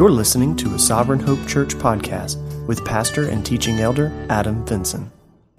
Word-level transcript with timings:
You're 0.00 0.10
listening 0.10 0.56
to 0.56 0.74
a 0.74 0.78
Sovereign 0.78 1.20
Hope 1.20 1.46
Church 1.46 1.74
podcast 1.74 2.38
with 2.66 2.82
pastor 2.86 3.28
and 3.28 3.44
teaching 3.44 3.80
elder 3.80 4.10
Adam 4.30 4.64
Vinson. 4.64 5.12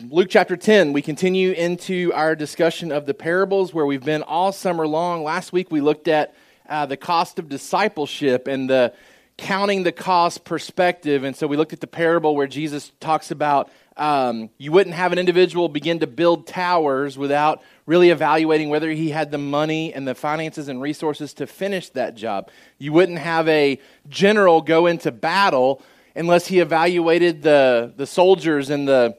Luke 0.10 0.30
chapter 0.32 0.58
10, 0.58 0.94
we 0.94 1.04
continue 1.04 1.52
into 1.52 2.12
our 2.16 2.36
discussion 2.36 2.92
of 2.92 3.06
the 3.06 3.14
parables 3.14 3.72
where 3.72 3.86
we've 3.86 4.04
been 4.04 4.24
all 4.24 4.52
summer 4.52 4.88
long. 4.88 5.24
Last 5.24 5.54
week 5.54 5.70
we 5.70 5.80
looked 5.80 6.08
at 6.08 6.34
uh, 6.68 6.88
the 6.88 6.98
cost 6.98 7.38
of 7.38 7.50
discipleship 7.50 8.48
and 8.48 8.68
the 8.68 8.96
counting 9.38 9.84
the 9.84 9.92
cost 9.92 10.44
perspective. 10.44 11.24
And 11.24 11.36
so 11.36 11.46
we 11.46 11.56
looked 11.56 11.74
at 11.74 11.80
the 11.80 11.86
parable 11.86 12.36
where 12.36 12.48
Jesus 12.48 12.92
talks 13.00 13.30
about 13.30 13.70
um, 13.98 14.50
you 14.58 14.72
wouldn't 14.72 14.96
have 14.96 15.12
an 15.12 15.20
individual 15.20 15.68
begin 15.68 16.00
to 16.00 16.08
build 16.08 16.48
towers 16.48 17.18
without 17.18 17.62
really 17.86 18.10
evaluating 18.10 18.70
whether 18.70 18.90
he 18.90 19.10
had 19.10 19.32
the 19.32 19.38
money 19.38 19.94
and 19.94 20.08
the 20.08 20.16
finances 20.16 20.68
and 20.70 20.82
resources 20.82 21.34
to 21.36 21.48
finish 21.48 21.90
that 21.90 22.16
job. 22.16 22.50
You 22.78 22.94
wouldn't 22.94 23.20
have 23.20 23.48
a 23.48 23.80
general 24.08 24.62
go 24.62 24.88
into 24.88 25.12
battle 25.12 25.82
unless 26.16 26.48
he 26.48 26.60
evaluated 26.60 27.42
the, 27.42 27.94
the 27.96 28.08
soldiers 28.08 28.70
and 28.70 28.88
the 28.88 29.18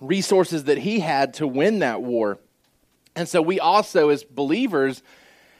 resources 0.00 0.64
that 0.64 0.78
he 0.78 1.00
had 1.00 1.34
to 1.34 1.46
win 1.46 1.80
that 1.80 2.02
war. 2.02 2.38
And 3.14 3.28
so 3.28 3.42
we 3.42 3.60
also, 3.60 4.08
as 4.08 4.24
believers, 4.24 5.02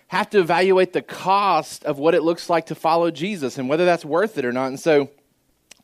have 0.08 0.30
to 0.30 0.40
evaluate 0.40 0.92
the 0.92 1.02
cost 1.02 1.84
of 1.84 1.98
what 1.98 2.14
it 2.14 2.22
looks 2.22 2.48
like 2.48 2.66
to 2.66 2.74
follow 2.74 3.10
Jesus 3.10 3.58
and 3.58 3.68
whether 3.68 3.84
that's 3.84 4.04
worth 4.04 4.38
it 4.38 4.44
or 4.44 4.52
not. 4.52 4.66
And 4.66 4.80
so 4.80 5.10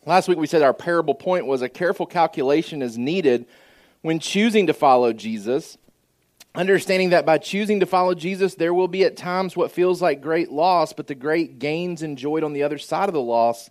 last 0.07 0.29
week 0.29 0.39
we 0.39 0.47
said 0.47 0.63
our 0.63 0.75
parable 0.75 1.15
point 1.15 1.47
was 1.47 1.61
a 1.61 1.69
careful 1.69 2.07
calculation 2.07 2.81
is 2.81 2.97
needed 2.97 3.47
when 4.01 4.19
choosing 4.19 4.69
to 4.69 4.73
follow 4.73 5.13
Jesus 5.13 5.77
Understanding 6.57 7.11
that 7.11 7.27
by 7.27 7.37
choosing 7.37 7.81
to 7.81 7.87
follow 7.87 8.15
Jesus, 8.15 8.55
there 8.55 8.73
will 8.73 8.89
be 8.89 9.05
at 9.05 9.15
times 9.15 9.55
what 9.57 9.71
feels 9.71 10.01
like 10.01 10.23
great 10.23 10.51
loss, 10.51 10.95
but 10.95 11.07
the 11.07 11.15
great 11.15 11.59
gains 11.59 12.03
enjoyed 12.03 12.43
on 12.43 12.55
the 12.55 12.63
other 12.63 12.79
side 12.79 13.11
of 13.11 13.13
the 13.13 13.21
loss 13.21 13.69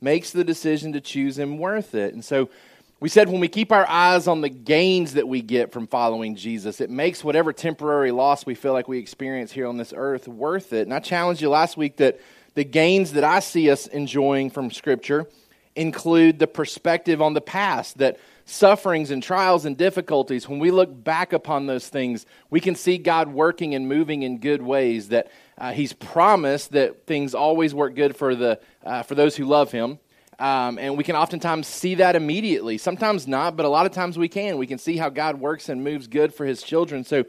makes 0.00 0.32
the 0.32 0.42
decision 0.42 0.92
to 0.94 1.00
choose 1.00 1.38
Him 1.38 1.56
worth 1.56 1.94
it. 1.94 2.14
And 2.14 2.24
so 2.24 2.50
we 2.98 3.08
said 3.08 3.28
when 3.28 3.38
we 3.38 3.46
keep 3.46 3.70
our 3.70 3.88
eyes 3.88 4.26
on 4.26 4.40
the 4.40 4.48
gains 4.48 5.14
that 5.14 5.28
we 5.28 5.40
get 5.40 5.70
from 5.70 5.86
following 5.86 6.34
Jesus, 6.34 6.80
it 6.80 6.90
makes 6.90 7.22
whatever 7.22 7.52
temporary 7.52 8.10
loss 8.10 8.44
we 8.44 8.56
feel 8.56 8.72
like 8.72 8.88
we 8.88 8.98
experience 8.98 9.52
here 9.52 9.68
on 9.68 9.76
this 9.76 9.94
earth 9.96 10.26
worth 10.26 10.72
it. 10.72 10.82
And 10.82 10.92
I 10.92 10.98
challenged 10.98 11.40
you 11.40 11.48
last 11.48 11.76
week 11.76 11.98
that 11.98 12.18
the 12.54 12.64
gains 12.64 13.12
that 13.12 13.22
I 13.22 13.38
see 13.38 13.70
us 13.70 13.86
enjoying 13.86 14.50
from 14.50 14.72
Scripture 14.72 15.28
include 15.76 16.38
the 16.38 16.46
perspective 16.46 17.22
on 17.22 17.34
the 17.34 17.40
past 17.40 17.98
that 17.98 18.18
sufferings 18.46 19.10
and 19.10 19.22
trials 19.22 19.64
and 19.64 19.76
difficulties, 19.76 20.48
when 20.48 20.58
we 20.58 20.70
look 20.70 21.04
back 21.04 21.32
upon 21.32 21.66
those 21.66 21.88
things, 21.88 22.24
we 22.48 22.60
can 22.60 22.74
see 22.74 22.96
God 22.96 23.28
working 23.28 23.74
and 23.74 23.88
moving 23.88 24.22
in 24.22 24.38
good 24.38 24.62
ways. 24.62 25.08
That 25.08 25.30
uh, 25.58 25.72
He's 25.72 25.92
promised 25.92 26.72
that 26.72 27.06
things 27.06 27.34
always 27.34 27.74
work 27.74 27.94
good 27.94 28.16
for 28.16 28.34
the 28.34 28.58
uh, 28.84 29.02
for 29.02 29.14
those 29.14 29.36
who 29.36 29.44
love 29.44 29.70
Him. 29.70 29.98
Um, 30.38 30.78
and 30.78 30.98
we 30.98 31.04
can 31.04 31.16
oftentimes 31.16 31.66
see 31.66 31.96
that 31.96 32.14
immediately. 32.14 32.76
Sometimes 32.76 33.26
not, 33.26 33.56
but 33.56 33.64
a 33.64 33.70
lot 33.70 33.86
of 33.86 33.92
times 33.92 34.18
we 34.18 34.28
can. 34.28 34.58
We 34.58 34.66
can 34.66 34.78
see 34.78 34.98
how 34.98 35.08
God 35.08 35.40
works 35.40 35.68
and 35.68 35.82
moves 35.82 36.08
good 36.08 36.34
for 36.34 36.44
His 36.44 36.62
children. 36.62 37.04
So, 37.04 37.24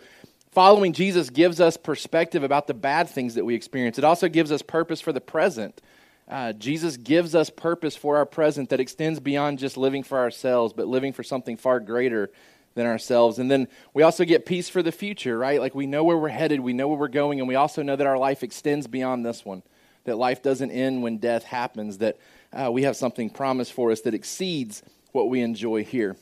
following 0.51 0.93
Jesus 0.93 1.29
gives 1.29 1.61
us 1.61 1.77
perspective 1.77 2.43
about 2.43 2.67
the 2.67 2.73
bad 2.73 3.09
things 3.09 3.35
that 3.35 3.45
we 3.45 3.55
experience. 3.55 3.97
It 3.97 4.03
also 4.03 4.27
gives 4.27 4.51
us 4.51 4.61
purpose 4.61 5.01
for 5.01 5.13
the 5.13 5.21
present. 5.21 5.81
Uh, 6.29 6.51
Jesus 6.51 6.97
gives 6.97 7.35
us 7.35 7.49
purpose 7.49 7.95
for 7.95 8.17
our 8.17 8.25
present 8.25 8.69
that 8.69 8.81
extends 8.81 9.19
beyond 9.19 9.59
just 9.59 9.77
living 9.77 10.03
for 10.03 10.17
ourselves, 10.19 10.73
but 10.73 10.87
living 10.87 11.13
for 11.13 11.23
something 11.23 11.55
far 11.55 11.79
greater 11.79 12.29
than 12.75 12.85
ourselves. 12.85 13.39
And 13.39 13.49
then 13.49 13.69
we 13.93 14.03
also 14.03 14.25
get 14.25 14.45
peace 14.45 14.67
for 14.67 14.83
the 14.83 14.91
future, 14.91 15.37
right? 15.37 15.61
Like 15.61 15.73
we 15.73 15.87
know 15.87 16.03
where 16.03 16.17
we're 16.17 16.27
headed, 16.27 16.59
we 16.59 16.73
know 16.73 16.89
where 16.89 16.97
we're 16.97 17.07
going, 17.07 17.39
and 17.39 17.47
we 17.47 17.55
also 17.55 17.81
know 17.81 17.95
that 17.95 18.07
our 18.07 18.17
life 18.17 18.43
extends 18.43 18.87
beyond 18.87 19.25
this 19.25 19.45
one. 19.45 19.63
That 20.03 20.17
life 20.17 20.43
doesn't 20.43 20.71
end 20.71 21.01
when 21.01 21.17
death 21.17 21.43
happens, 21.43 21.99
that 21.99 22.17
uh, 22.51 22.71
we 22.71 22.83
have 22.83 22.97
something 22.97 23.29
promised 23.29 23.71
for 23.71 23.91
us 23.91 24.01
that 24.01 24.13
exceeds 24.13 24.83
what 25.13 25.29
we 25.29 25.41
enjoy 25.41 25.83
here. 25.83 26.17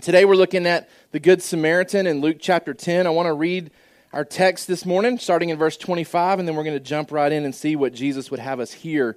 Today 0.00 0.24
we're 0.24 0.36
looking 0.36 0.66
at 0.66 0.88
the 1.10 1.20
Good 1.20 1.42
Samaritan 1.42 2.06
in 2.06 2.20
Luke 2.20 2.38
chapter 2.40 2.74
10. 2.74 3.06
I 3.06 3.10
want 3.10 3.26
to 3.26 3.34
read 3.34 3.70
our 4.12 4.24
text 4.24 4.68
this 4.68 4.86
morning, 4.86 5.18
starting 5.18 5.48
in 5.48 5.58
verse 5.58 5.76
25, 5.76 6.38
and 6.38 6.46
then 6.46 6.54
we're 6.54 6.64
going 6.64 6.76
to 6.76 6.80
jump 6.80 7.10
right 7.10 7.30
in 7.30 7.44
and 7.44 7.54
see 7.54 7.76
what 7.76 7.92
Jesus 7.92 8.30
would 8.30 8.40
have 8.40 8.60
us 8.60 8.72
hear 8.72 9.16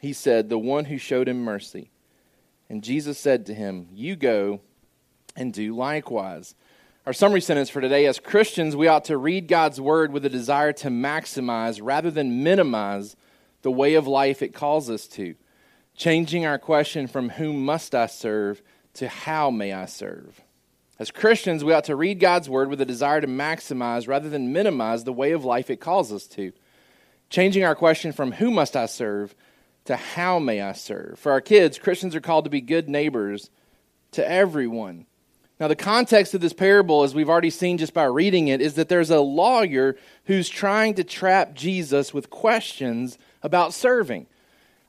He 0.00 0.12
said, 0.12 0.48
The 0.48 0.58
one 0.58 0.86
who 0.86 0.98
showed 0.98 1.28
him 1.28 1.42
mercy. 1.42 1.90
And 2.68 2.84
Jesus 2.84 3.18
said 3.18 3.46
to 3.46 3.54
him, 3.54 3.88
You 3.92 4.16
go 4.16 4.60
and 5.36 5.52
do 5.52 5.74
likewise. 5.74 6.54
Our 7.06 7.12
summary 7.12 7.40
sentence 7.40 7.70
for 7.70 7.80
today 7.80 8.06
as 8.06 8.18
Christians, 8.18 8.76
we 8.76 8.88
ought 8.88 9.06
to 9.06 9.16
read 9.16 9.48
God's 9.48 9.80
word 9.80 10.12
with 10.12 10.26
a 10.26 10.30
desire 10.30 10.72
to 10.74 10.88
maximize 10.88 11.80
rather 11.82 12.10
than 12.10 12.42
minimize 12.42 13.16
the 13.62 13.70
way 13.70 13.94
of 13.94 14.06
life 14.06 14.42
it 14.42 14.52
calls 14.52 14.90
us 14.90 15.06
to, 15.08 15.34
changing 15.96 16.44
our 16.44 16.58
question 16.58 17.06
from 17.06 17.30
whom 17.30 17.64
must 17.64 17.94
I 17.94 18.06
serve 18.06 18.62
to 18.94 19.08
how 19.08 19.50
may 19.50 19.72
I 19.72 19.86
serve. 19.86 20.42
As 20.98 21.10
Christians, 21.10 21.64
we 21.64 21.72
ought 21.72 21.84
to 21.84 21.96
read 21.96 22.20
God's 22.20 22.50
word 22.50 22.68
with 22.68 22.80
a 22.80 22.86
desire 22.86 23.20
to 23.20 23.26
maximize 23.26 24.06
rather 24.06 24.28
than 24.28 24.52
minimize 24.52 25.04
the 25.04 25.12
way 25.12 25.32
of 25.32 25.44
life 25.44 25.70
it 25.70 25.80
calls 25.80 26.12
us 26.12 26.26
to, 26.28 26.52
changing 27.30 27.64
our 27.64 27.74
question 27.74 28.12
from 28.12 28.32
who 28.32 28.50
must 28.50 28.76
I 28.76 28.86
serve 28.86 29.34
to 29.88 29.96
how 29.96 30.38
may 30.38 30.60
I 30.60 30.74
serve. 30.74 31.18
For 31.18 31.32
our 31.32 31.40
kids, 31.40 31.78
Christians 31.78 32.14
are 32.14 32.20
called 32.20 32.44
to 32.44 32.50
be 32.50 32.60
good 32.60 32.90
neighbors 32.90 33.48
to 34.12 34.30
everyone. 34.30 35.06
Now, 35.58 35.66
the 35.66 35.76
context 35.76 36.34
of 36.34 36.42
this 36.42 36.52
parable, 36.52 37.04
as 37.04 37.14
we've 37.14 37.30
already 37.30 37.48
seen 37.48 37.78
just 37.78 37.94
by 37.94 38.04
reading 38.04 38.48
it, 38.48 38.60
is 38.60 38.74
that 38.74 38.90
there's 38.90 39.08
a 39.08 39.20
lawyer 39.20 39.96
who's 40.26 40.50
trying 40.50 40.92
to 40.96 41.04
trap 41.04 41.54
Jesus 41.54 42.12
with 42.12 42.28
questions 42.28 43.18
about 43.42 43.72
serving. 43.72 44.26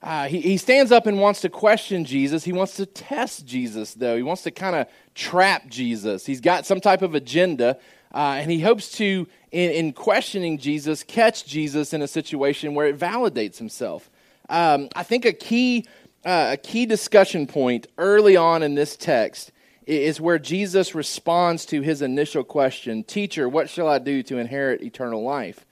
Uh, 0.04 0.28
he, 0.28 0.42
he 0.42 0.58
stands 0.58 0.92
up 0.92 1.08
and 1.08 1.22
wants 1.22 1.40
to 1.42 1.50
question 1.50 2.04
Jesus. 2.04 2.44
He 2.44 2.52
wants 2.52 2.76
to 2.76 2.86
test 2.86 3.46
Jesus, 3.46 3.94
though. 3.94 4.18
He 4.18 4.24
wants 4.24 4.44
to 4.44 4.52
kind 4.52 4.76
of 4.76 4.88
trap 5.16 5.70
Jesus. 5.70 6.26
He's 6.26 6.42
got 6.42 6.66
some 6.66 6.82
type 6.82 7.02
of 7.04 7.16
agenda, 7.16 7.80
uh, 8.14 8.36
and 8.42 8.52
he 8.52 8.60
hopes 8.60 8.92
to, 8.98 9.28
in, 9.54 9.72
in 9.72 9.94
questioning 9.94 10.58
Jesus, 10.58 11.04
catch 11.04 11.46
Jesus 11.46 11.94
in 11.94 12.02
a 12.02 12.08
situation 12.08 12.76
where 12.76 12.88
it 12.88 13.00
validates 13.00 13.60
himself. 13.60 14.10
Um, 14.50 14.90
I 14.96 15.04
think 15.04 15.26
a 15.26 15.34
key, 15.34 15.86
uh, 16.26 16.50
a 16.54 16.58
key 16.58 16.86
discussion 16.86 17.48
point 17.48 17.88
early 17.98 18.36
on 18.36 18.64
in 18.64 18.76
this 18.76 18.98
text 18.98 19.52
is 19.86 20.20
where 20.20 20.40
Jesus 20.40 20.94
responds 20.94 21.66
to 21.68 21.82
his 21.82 22.02
initial 22.02 22.44
question 22.44 23.04
Teacher, 23.04 23.48
what 23.48 23.70
shall 23.70 23.88
I 23.88 24.00
do 24.00 24.24
to 24.24 24.38
inherit 24.38 24.82
eternal 24.82 25.24
life? 25.24 25.66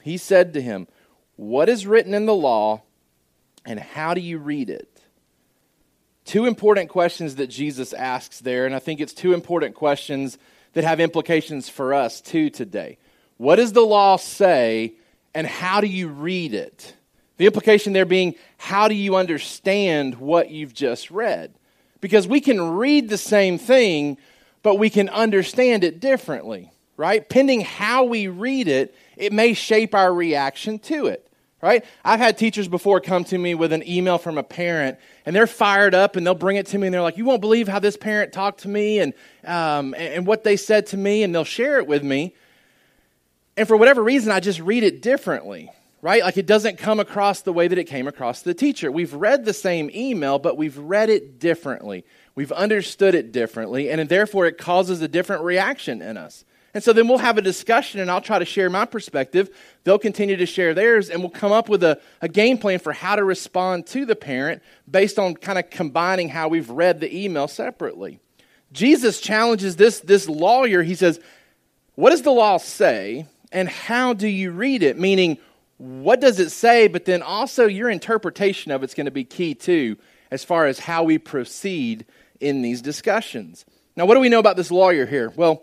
He 0.00 0.16
said 0.16 0.54
to 0.54 0.62
him, 0.62 0.86
What 1.36 1.68
is 1.68 1.86
written 1.86 2.14
in 2.14 2.26
the 2.26 2.34
law, 2.34 2.82
and 3.64 3.78
how 3.78 4.14
do 4.14 4.20
you 4.20 4.38
read 4.38 4.70
it? 4.70 4.94
two 6.24 6.46
important 6.46 6.88
questions 6.88 7.36
that 7.36 7.48
Jesus 7.48 7.92
asks 7.92 8.40
there, 8.40 8.66
and 8.66 8.74
I 8.74 8.78
think 8.78 9.00
it's 9.00 9.12
two 9.12 9.32
important 9.32 9.74
questions 9.74 10.38
that 10.72 10.84
have 10.84 11.00
implications 11.00 11.68
for 11.68 11.94
us 11.94 12.20
too 12.20 12.50
today. 12.50 12.98
What 13.36 13.56
does 13.56 13.72
the 13.72 13.84
law 13.84 14.16
say, 14.16 14.94
and 15.34 15.46
how 15.46 15.80
do 15.80 15.86
you 15.86 16.08
read 16.08 16.54
it? 16.54 16.94
The 17.36 17.46
implication 17.46 17.92
there 17.92 18.04
being, 18.04 18.34
how 18.58 18.88
do 18.88 18.94
you 18.94 19.16
understand 19.16 20.16
what 20.16 20.50
you've 20.50 20.74
just 20.74 21.10
read? 21.10 21.54
Because 22.00 22.28
we 22.28 22.40
can 22.40 22.76
read 22.76 23.08
the 23.08 23.18
same 23.18 23.58
thing, 23.58 24.18
but 24.62 24.78
we 24.78 24.90
can 24.90 25.08
understand 25.08 25.84
it 25.84 26.00
differently, 26.00 26.72
right? 26.96 27.28
Pending 27.28 27.62
how 27.62 28.04
we 28.04 28.28
read 28.28 28.68
it, 28.68 28.94
it 29.16 29.32
may 29.32 29.54
shape 29.54 29.94
our 29.94 30.12
reaction 30.12 30.78
to 30.80 31.06
it 31.06 31.28
right? 31.64 31.82
I've 32.04 32.20
had 32.20 32.36
teachers 32.36 32.68
before 32.68 33.00
come 33.00 33.24
to 33.24 33.38
me 33.38 33.54
with 33.54 33.72
an 33.72 33.88
email 33.88 34.18
from 34.18 34.36
a 34.36 34.42
parent, 34.42 34.98
and 35.24 35.34
they're 35.34 35.46
fired 35.46 35.94
up, 35.94 36.14
and 36.14 36.26
they'll 36.26 36.34
bring 36.34 36.58
it 36.58 36.66
to 36.66 36.78
me, 36.78 36.86
and 36.86 36.92
they're 36.92 37.00
like, 37.00 37.16
"You 37.16 37.24
won't 37.24 37.40
believe 37.40 37.68
how 37.68 37.78
this 37.78 37.96
parent 37.96 38.34
talked 38.34 38.60
to 38.60 38.68
me, 38.68 38.98
and 38.98 39.14
um, 39.44 39.94
and 39.96 40.26
what 40.26 40.44
they 40.44 40.58
said 40.58 40.86
to 40.88 40.98
me," 40.98 41.22
and 41.22 41.34
they'll 41.34 41.42
share 41.42 41.78
it 41.78 41.86
with 41.86 42.04
me. 42.04 42.34
And 43.56 43.66
for 43.66 43.78
whatever 43.78 44.02
reason, 44.02 44.30
I 44.30 44.40
just 44.40 44.60
read 44.60 44.82
it 44.82 45.00
differently, 45.00 45.70
right? 46.04 46.22
Like 46.22 46.36
it 46.36 46.44
doesn't 46.44 46.76
come 46.76 47.00
across 47.00 47.40
the 47.40 47.52
way 47.52 47.66
that 47.66 47.78
it 47.78 47.84
came 47.84 48.06
across 48.06 48.42
the 48.42 48.52
teacher. 48.52 48.92
We've 48.92 49.14
read 49.14 49.46
the 49.46 49.54
same 49.54 49.90
email, 49.94 50.38
but 50.38 50.58
we've 50.58 50.76
read 50.76 51.08
it 51.08 51.38
differently. 51.38 52.04
We've 52.34 52.52
understood 52.52 53.14
it 53.14 53.32
differently, 53.32 53.88
and 53.88 54.06
therefore 54.06 54.44
it 54.44 54.58
causes 54.58 55.00
a 55.00 55.08
different 55.08 55.44
reaction 55.44 56.02
in 56.02 56.18
us. 56.18 56.44
And 56.74 56.84
so 56.84 56.92
then 56.92 57.08
we'll 57.08 57.16
have 57.16 57.38
a 57.38 57.42
discussion, 57.42 58.00
and 58.00 58.10
I'll 58.10 58.20
try 58.20 58.38
to 58.38 58.44
share 58.44 58.68
my 58.68 58.84
perspective. 58.84 59.48
They'll 59.84 59.98
continue 59.98 60.36
to 60.36 60.44
share 60.44 60.74
theirs, 60.74 61.08
and 61.08 61.22
we'll 61.22 61.30
come 61.30 61.52
up 61.52 61.70
with 61.70 61.82
a, 61.82 61.98
a 62.20 62.28
game 62.28 62.58
plan 62.58 62.80
for 62.80 62.92
how 62.92 63.16
to 63.16 63.24
respond 63.24 63.86
to 63.86 64.04
the 64.04 64.16
parent 64.16 64.62
based 64.90 65.18
on 65.18 65.34
kind 65.34 65.58
of 65.58 65.70
combining 65.70 66.28
how 66.28 66.48
we've 66.48 66.68
read 66.68 67.00
the 67.00 67.16
email 67.16 67.48
separately. 67.48 68.18
Jesus 68.72 69.22
challenges 69.22 69.76
this, 69.76 70.00
this 70.00 70.28
lawyer. 70.28 70.82
He 70.82 70.96
says, 70.96 71.18
What 71.94 72.10
does 72.10 72.20
the 72.20 72.30
law 72.30 72.58
say, 72.58 73.26
and 73.52 73.70
how 73.70 74.12
do 74.12 74.28
you 74.28 74.50
read 74.50 74.82
it? 74.82 74.98
Meaning, 74.98 75.38
what 75.78 76.20
does 76.20 76.38
it 76.38 76.50
say, 76.50 76.88
but 76.88 77.04
then 77.04 77.22
also 77.22 77.66
your 77.66 77.90
interpretation 77.90 78.72
of 78.72 78.82
it's 78.82 78.94
going 78.94 79.06
to 79.06 79.10
be 79.10 79.24
key 79.24 79.54
too, 79.54 79.96
as 80.30 80.44
far 80.44 80.66
as 80.66 80.78
how 80.78 81.02
we 81.02 81.18
proceed 81.18 82.06
in 82.40 82.62
these 82.62 82.82
discussions. 82.82 83.64
Now, 83.96 84.06
what 84.06 84.14
do 84.14 84.20
we 84.20 84.28
know 84.28 84.38
about 84.38 84.56
this 84.56 84.70
lawyer 84.70 85.06
here? 85.06 85.32
Well, 85.34 85.62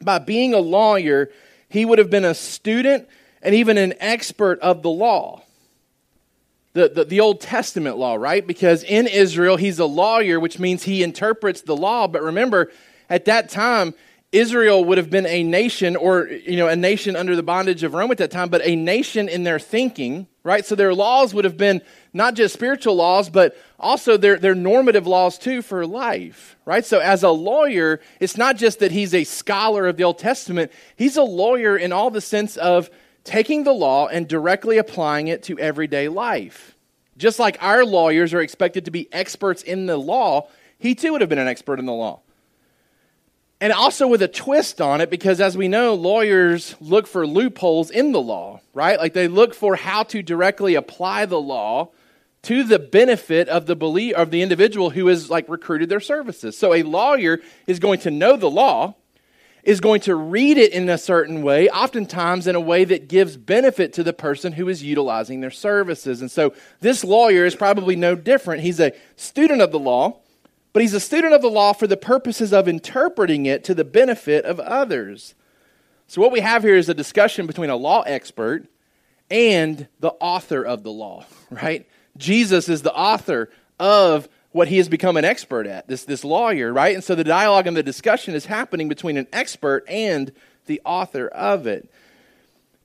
by 0.00 0.18
being 0.18 0.54
a 0.54 0.58
lawyer, 0.58 1.30
he 1.68 1.84
would 1.84 1.98
have 1.98 2.10
been 2.10 2.24
a 2.24 2.34
student 2.34 3.08
and 3.42 3.54
even 3.54 3.78
an 3.78 3.94
expert 4.00 4.60
of 4.60 4.82
the 4.82 4.90
law. 4.90 5.42
The, 6.74 6.88
the, 6.88 7.04
the, 7.04 7.20
Old 7.20 7.40
Testament 7.40 7.96
law, 7.96 8.14
right? 8.14 8.46
Because 8.46 8.84
in 8.84 9.06
Israel, 9.06 9.56
he's 9.56 9.78
a 9.78 9.86
lawyer, 9.86 10.38
which 10.38 10.58
means 10.58 10.84
he 10.84 11.02
interprets 11.02 11.62
the 11.62 11.74
law. 11.76 12.06
But 12.06 12.22
remember, 12.22 12.70
at 13.10 13.24
that 13.24 13.48
time, 13.48 13.94
Israel 14.30 14.84
would 14.84 14.98
have 14.98 15.08
been 15.08 15.24
a 15.26 15.42
nation, 15.42 15.96
or 15.96 16.26
you 16.26 16.58
know, 16.58 16.68
a 16.68 16.76
nation 16.76 17.16
under 17.16 17.34
the 17.34 17.42
bondage 17.42 17.82
of 17.82 17.94
Rome 17.94 18.10
at 18.10 18.18
that 18.18 18.30
time, 18.30 18.50
but 18.50 18.60
a 18.62 18.76
nation 18.76 19.26
in 19.26 19.44
their 19.44 19.58
thinking, 19.58 20.26
right? 20.42 20.66
So 20.66 20.74
their 20.74 20.92
laws 20.92 21.32
would 21.32 21.46
have 21.46 21.56
been 21.56 21.80
not 22.12 22.34
just 22.34 22.52
spiritual 22.52 22.94
laws, 22.94 23.30
but 23.30 23.56
also 23.78 24.18
their, 24.18 24.36
their 24.36 24.54
normative 24.54 25.06
laws 25.06 25.38
too 25.38 25.62
for 25.62 25.86
life, 25.86 26.56
right? 26.66 26.84
So 26.84 26.98
as 26.98 27.22
a 27.22 27.30
lawyer, 27.30 28.00
it's 28.20 28.36
not 28.36 28.56
just 28.56 28.80
that 28.80 28.92
he's 28.92 29.14
a 29.14 29.24
scholar 29.24 29.86
of 29.86 29.96
the 29.96 30.04
Old 30.04 30.18
Testament, 30.18 30.72
he's 30.96 31.16
a 31.16 31.22
lawyer 31.22 31.78
in 31.78 31.92
all 31.92 32.10
the 32.10 32.20
sense 32.20 32.58
of 32.58 32.90
taking 33.24 33.64
the 33.64 33.72
law 33.72 34.08
and 34.08 34.28
directly 34.28 34.76
applying 34.76 35.28
it 35.28 35.42
to 35.44 35.58
everyday 35.58 36.08
life. 36.08 36.76
Just 37.16 37.38
like 37.38 37.56
our 37.62 37.82
lawyers 37.82 38.34
are 38.34 38.42
expected 38.42 38.84
to 38.84 38.90
be 38.90 39.10
experts 39.10 39.62
in 39.62 39.86
the 39.86 39.96
law, 39.96 40.48
he 40.78 40.94
too 40.94 41.12
would 41.12 41.22
have 41.22 41.30
been 41.30 41.38
an 41.38 41.48
expert 41.48 41.78
in 41.78 41.86
the 41.86 41.92
law. 41.92 42.20
And 43.60 43.72
also 43.72 44.06
with 44.06 44.22
a 44.22 44.28
twist 44.28 44.80
on 44.80 45.00
it, 45.00 45.10
because 45.10 45.40
as 45.40 45.56
we 45.56 45.66
know, 45.66 45.94
lawyers 45.94 46.76
look 46.80 47.08
for 47.08 47.26
loopholes 47.26 47.90
in 47.90 48.12
the 48.12 48.20
law, 48.20 48.60
right? 48.72 48.98
Like 48.98 49.14
they 49.14 49.26
look 49.26 49.52
for 49.52 49.74
how 49.74 50.04
to 50.04 50.22
directly 50.22 50.76
apply 50.76 51.26
the 51.26 51.40
law 51.40 51.90
to 52.42 52.62
the 52.62 52.78
benefit 52.78 53.48
of 53.48 53.66
the 53.66 53.74
belie- 53.74 54.14
of 54.14 54.30
the 54.30 54.42
individual 54.42 54.90
who 54.90 55.08
has 55.08 55.28
like 55.28 55.48
recruited 55.48 55.88
their 55.88 55.98
services. 55.98 56.56
So 56.56 56.72
a 56.72 56.84
lawyer 56.84 57.40
is 57.66 57.80
going 57.80 57.98
to 58.00 58.12
know 58.12 58.36
the 58.36 58.50
law, 58.50 58.94
is 59.64 59.80
going 59.80 60.02
to 60.02 60.14
read 60.14 60.56
it 60.56 60.72
in 60.72 60.88
a 60.88 60.96
certain 60.96 61.42
way, 61.42 61.68
oftentimes 61.68 62.46
in 62.46 62.54
a 62.54 62.60
way 62.60 62.84
that 62.84 63.08
gives 63.08 63.36
benefit 63.36 63.92
to 63.94 64.04
the 64.04 64.12
person 64.12 64.52
who 64.52 64.68
is 64.68 64.84
utilizing 64.84 65.40
their 65.40 65.50
services. 65.50 66.20
And 66.20 66.30
so 66.30 66.54
this 66.80 67.02
lawyer 67.02 67.44
is 67.44 67.56
probably 67.56 67.96
no 67.96 68.14
different. 68.14 68.62
He's 68.62 68.78
a 68.78 68.92
student 69.16 69.60
of 69.60 69.72
the 69.72 69.80
law 69.80 70.20
but 70.72 70.82
he's 70.82 70.94
a 70.94 71.00
student 71.00 71.34
of 71.34 71.42
the 71.42 71.50
law 71.50 71.72
for 71.72 71.86
the 71.86 71.96
purposes 71.96 72.52
of 72.52 72.68
interpreting 72.68 73.46
it 73.46 73.64
to 73.64 73.74
the 73.74 73.84
benefit 73.84 74.44
of 74.44 74.60
others. 74.60 75.34
So, 76.06 76.20
what 76.20 76.32
we 76.32 76.40
have 76.40 76.62
here 76.62 76.76
is 76.76 76.88
a 76.88 76.94
discussion 76.94 77.46
between 77.46 77.70
a 77.70 77.76
law 77.76 78.02
expert 78.02 78.66
and 79.30 79.88
the 80.00 80.12
author 80.20 80.64
of 80.64 80.82
the 80.82 80.90
law, 80.90 81.24
right? 81.50 81.86
Jesus 82.16 82.68
is 82.68 82.82
the 82.82 82.94
author 82.94 83.50
of 83.78 84.28
what 84.50 84.68
he 84.68 84.78
has 84.78 84.88
become 84.88 85.16
an 85.16 85.24
expert 85.24 85.66
at, 85.66 85.86
this, 85.88 86.04
this 86.04 86.24
lawyer, 86.24 86.72
right? 86.72 86.94
And 86.94 87.04
so 87.04 87.14
the 87.14 87.24
dialogue 87.24 87.66
and 87.66 87.76
the 87.76 87.82
discussion 87.82 88.34
is 88.34 88.46
happening 88.46 88.88
between 88.88 89.16
an 89.16 89.26
expert 89.32 89.84
and 89.88 90.32
the 90.66 90.80
author 90.84 91.28
of 91.28 91.66
it. 91.66 91.90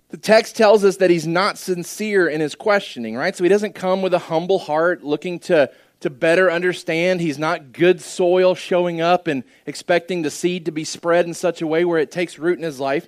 The 0.10 0.18
text 0.18 0.56
tells 0.56 0.84
us 0.84 0.98
that 0.98 1.10
he's 1.10 1.26
not 1.26 1.58
sincere 1.58 2.28
in 2.28 2.42
his 2.42 2.54
questioning, 2.54 3.16
right? 3.16 3.36
So 3.36 3.44
he 3.44 3.50
doesn't 3.50 3.74
come 3.74 4.02
with 4.02 4.14
a 4.14 4.20
humble 4.20 4.60
heart 4.60 5.04
looking 5.04 5.40
to 5.40 5.72
to 6.04 6.10
better 6.10 6.52
understand. 6.52 7.22
He's 7.22 7.40
not 7.40 7.72
good 7.72 8.02
soil 8.02 8.56
showing 8.56 9.00
up 9.00 9.26
and 9.26 9.46
expecting 9.66 10.22
the 10.22 10.30
seed 10.30 10.66
to 10.66 10.72
be 10.72 10.84
spread 10.84 11.26
in 11.26 11.34
such 11.34 11.62
a 11.62 11.68
way 11.68 11.86
where 11.86 11.98
it 11.98 12.12
takes 12.12 12.38
root 12.38 12.58
in 12.58 12.64
his 12.64 12.78
life. 12.78 13.08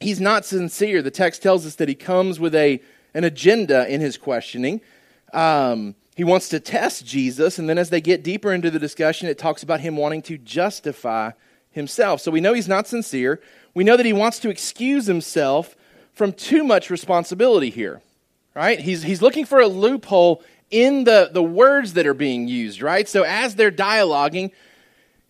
He's 0.00 0.18
not 0.18 0.46
sincere. 0.46 1.02
The 1.02 1.10
text 1.10 1.42
tells 1.42 1.66
us 1.66 1.74
that 1.74 1.90
he 1.90 1.94
comes 1.94 2.40
with 2.40 2.54
a, 2.54 2.80
an 3.12 3.24
agenda 3.24 3.86
in 3.86 4.00
his 4.00 4.16
questioning. 4.16 4.80
Um, 5.34 5.94
he 6.16 6.24
wants 6.24 6.48
to 6.48 6.58
test 6.58 7.04
Jesus, 7.04 7.58
and 7.58 7.68
then 7.68 7.76
as 7.76 7.90
they 7.90 8.00
get 8.00 8.24
deeper 8.24 8.50
into 8.50 8.70
the 8.70 8.78
discussion, 8.78 9.28
it 9.28 9.36
talks 9.36 9.62
about 9.62 9.80
him 9.80 9.98
wanting 9.98 10.22
to 10.22 10.38
justify 10.38 11.32
himself. 11.70 12.22
So 12.22 12.30
we 12.30 12.40
know 12.40 12.54
he's 12.54 12.66
not 12.66 12.88
sincere. 12.88 13.42
We 13.74 13.84
know 13.84 13.98
that 13.98 14.06
he 14.06 14.14
wants 14.14 14.38
to 14.40 14.48
excuse 14.48 15.04
himself 15.04 15.76
from 16.14 16.32
too 16.32 16.64
much 16.64 16.88
responsibility 16.88 17.68
here. 17.68 18.00
Right? 18.54 18.80
He's, 18.80 19.02
he's 19.02 19.20
looking 19.20 19.44
for 19.44 19.60
a 19.60 19.68
loophole 19.68 20.42
in 20.70 21.04
the, 21.04 21.30
the 21.32 21.42
words 21.42 21.94
that 21.94 22.06
are 22.06 22.14
being 22.14 22.48
used, 22.48 22.82
right? 22.82 23.08
So 23.08 23.22
as 23.22 23.54
they're 23.54 23.72
dialoguing, 23.72 24.52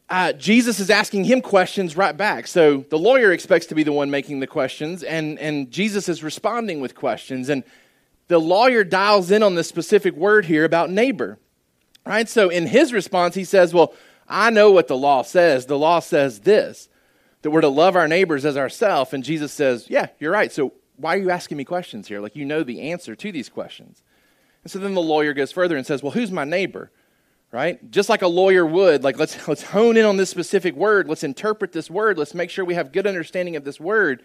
uh, 0.09 0.33
Jesus 0.33 0.81
is 0.81 0.91
asking 0.91 1.25
him 1.25 1.41
questions 1.41 1.97
right 1.97 2.17
back. 2.17 2.47
So 2.47 2.85
the 2.91 2.99
lawyer 2.99 3.33
expects 3.33 3.67
to 3.67 3.75
be 3.75 3.85
the 3.85 3.93
one 3.93 4.11
making 4.11 4.41
the 4.41 4.47
questions, 4.47 5.03
and, 5.03 5.39
and 5.39 5.71
Jesus 5.71 6.09
is 6.09 6.23
responding 6.23 6.81
with 6.81 6.95
questions. 6.95 7.49
And 7.49 7.63
the 8.29 8.39
lawyer 8.39 8.85
dials 8.85 9.31
in 9.31 9.43
on 9.43 9.55
this 9.55 9.69
specific 9.69 10.15
word 10.15 10.47
here 10.47 10.65
about 10.65 10.91
neighbor, 10.91 11.39
right? 12.05 12.29
So 12.29 12.49
in 12.49 12.67
his 12.67 12.93
response, 12.93 13.35
he 13.35 13.45
says, 13.45 13.73
Well, 13.73 13.95
I 14.29 14.51
know 14.51 14.71
what 14.71 14.89
the 14.89 14.97
law 14.97 15.23
says. 15.23 15.67
The 15.67 15.79
law 15.79 16.01
says 16.01 16.41
this 16.41 16.89
that 17.43 17.51
we're 17.51 17.63
to 17.63 17.69
love 17.69 17.97
our 17.97 18.07
neighbors 18.07 18.45
as 18.45 18.57
ourselves. 18.57 19.13
And 19.15 19.25
Jesus 19.25 19.53
says, 19.53 19.87
Yeah, 19.89 20.09
you're 20.19 20.33
right. 20.33 20.53
So 20.53 20.75
why 20.97 21.17
are 21.17 21.21
you 21.21 21.31
asking 21.31 21.57
me 21.57 21.65
questions 21.65 22.09
here? 22.09 22.21
Like 22.21 22.37
you 22.37 22.45
know 22.45 22.63
the 22.63 22.91
answer 22.93 23.17
to 23.17 23.33
these 23.33 23.49
questions. 23.49 24.03
And 24.63 24.71
so 24.71 24.79
then 24.79 24.95
the 24.95 25.01
lawyer 25.01 25.33
goes 25.33 25.53
further 25.53 25.77
and 25.77 25.87
says, 25.87 26.03
Well, 26.03 26.13
who's 26.13 26.31
my 26.31 26.45
neighbor? 26.45 26.91
Right? 27.53 27.91
Just 27.91 28.09
like 28.09 28.23
a 28.23 28.29
lawyer 28.29 28.65
would, 28.65 29.03
like 29.03 29.19
let's 29.19 29.49
let's 29.49 29.63
hone 29.63 29.97
in 29.97 30.05
on 30.05 30.17
this 30.17 30.31
specific 30.31 30.75
word, 30.75 31.09
let's 31.09 31.25
interpret 31.25 31.73
this 31.73 31.91
word, 31.91 32.19
let's 32.19 32.35
make 32.35 32.51
sure 32.51 32.65
we 32.65 32.75
have 32.75 32.93
good 32.93 33.07
understanding 33.07 33.57
of 33.57 33.65
this 33.65 33.81
word 33.81 34.23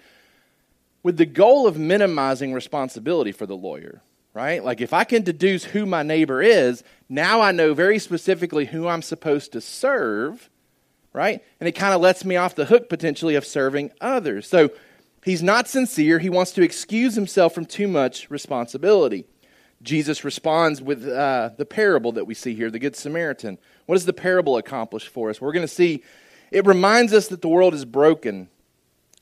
with 1.03 1.17
the 1.17 1.25
goal 1.25 1.67
of 1.67 1.77
minimizing 1.77 2.53
responsibility 2.53 3.31
for 3.31 3.45
the 3.45 3.55
lawyer. 3.55 4.01
Right? 4.33 4.63
Like 4.63 4.81
if 4.81 4.91
I 4.91 5.05
can 5.05 5.23
deduce 5.23 5.63
who 5.63 5.85
my 5.85 6.03
neighbor 6.03 6.41
is, 6.41 6.83
now 7.07 7.39
I 7.39 7.51
know 7.51 7.73
very 7.73 7.99
specifically 7.99 8.65
who 8.65 8.87
I'm 8.87 9.01
supposed 9.01 9.53
to 9.53 9.61
serve, 9.61 10.49
right? 11.13 11.41
And 11.61 11.69
it 11.69 11.71
kind 11.71 11.93
of 11.93 12.01
lets 12.01 12.25
me 12.25 12.35
off 12.35 12.53
the 12.53 12.65
hook 12.65 12.89
potentially 12.89 13.35
of 13.35 13.45
serving 13.45 13.91
others. 14.01 14.45
So 14.45 14.71
he's 15.23 15.41
not 15.41 15.69
sincere. 15.69 16.19
He 16.19 16.29
wants 16.29 16.51
to 16.51 16.61
excuse 16.61 17.15
himself 17.15 17.55
from 17.55 17.65
too 17.65 17.87
much 17.87 18.29
responsibility. 18.29 19.25
Jesus 19.85 20.23
responds 20.23 20.81
with 20.81 21.07
uh, 21.07 21.51
the 21.57 21.65
parable 21.65 22.11
that 22.13 22.25
we 22.25 22.33
see 22.33 22.55
here, 22.55 22.71
the 22.71 22.79
Good 22.79 22.95
Samaritan. 22.95 23.59
What 23.85 23.95
does 23.95 24.05
the 24.05 24.13
parable 24.13 24.57
accomplish 24.57 25.07
for 25.07 25.29
us? 25.29 25.39
We're 25.39 25.53
going 25.53 25.65
to 25.65 25.73
see 25.73 26.03
it 26.51 26.65
reminds 26.65 27.13
us 27.13 27.27
that 27.27 27.41
the 27.41 27.47
world 27.47 27.73
is 27.73 27.85
broken 27.85 28.49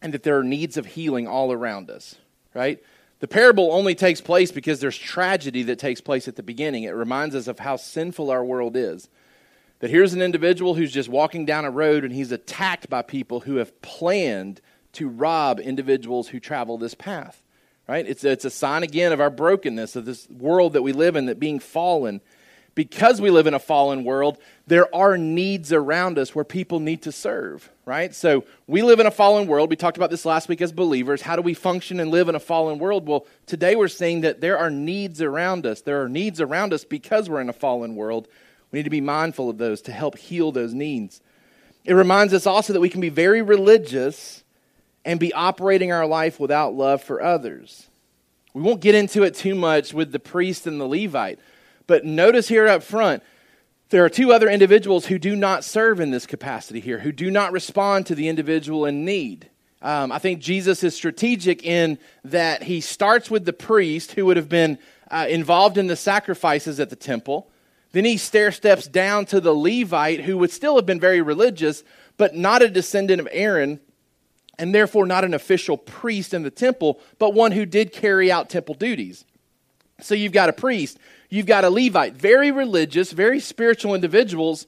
and 0.02 0.14
that 0.14 0.24
there 0.24 0.38
are 0.38 0.44
needs 0.44 0.78
of 0.78 0.86
healing 0.86 1.28
all 1.28 1.52
around 1.52 1.90
us, 1.90 2.16
right? 2.54 2.82
The 3.20 3.28
parable 3.28 3.72
only 3.72 3.96
takes 3.96 4.22
place 4.22 4.52
because 4.52 4.80
there's 4.80 4.98
tragedy 4.98 5.64
that 5.64 5.80
takes 5.80 6.02
place 6.02 6.28
at 6.28 6.36
the 6.36 6.44
beginning. 6.44 6.84
It 6.84 6.92
reminds 6.92 7.36
us 7.36 7.48
of 7.48 7.60
how 7.60 7.76
sinful 7.76 8.32
our 8.32 8.44
world 8.44 8.76
is. 8.76 9.10
That 9.80 9.90
here's 9.90 10.14
an 10.14 10.22
individual 10.22 10.76
who's 10.76 10.92
just 10.92 11.10
walking 11.10 11.46
down 11.46 11.66
a 11.66 11.72
road 11.72 12.04
and 12.06 12.14
he's 12.14 12.32
attacked 12.32 12.90
by 12.90 13.02
people 13.02 13.42
who 13.42 13.58
have 13.58 13.82
planned 13.82 14.62
to 14.94 15.10
rob 15.10 15.60
individuals 15.60 16.30
who 16.30 16.40
travel 16.40 16.78
this 16.78 16.94
path 16.94 17.43
right? 17.88 18.06
It's, 18.08 18.24
it's 18.24 18.46
a 18.46 18.50
sign 18.50 18.84
again 18.84 19.12
of 19.12 19.22
our 19.22 19.30
brokenness, 19.30 19.96
of 19.96 20.06
this 20.06 20.30
world 20.30 20.74
that 20.74 20.82
we 20.82 20.94
live 20.94 21.16
in, 21.16 21.26
that 21.28 21.40
being 21.40 21.60
fallen 21.60 22.22
because 22.76 23.22
we 23.22 23.30
live 23.30 23.48
in 23.48 23.54
a 23.54 23.60
fallen 23.60 24.04
world, 24.04 24.38
there 24.66 24.94
are 24.96 25.18
needs 25.18 25.72
around 25.72 26.18
us 26.18 26.34
where 26.34 26.46
people 26.46 26.80
need 26.80 27.04
to 27.04 27.12
serve, 27.12 27.70
right? 27.86 28.16
So 28.16 28.46
we 28.68 28.82
live 28.82 29.00
in 29.00 29.06
a 29.06 29.12
fallen 29.12 29.48
world. 29.48 29.70
We 29.70 29.76
talked 29.76 29.98
about 29.98 30.10
this 30.10 30.26
last 30.26 30.50
week 30.50 30.62
as 30.62 30.72
believers. 30.72 31.22
How 31.22 31.36
do 31.36 31.42
we 31.42 31.54
function 31.54 32.00
and 32.00 32.10
live 32.10 32.30
in 32.30 32.36
a 32.36 32.40
fallen 32.40 32.80
world? 32.80 33.08
Well, 33.08 33.28
today 33.46 33.76
we're 33.76 33.88
saying 33.88 34.22
that 34.22 34.42
there 34.42 34.58
are 34.58 34.72
needs 34.72 35.22
around 35.22 35.66
us. 35.66 35.82
There 35.82 36.02
are 36.02 36.10
needs 36.10 36.42
around 36.42 36.74
us 36.74 36.84
because 36.84 37.30
we're 37.30 37.42
in 37.42 37.50
a 37.50 37.54
fallen 37.54 37.96
world. 37.96 38.28
We 38.72 38.80
need 38.80 38.84
to 38.84 38.90
be 38.90 39.02
mindful 39.02 39.50
of 39.50 39.60
those 39.60 39.82
to 39.84 39.92
help 39.92 40.18
heal 40.18 40.52
those 40.52 40.74
needs. 40.74 41.22
It 41.86 41.94
reminds 41.94 42.34
us 42.34 42.48
also 42.48 42.74
that 42.74 42.80
we 42.80 42.90
can 42.90 43.02
be 43.02 43.10
very 43.10 43.42
religious 43.42 44.43
and 45.06 45.20
be 45.20 45.34
operating 45.34 45.92
our 45.92 46.06
life 46.06 46.40
without 46.40 46.74
love 46.74 47.04
for 47.04 47.22
others. 47.22 47.88
We 48.54 48.62
won't 48.62 48.82
get 48.82 48.96
into 48.96 49.24
it 49.24 49.36
too 49.36 49.56
much 49.56 49.94
with 49.94 50.12
the 50.12 50.20
priest 50.20 50.68
and 50.68 50.80
the 50.80 50.88
Levite, 50.88 51.40
but 51.88 52.06
notice 52.06 52.48
here 52.48 52.68
up 52.68 52.84
front, 52.84 53.24
there 53.90 54.06
are 54.06 54.10
two 54.10 54.32
other 54.32 54.50
individuals 54.50 55.08
who 55.08 55.20
do 55.20 55.36
not 55.36 55.64
serve 55.64 56.00
in 56.00 56.12
this 56.12 56.26
capacity 56.26 56.80
here, 56.80 57.00
who 57.00 57.12
do 57.12 57.30
not 57.30 57.52
respond 57.52 58.06
to 58.08 58.16
the 58.16 58.28
individual 58.28 58.86
in 58.86 59.06
need. 59.06 59.50
Um, 59.82 60.12
I 60.12 60.20
think 60.20 60.40
Jesus 60.40 60.84
is 60.84 60.96
strategic 60.96 61.64
in 61.64 62.00
that 62.24 62.64
he 62.64 62.80
starts 62.80 63.30
with 63.30 63.46
the 63.46 63.54
priest 63.54 64.14
who 64.14 64.26
would 64.26 64.38
have 64.38 64.50
been 64.50 64.80
uh, 65.12 65.28
involved 65.30 65.78
in 65.78 65.88
the 65.88 65.96
sacrifices 65.96 66.80
at 66.80 66.90
the 66.90 66.96
temple. 66.96 67.52
Then 67.92 68.06
he 68.06 68.18
stair 68.18 68.52
steps 68.52 68.88
down 68.88 69.26
to 69.28 69.42
the 69.42 69.54
Levite 69.54 70.22
who 70.22 70.38
would 70.38 70.52
still 70.52 70.78
have 70.78 70.86
been 70.86 71.00
very 71.00 71.22
religious, 71.22 71.84
but 72.18 72.36
not 72.36 72.62
a 72.62 72.70
descendant 72.70 73.20
of 73.20 73.28
Aaron, 73.32 73.80
and 74.60 74.74
therefore 74.74 75.06
not 75.06 75.26
an 75.26 75.34
official 75.34 75.78
priest 75.78 76.34
in 76.34 76.44
the 76.44 76.52
temple, 76.52 77.00
but 77.20 77.34
one 77.34 77.52
who 77.52 77.66
did 77.66 77.92
carry 77.92 78.32
out 78.32 78.50
temple 78.50 78.76
duties. 78.76 79.26
So 80.00 80.16
you've 80.16 80.32
got 80.34 80.50
a 80.50 80.54
priest 80.54 80.98
You've 81.34 81.48
got 81.48 81.64
a 81.64 81.72
Levite, 81.72 82.14
very 82.14 82.52
religious, 82.52 83.12
very 83.12 83.40
spiritual 83.40 83.96
individuals 83.96 84.68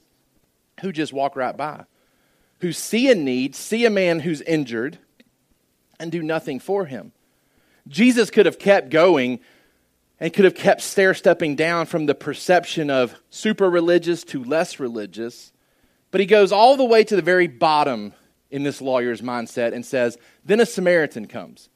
who 0.80 0.90
just 0.90 1.12
walk 1.12 1.36
right 1.36 1.56
by, 1.56 1.84
who 2.58 2.72
see 2.72 3.08
a 3.08 3.14
need, 3.14 3.54
see 3.54 3.84
a 3.84 3.90
man 3.90 4.18
who's 4.18 4.40
injured, 4.40 4.98
and 6.00 6.10
do 6.10 6.24
nothing 6.24 6.58
for 6.58 6.86
him. 6.86 7.12
Jesus 7.86 8.30
could 8.30 8.46
have 8.46 8.58
kept 8.58 8.90
going 8.90 9.38
and 10.18 10.32
could 10.32 10.44
have 10.44 10.56
kept 10.56 10.80
stair 10.80 11.14
stepping 11.14 11.54
down 11.54 11.86
from 11.86 12.06
the 12.06 12.16
perception 12.16 12.90
of 12.90 13.14
super 13.30 13.70
religious 13.70 14.24
to 14.24 14.42
less 14.42 14.80
religious. 14.80 15.52
But 16.10 16.20
he 16.20 16.26
goes 16.26 16.50
all 16.50 16.76
the 16.76 16.84
way 16.84 17.04
to 17.04 17.14
the 17.14 17.22
very 17.22 17.46
bottom 17.46 18.12
in 18.50 18.62
this 18.62 18.80
lawyer's 18.80 19.20
mindset 19.20 19.72
and 19.74 19.84
says, 19.84 20.18
Then 20.44 20.60
a 20.60 20.66
Samaritan 20.66 21.26
comes 21.26 21.68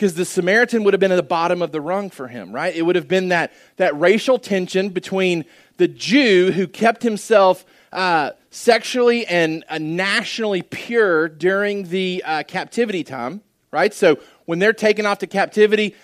because 0.00 0.14
the 0.14 0.24
Samaritan 0.24 0.82
would 0.84 0.94
have 0.94 1.00
been 1.00 1.12
at 1.12 1.16
the 1.16 1.22
bottom 1.22 1.60
of 1.60 1.72
the 1.72 1.80
rung 1.80 2.08
for 2.08 2.26
him, 2.26 2.52
right? 2.54 2.74
It 2.74 2.82
would 2.82 2.96
have 2.96 3.06
been 3.06 3.28
that, 3.28 3.52
that 3.76 3.98
racial 4.00 4.38
tension 4.38 4.88
between 4.88 5.44
the 5.76 5.88
Jew 5.88 6.52
who 6.52 6.66
kept 6.66 7.02
himself 7.02 7.66
uh, 7.92 8.30
sexually 8.50 9.26
and 9.26 9.62
uh, 9.68 9.76
nationally 9.76 10.62
pure 10.62 11.28
during 11.28 11.84
the 11.84 12.22
uh, 12.24 12.42
captivity 12.44 13.04
time, 13.04 13.42
right? 13.70 13.92
So 13.92 14.18
when 14.46 14.58
they're 14.58 14.72
taken 14.72 15.04
off 15.04 15.18
to 15.18 15.26
captivity, 15.26 15.94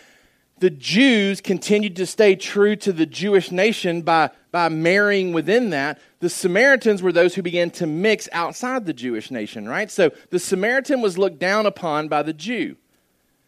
the 0.59 0.71
Jews 0.71 1.41
continued 1.41 1.97
to 1.97 2.07
stay 2.07 2.35
true 2.35 2.77
to 2.77 2.93
the 2.93 3.05
Jewish 3.05 3.51
nation 3.51 4.01
by, 4.03 4.31
by 4.51 4.71
marrying 4.71 5.33
within 5.35 5.71
that. 5.71 6.01
The 6.21 6.31
Samaritans 6.31 7.03
were 7.03 7.13
those 7.13 7.35
who 7.35 7.43
began 7.43 7.71
to 7.73 7.87
mix 7.87 8.27
outside 8.33 8.87
the 8.87 8.95
Jewish 8.95 9.31
nation, 9.31 9.69
right? 9.69 9.91
So 9.91 10.13
the 10.31 10.39
Samaritan 10.39 11.03
was 11.03 11.19
looked 11.19 11.39
down 11.39 11.67
upon 11.67 12.09
by 12.09 12.23
the 12.23 12.33
Jew. 12.33 12.77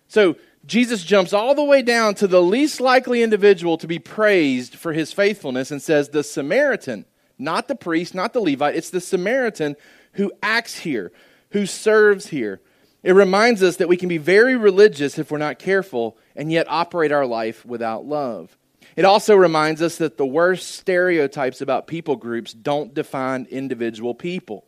So 0.08 0.36
Jesus 0.66 1.02
jumps 1.02 1.32
all 1.32 1.54
the 1.54 1.64
way 1.64 1.80
down 1.80 2.14
to 2.16 2.26
the 2.26 2.42
least 2.42 2.78
likely 2.78 3.22
individual 3.22 3.78
to 3.78 3.86
be 3.86 3.98
praised 3.98 4.74
for 4.74 4.92
his 4.92 5.10
faithfulness 5.10 5.70
and 5.70 5.80
says, 5.80 6.10
The 6.10 6.22
Samaritan, 6.22 7.06
not 7.38 7.68
the 7.68 7.74
priest, 7.74 8.14
not 8.14 8.34
the 8.34 8.40
Levite, 8.40 8.76
it's 8.76 8.90
the 8.90 9.00
Samaritan 9.00 9.76
who 10.12 10.30
acts 10.42 10.80
here, 10.80 11.10
who 11.50 11.64
serves 11.64 12.26
here. 12.26 12.60
It 13.02 13.12
reminds 13.12 13.62
us 13.62 13.76
that 13.76 13.88
we 13.88 13.96
can 13.96 14.08
be 14.08 14.18
very 14.18 14.56
religious 14.56 15.18
if 15.18 15.30
we're 15.30 15.38
not 15.38 15.58
careful 15.58 16.16
and 16.34 16.50
yet 16.50 16.66
operate 16.68 17.12
our 17.12 17.26
life 17.26 17.64
without 17.64 18.04
love. 18.04 18.56
It 18.96 19.04
also 19.04 19.36
reminds 19.36 19.80
us 19.80 19.98
that 19.98 20.16
the 20.16 20.26
worst 20.26 20.72
stereotypes 20.72 21.60
about 21.60 21.86
people 21.86 22.16
groups 22.16 22.52
don't 22.52 22.92
define 22.92 23.46
individual 23.50 24.14
people. 24.14 24.64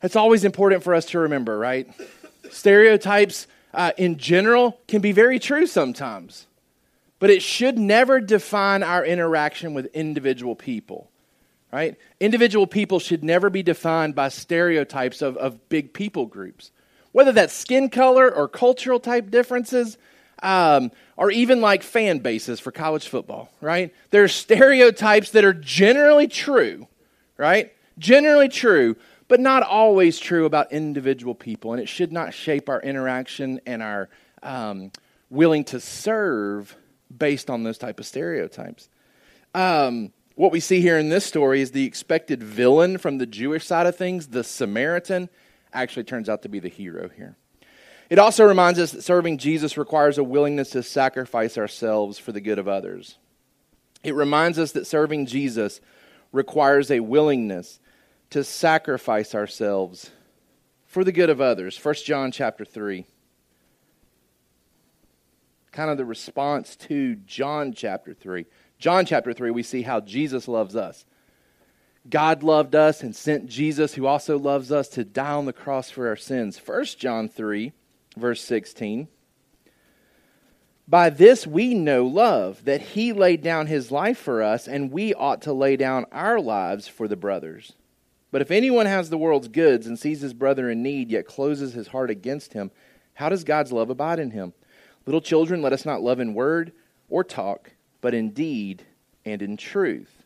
That's 0.00 0.16
always 0.16 0.44
important 0.44 0.82
for 0.82 0.94
us 0.94 1.06
to 1.06 1.20
remember, 1.20 1.58
right? 1.58 1.88
Stereotypes 2.50 3.46
uh, 3.72 3.92
in 3.96 4.18
general 4.18 4.78
can 4.86 5.00
be 5.00 5.12
very 5.12 5.38
true 5.38 5.66
sometimes, 5.66 6.46
but 7.18 7.30
it 7.30 7.42
should 7.42 7.78
never 7.78 8.20
define 8.20 8.82
our 8.82 9.04
interaction 9.04 9.72
with 9.72 9.86
individual 9.94 10.54
people. 10.54 11.10
Right? 11.70 11.96
Individual 12.18 12.66
people 12.66 12.98
should 12.98 13.22
never 13.22 13.50
be 13.50 13.62
defined 13.62 14.14
by 14.14 14.30
stereotypes 14.30 15.20
of, 15.20 15.36
of 15.36 15.68
big 15.68 15.92
people 15.92 16.24
groups, 16.24 16.70
whether 17.18 17.32
that's 17.32 17.52
skin 17.52 17.90
color 17.90 18.32
or 18.32 18.46
cultural 18.46 19.00
type 19.00 19.28
differences. 19.28 19.98
Um, 20.40 20.92
or 21.16 21.32
even 21.32 21.60
like 21.60 21.82
fan 21.82 22.20
bases 22.20 22.60
for 22.60 22.70
college 22.70 23.08
football, 23.08 23.50
right? 23.60 23.92
There's 24.10 24.32
stereotypes 24.32 25.32
that 25.32 25.44
are 25.44 25.52
generally 25.52 26.28
true, 26.28 26.86
right? 27.36 27.72
Generally 27.98 28.50
true, 28.50 28.94
but 29.26 29.40
not 29.40 29.64
always 29.64 30.20
true 30.20 30.44
about 30.44 30.70
individual 30.70 31.34
people. 31.34 31.72
And 31.72 31.82
it 31.82 31.88
should 31.88 32.12
not 32.12 32.34
shape 32.34 32.68
our 32.68 32.80
interaction 32.80 33.60
and 33.66 33.82
our 33.82 34.08
um, 34.44 34.92
willing 35.28 35.64
to 35.64 35.80
serve 35.80 36.76
based 37.16 37.50
on 37.50 37.64
those 37.64 37.78
type 37.78 37.98
of 37.98 38.06
stereotypes. 38.06 38.88
Um, 39.56 40.12
what 40.36 40.52
we 40.52 40.60
see 40.60 40.80
here 40.80 40.98
in 40.98 41.08
this 41.08 41.26
story 41.26 41.62
is 41.62 41.72
the 41.72 41.84
expected 41.84 42.44
villain 42.44 42.96
from 42.96 43.18
the 43.18 43.26
Jewish 43.26 43.66
side 43.66 43.88
of 43.88 43.96
things, 43.96 44.28
the 44.28 44.44
Samaritan, 44.44 45.28
actually 45.72 46.04
turns 46.04 46.28
out 46.28 46.42
to 46.42 46.48
be 46.48 46.60
the 46.60 46.68
hero 46.68 47.08
here. 47.08 47.36
It 48.10 48.18
also 48.18 48.44
reminds 48.44 48.78
us 48.78 48.92
that 48.92 49.02
serving 49.02 49.38
Jesus 49.38 49.76
requires 49.76 50.16
a 50.16 50.24
willingness 50.24 50.70
to 50.70 50.82
sacrifice 50.82 51.58
ourselves 51.58 52.18
for 52.18 52.32
the 52.32 52.40
good 52.40 52.58
of 52.58 52.66
others. 52.66 53.18
It 54.02 54.14
reminds 54.14 54.58
us 54.58 54.72
that 54.72 54.86
serving 54.86 55.26
Jesus 55.26 55.80
requires 56.32 56.90
a 56.90 57.00
willingness 57.00 57.80
to 58.30 58.44
sacrifice 58.44 59.34
ourselves 59.34 60.10
for 60.86 61.04
the 61.04 61.12
good 61.12 61.30
of 61.30 61.40
others. 61.40 61.82
1 61.82 61.94
John 62.04 62.32
chapter 62.32 62.64
3. 62.64 63.04
Kind 65.72 65.90
of 65.90 65.98
the 65.98 66.04
response 66.04 66.76
to 66.76 67.16
John 67.16 67.72
chapter 67.72 68.14
3. 68.14 68.46
John 68.78 69.04
chapter 69.04 69.32
3, 69.32 69.50
we 69.50 69.62
see 69.62 69.82
how 69.82 70.00
Jesus 70.00 70.48
loves 70.48 70.76
us. 70.76 71.04
God 72.08 72.42
loved 72.42 72.74
us 72.74 73.02
and 73.02 73.14
sent 73.14 73.46
Jesus, 73.46 73.94
who 73.94 74.06
also 74.06 74.38
loves 74.38 74.72
us, 74.72 74.88
to 74.90 75.04
die 75.04 75.32
on 75.32 75.46
the 75.46 75.52
cross 75.52 75.90
for 75.90 76.08
our 76.08 76.16
sins. 76.16 76.60
1 76.64 76.84
John 76.98 77.28
3, 77.28 77.72
verse 78.16 78.42
16. 78.42 79.08
By 80.86 81.10
this 81.10 81.46
we 81.46 81.74
know 81.74 82.06
love, 82.06 82.64
that 82.64 82.80
he 82.80 83.12
laid 83.12 83.42
down 83.42 83.66
his 83.66 83.90
life 83.90 84.18
for 84.18 84.42
us, 84.42 84.66
and 84.66 84.90
we 84.90 85.12
ought 85.12 85.42
to 85.42 85.52
lay 85.52 85.76
down 85.76 86.06
our 86.10 86.40
lives 86.40 86.88
for 86.88 87.08
the 87.08 87.16
brothers. 87.16 87.74
But 88.30 88.40
if 88.40 88.50
anyone 88.50 88.86
has 88.86 89.10
the 89.10 89.18
world's 89.18 89.48
goods 89.48 89.86
and 89.86 89.98
sees 89.98 90.22
his 90.22 90.32
brother 90.32 90.70
in 90.70 90.82
need, 90.82 91.10
yet 91.10 91.26
closes 91.26 91.74
his 91.74 91.88
heart 91.88 92.10
against 92.10 92.54
him, 92.54 92.70
how 93.14 93.28
does 93.28 93.44
God's 93.44 93.72
love 93.72 93.90
abide 93.90 94.18
in 94.18 94.30
him? 94.30 94.54
Little 95.04 95.20
children, 95.20 95.60
let 95.60 95.72
us 95.72 95.84
not 95.84 96.02
love 96.02 96.20
in 96.20 96.34
word 96.34 96.72
or 97.08 97.24
talk, 97.24 97.72
but 98.00 98.14
in 98.14 98.30
deed 98.30 98.84
and 99.24 99.42
in 99.42 99.56
truth. 99.56 100.17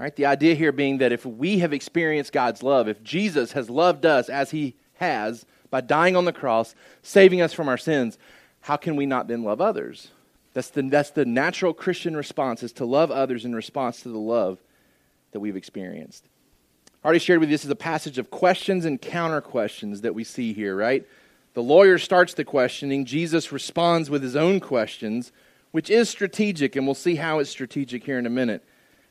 All 0.00 0.04
right, 0.04 0.16
the 0.16 0.24
idea 0.24 0.54
here 0.54 0.72
being 0.72 0.96
that 0.98 1.12
if 1.12 1.26
we 1.26 1.58
have 1.58 1.74
experienced 1.74 2.32
God's 2.32 2.62
love, 2.62 2.88
if 2.88 3.02
Jesus 3.02 3.52
has 3.52 3.68
loved 3.68 4.06
us 4.06 4.30
as 4.30 4.50
he 4.50 4.74
has 4.94 5.44
by 5.68 5.82
dying 5.82 6.16
on 6.16 6.24
the 6.24 6.32
cross, 6.32 6.74
saving 7.02 7.42
us 7.42 7.52
from 7.52 7.68
our 7.68 7.76
sins, 7.76 8.16
how 8.62 8.78
can 8.78 8.96
we 8.96 9.04
not 9.04 9.28
then 9.28 9.44
love 9.44 9.60
others? 9.60 10.08
That's 10.54 10.70
the, 10.70 10.80
that's 10.84 11.10
the 11.10 11.26
natural 11.26 11.74
Christian 11.74 12.16
response, 12.16 12.62
is 12.62 12.72
to 12.72 12.86
love 12.86 13.10
others 13.10 13.44
in 13.44 13.54
response 13.54 14.00
to 14.00 14.08
the 14.08 14.16
love 14.16 14.58
that 15.32 15.40
we've 15.40 15.54
experienced. 15.54 16.24
I 17.04 17.06
already 17.06 17.18
shared 17.18 17.40
with 17.40 17.50
you 17.50 17.54
this 17.54 17.66
is 17.66 17.70
a 17.70 17.76
passage 17.76 18.16
of 18.16 18.30
questions 18.30 18.86
and 18.86 19.02
counter 19.02 19.42
questions 19.42 20.00
that 20.00 20.14
we 20.14 20.24
see 20.24 20.54
here, 20.54 20.74
right? 20.74 21.06
The 21.52 21.62
lawyer 21.62 21.98
starts 21.98 22.32
the 22.32 22.44
questioning, 22.44 23.04
Jesus 23.04 23.52
responds 23.52 24.08
with 24.08 24.22
his 24.22 24.34
own 24.34 24.60
questions, 24.60 25.30
which 25.72 25.90
is 25.90 26.08
strategic, 26.08 26.74
and 26.74 26.86
we'll 26.86 26.94
see 26.94 27.16
how 27.16 27.38
it's 27.38 27.50
strategic 27.50 28.04
here 28.04 28.18
in 28.18 28.24
a 28.24 28.30
minute. 28.30 28.64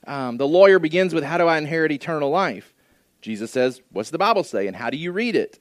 Um, 0.08 0.38
the 0.38 0.48
lawyer 0.48 0.80
begins 0.80 1.14
with, 1.14 1.24
How 1.24 1.38
do 1.38 1.48
I 1.48 1.58
inherit 1.58 1.92
eternal 1.92 2.30
life? 2.30 2.74
Jesus 3.22 3.52
says, 3.52 3.82
What's 3.92 4.10
the 4.10 4.18
Bible 4.18 4.44
say, 4.44 4.68
and 4.68 4.76
how 4.76 4.90
do 4.90 4.98
you 4.98 5.12
read 5.12 5.36
it? 5.36 5.60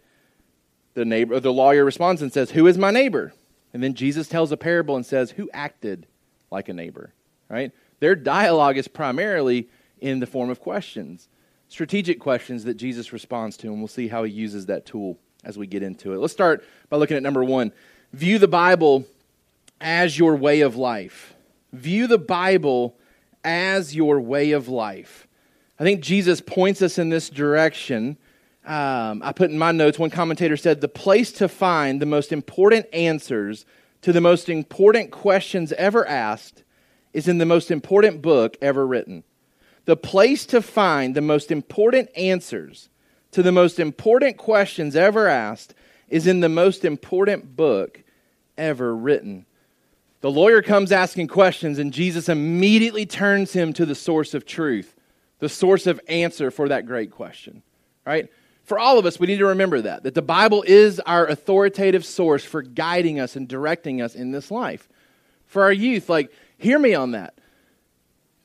The, 0.95 1.05
neighbor, 1.05 1.39
the 1.41 1.53
lawyer 1.53 1.85
responds 1.85 2.23
and 2.23 2.33
says, 2.33 2.53
Who 2.53 2.67
is 2.67 2.79
my 2.79 2.91
neighbor? 2.91 3.33
And 3.73 3.83
then 3.83 3.95
Jesus 3.95 4.29
tells 4.29 4.51
a 4.53 4.57
parable 4.57 4.97
and 4.97 5.05
says, 5.05 5.33
Who 5.33 5.51
acted 5.53 6.07
like 6.51 6.69
a 6.69 6.73
neighbor? 6.73 7.13
Right? 7.49 7.73
Their 8.01 8.15
dialogue 8.15 8.77
is 8.77 8.89
primarily 8.89 9.69
in 10.01 10.21
the 10.21 10.27
form 10.27 10.51
of 10.51 10.61
questions 10.61 11.29
strategic 11.69 12.19
questions 12.19 12.65
that 12.65 12.75
Jesus 12.75 13.13
responds 13.13 13.57
to, 13.59 13.69
and 13.69 13.79
we'll 13.79 13.89
see 13.89 14.09
how 14.09 14.25
he 14.25 14.33
uses 14.33 14.67
that 14.67 14.87
tool 14.87 15.19
as 15.45 15.57
we 15.57 15.67
get 15.67 15.83
into 15.83 16.13
it. 16.13 16.19
Let's 16.19 16.33
start 16.33 16.65
by 16.89 16.97
looking 16.97 17.17
at 17.17 17.23
number 17.23 17.45
one 17.45 17.73
view 18.13 18.39
the 18.39 18.49
Bible 18.49 19.05
as 19.81 20.19
your 20.19 20.35
way 20.35 20.63
of 20.63 20.77
life. 20.77 21.35
View 21.73 22.07
the 22.07 22.19
Bible 22.19 22.97
as 23.45 23.95
your 23.95 24.21
way 24.21 24.53
of 24.53 24.69
life. 24.69 25.27
I 25.79 25.85
think 25.85 26.01
Jesus 26.01 26.41
points 26.41 26.83
us 26.83 26.99
in 26.99 27.09
this 27.09 27.31
direction. 27.31 28.19
Um, 28.67 29.23
I 29.23 29.33
put 29.33 29.51
in 29.51 29.59
my 29.59 29.73
notes, 29.73 29.99
one 29.99 30.11
commentator 30.11 30.57
said, 30.57 30.81
the 30.81 30.89
place 30.89 31.33
to 31.33 31.49
find 31.49 32.03
the 32.03 32.07
most 32.07 32.33
important 32.33 32.87
answers 32.93 33.65
to 34.03 34.13
the 34.13 34.21
most 34.21 34.49
important 34.49 35.11
questions 35.11 35.73
ever 35.73 36.07
asked 36.07 36.65
is 37.13 37.29
in 37.29 37.39
the 37.39 37.47
most 37.47 37.71
important 37.71 38.23
book 38.23 38.57
ever 38.61 38.87
written. 38.87 39.25
The 39.87 39.97
place 39.97 40.45
to 40.47 40.61
find 40.61 41.15
the 41.15 41.23
most 41.23 41.51
important 41.51 42.11
answers 42.17 42.91
to 43.33 43.43
the 43.43 43.53
most 43.53 43.79
important 43.79 44.37
questions 44.37 44.95
ever 44.95 45.29
asked 45.29 45.75
is 46.09 46.27
in 46.27 46.41
the 46.41 46.49
most 46.49 46.85
important 46.85 47.57
book 47.57 48.03
ever 48.57 48.95
written. 48.95 49.47
The 50.21 50.31
lawyer 50.31 50.63
comes 50.63 50.91
asking 50.91 51.29
questions, 51.29 51.79
and 51.79 51.93
Jesus 51.93 52.29
immediately 52.29 53.07
turns 53.07 53.53
him 53.53 53.73
to 53.75 53.87
the 53.87 53.95
source 53.95 54.35
of 54.35 54.45
truth, 54.45 54.97
the 55.39 55.49
source 55.49 55.87
of 55.87 56.01
answer 56.09 56.51
for 56.51 56.69
that 56.69 56.87
great 56.87 57.11
question. 57.11 57.63
Right? 58.05 58.29
For 58.65 58.79
all 58.79 58.99
of 58.99 59.07
us, 59.07 59.21
we 59.21 59.27
need 59.27 59.39
to 59.39 59.47
remember 59.47 59.81
that, 59.83 60.03
that 60.03 60.15
the 60.15 60.23
Bible 60.23 60.65
is 60.67 61.01
our 61.01 61.27
authoritative 61.27 62.05
source 62.05 62.45
for 62.45 62.63
guiding 62.63 63.21
us 63.21 63.37
and 63.37 63.49
directing 63.49 64.03
us 64.03 64.15
in 64.15 64.33
this 64.33 64.51
life. 64.51 64.89
For 65.47 65.63
our 65.63 65.73
youth, 65.73 66.09
like, 66.09 66.31
hear 66.59 66.79
me 66.79 66.95
on 66.95 67.13
that. 67.13 67.39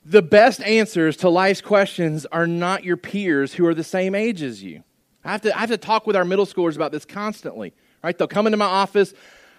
The 0.06 0.22
best 0.22 0.60
answers 0.62 1.16
to 1.18 1.28
life's 1.28 1.60
questions 1.60 2.24
are 2.26 2.46
not 2.46 2.84
your 2.84 2.96
peers 2.96 3.54
who 3.54 3.66
are 3.66 3.74
the 3.74 3.84
same 3.84 4.14
age 4.14 4.42
as 4.42 4.62
you. 4.62 4.84
I 5.24 5.32
have 5.32 5.42
to, 5.42 5.56
I 5.56 5.60
have 5.60 5.70
to 5.70 5.78
talk 5.78 6.06
with 6.06 6.16
our 6.16 6.24
middle 6.24 6.46
schoolers 6.46 6.76
about 6.76 6.92
this 6.92 7.04
constantly. 7.04 7.74
Right? 8.02 8.16
They'll 8.16 8.28
come 8.28 8.46
into 8.46 8.58
my 8.58 8.66
office. 8.66 9.14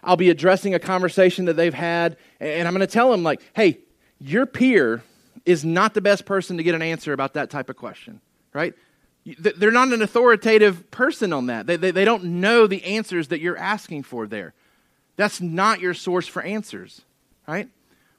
I'll 0.06 0.16
be 0.16 0.30
addressing 0.30 0.74
a 0.74 0.80
conversation 0.80 1.46
that 1.46 1.56
they've 1.56 1.74
had, 1.74 2.18
and 2.40 2.68
I'm 2.68 2.74
going 2.74 2.88
to 2.88 2.92
tell 2.92 3.12
them, 3.12 3.24
like, 3.24 3.42
hey, 3.56 3.80
your 4.20 4.46
peer 4.46 5.04
is 5.46 5.66
not 5.66 5.94
the 5.94 6.02
best 6.02 6.26
person 6.26 6.58
to 6.58 6.64
get 6.64 6.76
an 6.76 6.82
answer 6.82 7.12
about 7.12 7.34
that 7.34 7.50
type 7.50 7.70
of 7.70 7.76
question. 7.76 8.22
Right? 8.54 8.74
They're 9.26 9.72
not 9.72 9.92
an 9.92 10.02
authoritative 10.02 10.90
person 10.92 11.34
on 11.34 11.48
that. 11.48 11.68
They, 11.68 11.76
they, 11.76 11.92
they 11.92 12.06
don't 12.06 12.24
know 12.24 12.68
the 12.68 12.84
answers 12.84 13.30
that 13.30 13.42
you're 13.42 13.58
asking 13.58 14.04
for 14.04 14.28
there. 14.28 14.54
That's 15.18 15.42
not 15.42 15.82
your 15.82 15.94
source 15.94 16.28
for 16.28 16.42
answers, 16.42 17.02
right? 17.48 17.70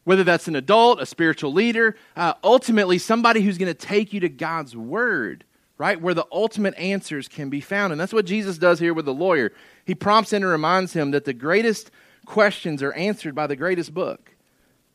whether 0.06 0.22
that's 0.22 0.46
an 0.46 0.54
adult, 0.54 1.00
a 1.00 1.04
spiritual 1.04 1.52
leader, 1.52 1.96
uh, 2.14 2.32
ultimately 2.44 2.96
somebody 2.96 3.40
who's 3.40 3.58
going 3.58 3.66
to 3.66 3.74
take 3.74 4.12
you 4.12 4.20
to 4.20 4.28
God's 4.28 4.76
word, 4.76 5.42
right? 5.78 6.00
Where 6.00 6.14
the 6.14 6.26
ultimate 6.32 6.74
answers 6.76 7.28
can 7.28 7.50
be 7.50 7.60
found. 7.60 7.92
And 7.92 8.00
that's 8.00 8.12
what 8.12 8.26
Jesus 8.26 8.58
does 8.58 8.78
here 8.78 8.94
with 8.94 9.04
the 9.04 9.14
lawyer. 9.14 9.52
He 9.84 9.94
prompts 9.94 10.32
and 10.32 10.44
reminds 10.44 10.92
him 10.92 11.10
that 11.10 11.24
the 11.24 11.34
greatest 11.34 11.90
questions 12.24 12.82
are 12.82 12.92
answered 12.94 13.34
by 13.34 13.46
the 13.46 13.56
greatest 13.56 13.92
book. 13.92 14.34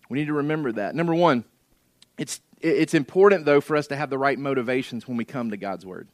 We 0.09 0.19
need 0.19 0.27
to 0.27 0.33
remember 0.33 0.71
that. 0.73 0.95
Number 0.95 1.15
one, 1.15 1.45
it's, 2.17 2.41
it's 2.59 2.93
important, 2.93 3.45
though, 3.45 3.61
for 3.61 3.75
us 3.75 3.87
to 3.87 3.95
have 3.95 4.09
the 4.09 4.17
right 4.17 4.37
motivations 4.37 5.07
when 5.07 5.17
we 5.17 5.25
come 5.25 5.51
to 5.51 5.57
God's 5.57 5.85
word. 5.85 6.07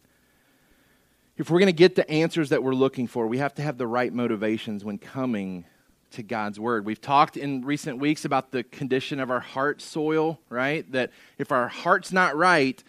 If 1.38 1.50
we're 1.50 1.59
going 1.59 1.67
to 1.67 1.74
get 1.74 1.95
the 1.95 2.09
answers 2.09 2.50
that 2.50 2.63
we're 2.63 2.74
looking 2.74 3.07
for, 3.07 3.27
we 3.27 3.38
have 3.38 3.53
to 3.55 3.62
have 3.62 3.77
the 3.77 3.88
right 3.88 4.12
motivations 4.12 4.83
when 4.83 4.97
coming 4.97 5.65
to 6.12 6.24
God's 6.24 6.59
word. 6.59 6.86
We've 6.86 7.01
talked 7.01 7.38
in 7.38 7.63
recent 7.63 8.00
weeks 8.00 8.25
about 8.25 8.51
the 8.51 8.63
condition 8.63 9.19
of 9.19 9.29
our 9.29 9.39
heart 9.39 9.81
soil, 9.81 10.39
right? 10.50 10.89
That 10.91 11.12
if 11.38 11.51
our 11.51 11.67
heart's 11.67 12.12
not 12.12 12.36
right, 12.36 12.81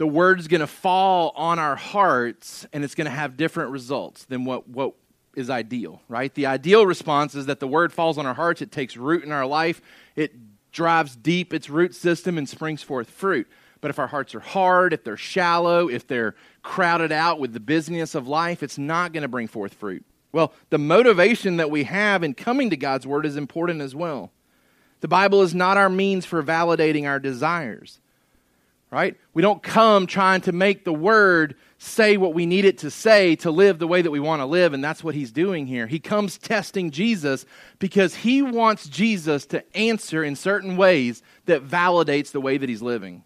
the 0.00 0.06
word's 0.06 0.48
going 0.48 0.62
to 0.62 0.66
fall 0.66 1.30
on 1.36 1.58
our 1.58 1.76
hearts 1.76 2.66
and 2.72 2.82
it's 2.82 2.94
going 2.94 3.04
to 3.04 3.10
have 3.10 3.36
different 3.36 3.70
results 3.70 4.24
than 4.24 4.46
what, 4.46 4.66
what 4.66 4.94
is 5.36 5.50
ideal, 5.50 6.00
right? 6.08 6.32
The 6.32 6.46
ideal 6.46 6.86
response 6.86 7.34
is 7.34 7.44
that 7.44 7.60
the 7.60 7.68
word 7.68 7.92
falls 7.92 8.16
on 8.16 8.24
our 8.24 8.32
hearts, 8.32 8.62
it 8.62 8.72
takes 8.72 8.96
root 8.96 9.24
in 9.24 9.30
our 9.30 9.44
life, 9.44 9.82
it 10.16 10.32
drives 10.72 11.14
deep 11.16 11.52
its 11.52 11.68
root 11.68 11.94
system 11.94 12.38
and 12.38 12.48
springs 12.48 12.82
forth 12.82 13.10
fruit. 13.10 13.46
But 13.82 13.90
if 13.90 13.98
our 13.98 14.06
hearts 14.06 14.34
are 14.34 14.40
hard, 14.40 14.94
if 14.94 15.04
they're 15.04 15.18
shallow, 15.18 15.90
if 15.90 16.06
they're 16.06 16.34
crowded 16.62 17.12
out 17.12 17.38
with 17.38 17.52
the 17.52 17.60
busyness 17.60 18.14
of 18.14 18.26
life, 18.26 18.62
it's 18.62 18.78
not 18.78 19.12
going 19.12 19.20
to 19.20 19.28
bring 19.28 19.48
forth 19.48 19.74
fruit. 19.74 20.02
Well, 20.32 20.54
the 20.70 20.78
motivation 20.78 21.58
that 21.58 21.70
we 21.70 21.84
have 21.84 22.22
in 22.22 22.32
coming 22.32 22.70
to 22.70 22.76
God's 22.78 23.06
Word 23.06 23.26
is 23.26 23.36
important 23.36 23.82
as 23.82 23.94
well. 23.94 24.32
The 25.00 25.08
Bible 25.08 25.42
is 25.42 25.54
not 25.54 25.76
our 25.76 25.90
means 25.90 26.24
for 26.24 26.42
validating 26.42 27.06
our 27.06 27.20
desires, 27.20 27.99
right? 28.90 29.16
We 29.34 29.42
don't 29.42 29.62
come 29.62 30.06
trying 30.06 30.40
to 30.42 30.52
make 30.52 30.84
the 30.84 30.92
Word 30.92 31.54
say 31.78 32.16
what 32.16 32.34
we 32.34 32.44
need 32.44 32.64
it 32.64 32.78
to 32.78 32.90
say 32.90 33.36
to 33.36 33.50
live 33.50 33.78
the 33.78 33.86
way 33.86 34.02
that 34.02 34.10
we 34.10 34.20
want 34.20 34.40
to 34.40 34.46
live, 34.46 34.72
and 34.72 34.82
that's 34.82 35.04
what 35.04 35.14
He's 35.14 35.32
doing 35.32 35.66
here. 35.66 35.86
He 35.86 36.00
comes 36.00 36.38
testing 36.38 36.90
Jesus 36.90 37.46
because 37.78 38.14
He 38.16 38.42
wants 38.42 38.88
Jesus 38.88 39.46
to 39.46 39.76
answer 39.76 40.24
in 40.24 40.36
certain 40.36 40.76
ways 40.76 41.22
that 41.46 41.66
validates 41.66 42.32
the 42.32 42.40
way 42.40 42.58
that 42.58 42.68
He's 42.68 42.82
living. 42.82 43.24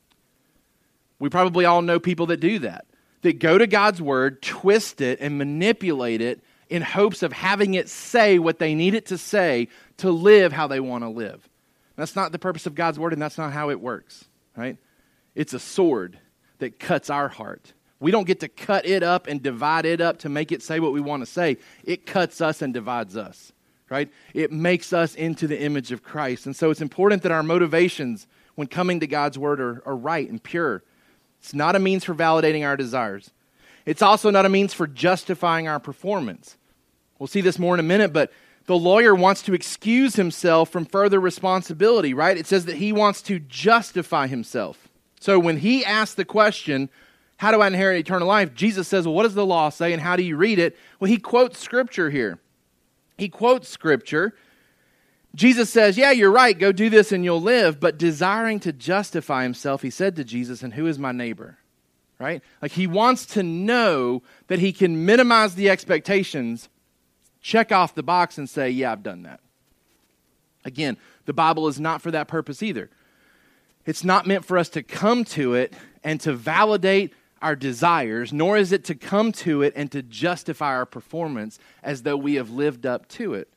We 1.18 1.30
probably 1.30 1.64
all 1.64 1.82
know 1.82 1.98
people 1.98 2.26
that 2.26 2.40
do 2.40 2.58
that, 2.60 2.86
that 3.22 3.38
go 3.38 3.56
to 3.56 3.66
God's 3.66 4.02
Word, 4.02 4.42
twist 4.42 5.00
it, 5.00 5.18
and 5.20 5.38
manipulate 5.38 6.20
it 6.20 6.42
in 6.68 6.82
hopes 6.82 7.22
of 7.22 7.32
having 7.32 7.74
it 7.74 7.88
say 7.88 8.38
what 8.38 8.58
they 8.58 8.74
need 8.74 8.94
it 8.94 9.06
to 9.06 9.18
say 9.18 9.68
to 9.98 10.10
live 10.10 10.52
how 10.52 10.66
they 10.66 10.80
want 10.80 11.04
to 11.04 11.08
live. 11.08 11.48
That's 11.96 12.16
not 12.16 12.32
the 12.32 12.38
purpose 12.38 12.66
of 12.66 12.74
God's 12.74 12.98
word, 12.98 13.12
and 13.12 13.22
that's 13.22 13.38
not 13.38 13.52
how 13.52 13.70
it 13.70 13.80
works, 13.80 14.24
right? 14.56 14.76
It's 15.34 15.54
a 15.54 15.58
sword 15.58 16.18
that 16.58 16.78
cuts 16.78 17.10
our 17.10 17.28
heart. 17.28 17.72
We 18.00 18.10
don't 18.10 18.26
get 18.26 18.40
to 18.40 18.48
cut 18.48 18.86
it 18.86 19.02
up 19.02 19.26
and 19.26 19.42
divide 19.42 19.86
it 19.86 20.00
up 20.00 20.18
to 20.20 20.28
make 20.28 20.52
it 20.52 20.62
say 20.62 20.80
what 20.80 20.92
we 20.92 21.00
want 21.00 21.22
to 21.22 21.26
say. 21.30 21.58
It 21.84 22.06
cuts 22.06 22.40
us 22.40 22.60
and 22.60 22.74
divides 22.74 23.16
us, 23.16 23.52
right? 23.88 24.10
It 24.34 24.52
makes 24.52 24.92
us 24.92 25.14
into 25.14 25.46
the 25.46 25.60
image 25.60 25.92
of 25.92 26.02
Christ. 26.02 26.46
And 26.46 26.54
so 26.54 26.70
it's 26.70 26.82
important 26.82 27.22
that 27.22 27.32
our 27.32 27.42
motivations 27.42 28.26
when 28.54 28.66
coming 28.66 29.00
to 29.00 29.06
God's 29.06 29.38
word 29.38 29.60
are, 29.60 29.82
are 29.86 29.96
right 29.96 30.28
and 30.28 30.42
pure. 30.42 30.82
It's 31.40 31.54
not 31.54 31.76
a 31.76 31.78
means 31.78 32.04
for 32.04 32.14
validating 32.14 32.64
our 32.64 32.76
desires. 32.76 33.30
It's 33.86 34.02
also 34.02 34.30
not 34.30 34.46
a 34.46 34.48
means 34.48 34.72
for 34.72 34.86
justifying 34.86 35.68
our 35.68 35.80
performance. 35.80 36.56
We'll 37.18 37.26
see 37.26 37.40
this 37.40 37.58
more 37.58 37.74
in 37.74 37.80
a 37.80 37.84
minute, 37.84 38.12
but 38.12 38.32
the 38.66 38.78
lawyer 38.78 39.14
wants 39.14 39.42
to 39.42 39.54
excuse 39.54 40.16
himself 40.16 40.70
from 40.70 40.86
further 40.86 41.20
responsibility, 41.20 42.14
right? 42.14 42.36
It 42.36 42.46
says 42.46 42.64
that 42.64 42.76
he 42.76 42.92
wants 42.92 43.20
to 43.22 43.38
justify 43.38 44.26
himself. 44.26 44.83
So 45.24 45.38
when 45.38 45.56
he 45.56 45.86
asks 45.86 46.14
the 46.14 46.26
question, 46.26 46.90
How 47.38 47.50
do 47.50 47.62
I 47.62 47.68
inherit 47.68 47.98
eternal 47.98 48.28
life? 48.28 48.52
Jesus 48.52 48.86
says, 48.86 49.06
Well, 49.06 49.14
what 49.14 49.22
does 49.22 49.32
the 49.32 49.46
law 49.46 49.70
say 49.70 49.94
and 49.94 50.02
how 50.02 50.16
do 50.16 50.22
you 50.22 50.36
read 50.36 50.58
it? 50.58 50.76
Well, 51.00 51.10
he 51.10 51.16
quotes 51.16 51.58
scripture 51.58 52.10
here. 52.10 52.40
He 53.16 53.30
quotes 53.30 53.70
scripture. 53.70 54.34
Jesus 55.34 55.70
says, 55.70 55.96
Yeah, 55.96 56.10
you're 56.10 56.30
right, 56.30 56.58
go 56.58 56.72
do 56.72 56.90
this 56.90 57.10
and 57.10 57.24
you'll 57.24 57.40
live. 57.40 57.80
But 57.80 57.96
desiring 57.96 58.60
to 58.60 58.72
justify 58.74 59.44
himself, 59.44 59.80
he 59.80 59.88
said 59.88 60.14
to 60.16 60.24
Jesus, 60.24 60.62
And 60.62 60.74
who 60.74 60.86
is 60.86 60.98
my 60.98 61.10
neighbor? 61.12 61.56
right? 62.18 62.42
Like 62.60 62.72
he 62.72 62.86
wants 62.86 63.24
to 63.28 63.42
know 63.42 64.22
that 64.48 64.58
he 64.58 64.74
can 64.74 65.06
minimize 65.06 65.54
the 65.54 65.70
expectations, 65.70 66.68
check 67.40 67.72
off 67.72 67.94
the 67.94 68.02
box, 68.02 68.36
and 68.36 68.46
say, 68.46 68.68
Yeah, 68.68 68.92
I've 68.92 69.02
done 69.02 69.22
that. 69.22 69.40
Again, 70.66 70.98
the 71.24 71.32
Bible 71.32 71.66
is 71.66 71.80
not 71.80 72.02
for 72.02 72.10
that 72.10 72.28
purpose 72.28 72.62
either. 72.62 72.90
It's 73.86 74.04
not 74.04 74.26
meant 74.26 74.44
for 74.44 74.58
us 74.58 74.68
to 74.70 74.82
come 74.82 75.24
to 75.24 75.54
it 75.54 75.74
and 76.02 76.20
to 76.22 76.32
validate 76.32 77.12
our 77.42 77.54
desires, 77.54 78.32
nor 78.32 78.56
is 78.56 78.72
it 78.72 78.84
to 78.84 78.94
come 78.94 79.30
to 79.32 79.62
it 79.62 79.74
and 79.76 79.92
to 79.92 80.02
justify 80.02 80.68
our 80.68 80.86
performance 80.86 81.58
as 81.82 82.02
though 82.02 82.16
we 82.16 82.36
have 82.36 82.50
lived 82.50 82.86
up 82.86 83.06
to 83.08 83.34
it. 83.34 83.48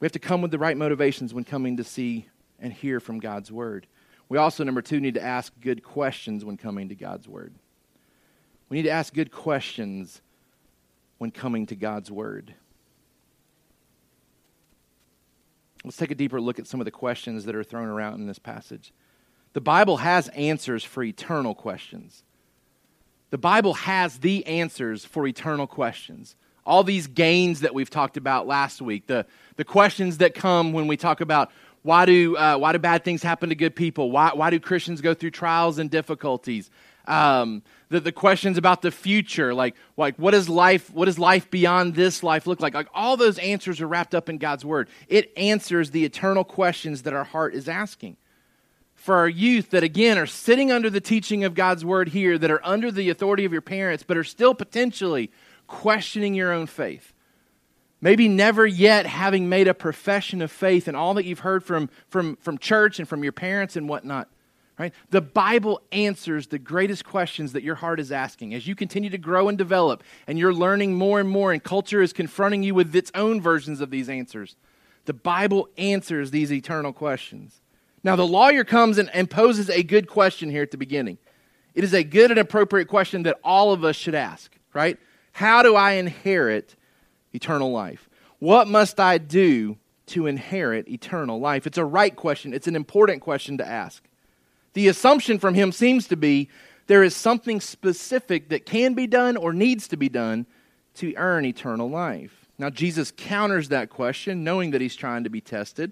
We 0.00 0.04
have 0.04 0.12
to 0.12 0.18
come 0.18 0.42
with 0.42 0.50
the 0.50 0.58
right 0.58 0.76
motivations 0.76 1.32
when 1.32 1.44
coming 1.44 1.76
to 1.76 1.84
see 1.84 2.28
and 2.58 2.72
hear 2.72 2.98
from 2.98 3.20
God's 3.20 3.52
word. 3.52 3.86
We 4.28 4.36
also, 4.36 4.62
number 4.62 4.82
two, 4.82 5.00
need 5.00 5.14
to 5.14 5.22
ask 5.22 5.52
good 5.60 5.82
questions 5.82 6.44
when 6.44 6.56
coming 6.56 6.90
to 6.90 6.94
God's 6.94 7.26
Word. 7.26 7.54
We 8.68 8.76
need 8.76 8.82
to 8.82 8.90
ask 8.90 9.14
good 9.14 9.30
questions 9.30 10.20
when 11.16 11.30
coming 11.30 11.66
to 11.66 11.74
God's 11.74 12.10
Word. 12.10 12.54
Let's 15.88 15.96
take 15.96 16.10
a 16.10 16.14
deeper 16.14 16.38
look 16.38 16.58
at 16.58 16.66
some 16.66 16.82
of 16.82 16.84
the 16.84 16.90
questions 16.90 17.46
that 17.46 17.54
are 17.54 17.64
thrown 17.64 17.88
around 17.88 18.20
in 18.20 18.26
this 18.26 18.38
passage. 18.38 18.92
The 19.54 19.62
Bible 19.62 19.96
has 19.96 20.28
answers 20.28 20.84
for 20.84 21.02
eternal 21.02 21.54
questions. 21.54 22.24
The 23.30 23.38
Bible 23.38 23.72
has 23.72 24.18
the 24.18 24.44
answers 24.44 25.06
for 25.06 25.26
eternal 25.26 25.66
questions. 25.66 26.36
All 26.66 26.84
these 26.84 27.06
gains 27.06 27.60
that 27.60 27.72
we've 27.72 27.88
talked 27.88 28.18
about 28.18 28.46
last 28.46 28.82
week, 28.82 29.06
the, 29.06 29.24
the 29.56 29.64
questions 29.64 30.18
that 30.18 30.34
come 30.34 30.74
when 30.74 30.88
we 30.88 30.98
talk 30.98 31.22
about 31.22 31.50
why 31.80 32.04
do, 32.04 32.36
uh, 32.36 32.58
why 32.58 32.72
do 32.72 32.78
bad 32.78 33.02
things 33.02 33.22
happen 33.22 33.48
to 33.48 33.54
good 33.54 33.74
people? 33.74 34.10
Why, 34.10 34.32
why 34.34 34.50
do 34.50 34.60
Christians 34.60 35.00
go 35.00 35.14
through 35.14 35.30
trials 35.30 35.78
and 35.78 35.90
difficulties? 35.90 36.70
Um, 37.08 37.62
the, 37.88 38.00
the 38.00 38.12
questions 38.12 38.58
about 38.58 38.82
the 38.82 38.90
future, 38.90 39.54
like, 39.54 39.74
like 39.96 40.16
what, 40.16 40.34
is 40.34 40.48
life, 40.48 40.90
what 40.90 41.06
does 41.06 41.18
life 41.18 41.50
beyond 41.50 41.94
this 41.94 42.22
life 42.22 42.46
look 42.46 42.60
like? 42.60 42.74
Like 42.74 42.88
all 42.92 43.16
those 43.16 43.38
answers 43.38 43.80
are 43.80 43.88
wrapped 43.88 44.14
up 44.14 44.28
in 44.28 44.38
God's 44.38 44.64
word. 44.64 44.88
It 45.08 45.32
answers 45.36 45.90
the 45.90 46.04
eternal 46.04 46.44
questions 46.44 47.02
that 47.02 47.14
our 47.14 47.24
heart 47.24 47.54
is 47.54 47.68
asking. 47.68 48.16
For 48.94 49.16
our 49.16 49.28
youth 49.28 49.70
that, 49.70 49.82
again, 49.82 50.18
are 50.18 50.26
sitting 50.26 50.70
under 50.70 50.90
the 50.90 51.00
teaching 51.00 51.44
of 51.44 51.54
God's 51.54 51.84
word 51.84 52.10
here, 52.10 52.36
that 52.36 52.50
are 52.50 52.60
under 52.62 52.90
the 52.90 53.08
authority 53.10 53.44
of 53.44 53.52
your 53.52 53.62
parents, 53.62 54.02
but 54.02 54.16
are 54.16 54.24
still 54.24 54.54
potentially 54.54 55.30
questioning 55.66 56.34
your 56.34 56.52
own 56.52 56.66
faith 56.66 57.14
Maybe 58.00 58.28
never 58.28 58.64
yet 58.66 59.06
having 59.06 59.48
made 59.48 59.66
a 59.66 59.74
profession 59.74 60.40
of 60.40 60.52
faith 60.52 60.86
and 60.86 60.96
all 60.96 61.14
that 61.14 61.24
you've 61.24 61.40
heard 61.40 61.64
from, 61.64 61.90
from, 62.08 62.36
from 62.36 62.58
church 62.58 62.98
and 62.98 63.08
from 63.08 63.24
your 63.24 63.32
parents 63.32 63.74
and 63.74 63.88
whatnot. 63.88 64.28
Right? 64.78 64.94
The 65.10 65.20
Bible 65.20 65.80
answers 65.90 66.46
the 66.46 66.58
greatest 66.58 67.04
questions 67.04 67.52
that 67.52 67.64
your 67.64 67.74
heart 67.74 67.98
is 67.98 68.12
asking. 68.12 68.54
As 68.54 68.68
you 68.68 68.76
continue 68.76 69.10
to 69.10 69.18
grow 69.18 69.48
and 69.48 69.58
develop, 69.58 70.04
and 70.28 70.38
you're 70.38 70.54
learning 70.54 70.94
more 70.94 71.18
and 71.18 71.28
more, 71.28 71.52
and 71.52 71.62
culture 71.62 72.00
is 72.00 72.12
confronting 72.12 72.62
you 72.62 72.74
with 72.74 72.94
its 72.94 73.10
own 73.14 73.40
versions 73.40 73.80
of 73.80 73.90
these 73.90 74.08
answers, 74.08 74.54
the 75.06 75.12
Bible 75.14 75.68
answers 75.76 76.30
these 76.30 76.52
eternal 76.52 76.92
questions. 76.92 77.60
Now, 78.04 78.14
the 78.14 78.26
lawyer 78.26 78.62
comes 78.62 78.98
and, 78.98 79.10
and 79.12 79.28
poses 79.28 79.68
a 79.68 79.82
good 79.82 80.06
question 80.06 80.48
here 80.48 80.62
at 80.62 80.70
the 80.70 80.76
beginning. 80.76 81.18
It 81.74 81.82
is 81.82 81.92
a 81.92 82.04
good 82.04 82.30
and 82.30 82.38
appropriate 82.38 82.86
question 82.86 83.24
that 83.24 83.38
all 83.42 83.72
of 83.72 83.84
us 83.84 83.96
should 83.96 84.14
ask, 84.14 84.56
right? 84.72 84.96
How 85.32 85.62
do 85.62 85.74
I 85.74 85.92
inherit 85.92 86.76
eternal 87.32 87.72
life? 87.72 88.08
What 88.38 88.68
must 88.68 89.00
I 89.00 89.18
do 89.18 89.78
to 90.06 90.26
inherit 90.26 90.88
eternal 90.88 91.40
life? 91.40 91.66
It's 91.66 91.78
a 91.78 91.84
right 91.84 92.14
question, 92.14 92.54
it's 92.54 92.68
an 92.68 92.76
important 92.76 93.22
question 93.22 93.58
to 93.58 93.66
ask. 93.66 94.07
The 94.78 94.86
assumption 94.86 95.40
from 95.40 95.54
him 95.54 95.72
seems 95.72 96.06
to 96.06 96.16
be 96.16 96.50
there 96.86 97.02
is 97.02 97.16
something 97.16 97.60
specific 97.60 98.50
that 98.50 98.64
can 98.64 98.94
be 98.94 99.08
done 99.08 99.36
or 99.36 99.52
needs 99.52 99.88
to 99.88 99.96
be 99.96 100.08
done 100.08 100.46
to 100.94 101.12
earn 101.16 101.44
eternal 101.44 101.90
life. 101.90 102.46
Now, 102.58 102.70
Jesus 102.70 103.12
counters 103.16 103.70
that 103.70 103.90
question, 103.90 104.44
knowing 104.44 104.70
that 104.70 104.80
he's 104.80 104.94
trying 104.94 105.24
to 105.24 105.30
be 105.30 105.40
tested. 105.40 105.90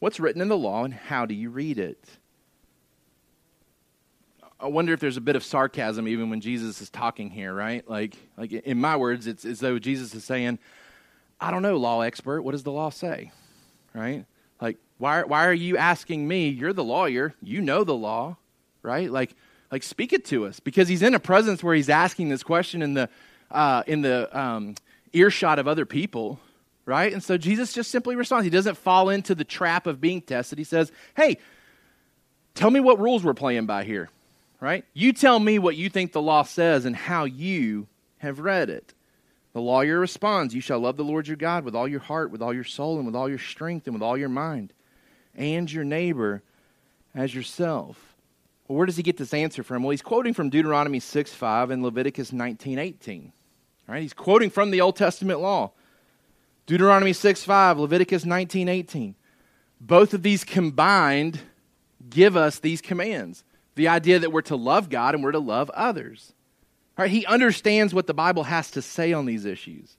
What's 0.00 0.18
written 0.18 0.42
in 0.42 0.48
the 0.48 0.58
law, 0.58 0.82
and 0.82 0.92
how 0.92 1.26
do 1.26 1.34
you 1.34 1.48
read 1.48 1.78
it? 1.78 2.04
I 4.58 4.66
wonder 4.66 4.92
if 4.92 4.98
there's 4.98 5.16
a 5.16 5.20
bit 5.20 5.36
of 5.36 5.44
sarcasm 5.44 6.08
even 6.08 6.28
when 6.28 6.40
Jesus 6.40 6.80
is 6.80 6.90
talking 6.90 7.30
here, 7.30 7.54
right? 7.54 7.88
Like, 7.88 8.16
like 8.36 8.50
in 8.50 8.80
my 8.80 8.96
words, 8.96 9.28
it's 9.28 9.44
as 9.44 9.60
though 9.60 9.78
Jesus 9.78 10.12
is 10.12 10.24
saying, 10.24 10.58
I 11.40 11.52
don't 11.52 11.62
know, 11.62 11.76
law 11.76 12.00
expert, 12.00 12.42
what 12.42 12.50
does 12.50 12.64
the 12.64 12.72
law 12.72 12.90
say? 12.90 13.30
Right? 13.94 14.24
Like, 14.60 14.78
why, 15.00 15.22
why 15.24 15.46
are 15.46 15.52
you 15.52 15.76
asking 15.76 16.28
me? 16.28 16.48
You're 16.48 16.72
the 16.72 16.84
lawyer. 16.84 17.34
You 17.42 17.60
know 17.60 17.82
the 17.82 17.94
law, 17.94 18.36
right? 18.82 19.10
Like, 19.10 19.34
like 19.72 19.82
speak 19.82 20.12
it 20.12 20.24
to 20.26 20.46
us 20.46 20.60
because 20.60 20.86
he's 20.86 21.02
in 21.02 21.14
a 21.14 21.20
presence 21.20 21.62
where 21.62 21.74
he's 21.74 21.88
asking 21.88 22.28
this 22.28 22.44
question 22.44 22.82
in 22.82 22.94
the, 22.94 23.08
uh, 23.50 23.82
in 23.86 24.02
the 24.02 24.38
um, 24.38 24.76
earshot 25.12 25.58
of 25.58 25.66
other 25.66 25.86
people, 25.86 26.38
right? 26.84 27.12
And 27.12 27.22
so 27.22 27.36
Jesus 27.36 27.72
just 27.72 27.90
simply 27.90 28.14
responds. 28.14 28.44
He 28.44 28.50
doesn't 28.50 28.76
fall 28.76 29.08
into 29.08 29.34
the 29.34 29.44
trap 29.44 29.88
of 29.88 30.00
being 30.00 30.22
tested. 30.22 30.58
He 30.58 30.64
says, 30.64 30.92
Hey, 31.16 31.38
tell 32.54 32.70
me 32.70 32.78
what 32.78 33.00
rules 33.00 33.24
we're 33.24 33.34
playing 33.34 33.66
by 33.66 33.82
here 33.82 34.08
right? 34.60 34.84
You 34.92 35.12
tell 35.12 35.40
me 35.40 35.58
what 35.58 35.76
you 35.76 35.88
think 35.88 36.12
the 36.12 36.22
law 36.22 36.42
says 36.42 36.84
and 36.84 36.94
how 36.94 37.24
you 37.24 37.88
have 38.18 38.38
read 38.38 38.70
it. 38.70 38.94
The 39.52 39.60
lawyer 39.60 39.98
responds, 39.98 40.54
You 40.54 40.60
shall 40.60 40.78
love 40.78 40.96
the 40.96 41.04
Lord 41.04 41.26
your 41.26 41.36
God 41.36 41.64
with 41.64 41.74
all 41.74 41.88
your 41.88 42.00
heart, 42.00 42.30
with 42.30 42.42
all 42.42 42.54
your 42.54 42.64
soul, 42.64 42.98
and 42.98 43.06
with 43.06 43.16
all 43.16 43.28
your 43.28 43.38
strength, 43.38 43.86
and 43.86 43.94
with 43.94 44.02
all 44.02 44.16
your 44.16 44.28
mind, 44.28 44.72
and 45.34 45.70
your 45.70 45.84
neighbor 45.84 46.42
as 47.14 47.34
yourself. 47.34 48.16
Well, 48.66 48.76
where 48.76 48.86
does 48.86 48.96
he 48.96 49.02
get 49.02 49.16
this 49.16 49.34
answer 49.34 49.62
from? 49.62 49.82
Well, 49.82 49.90
he's 49.90 50.02
quoting 50.02 50.34
from 50.34 50.50
Deuteronomy 50.50 51.00
6 51.00 51.32
5 51.32 51.70
and 51.70 51.82
Leviticus 51.82 52.32
19 52.32 52.78
18. 52.78 53.32
Right? 53.88 54.02
He's 54.02 54.14
quoting 54.14 54.50
from 54.50 54.70
the 54.70 54.80
Old 54.80 54.96
Testament 54.96 55.40
law. 55.40 55.72
Deuteronomy 56.66 57.12
6 57.12 57.42
5, 57.42 57.78
Leviticus 57.80 58.24
19 58.24 58.68
18. 58.68 59.14
Both 59.80 60.14
of 60.14 60.22
these 60.22 60.44
combined 60.44 61.40
give 62.08 62.36
us 62.36 62.58
these 62.58 62.80
commands 62.80 63.44
the 63.74 63.88
idea 63.88 64.18
that 64.18 64.30
we're 64.30 64.42
to 64.42 64.56
love 64.56 64.90
God 64.90 65.14
and 65.14 65.24
we're 65.24 65.32
to 65.32 65.38
love 65.38 65.70
others. 65.70 66.32
Right? 66.98 67.10
He 67.10 67.24
understands 67.26 67.94
what 67.94 68.06
the 68.06 68.14
Bible 68.14 68.44
has 68.44 68.70
to 68.72 68.82
say 68.82 69.12
on 69.12 69.26
these 69.26 69.46
issues. 69.46 69.96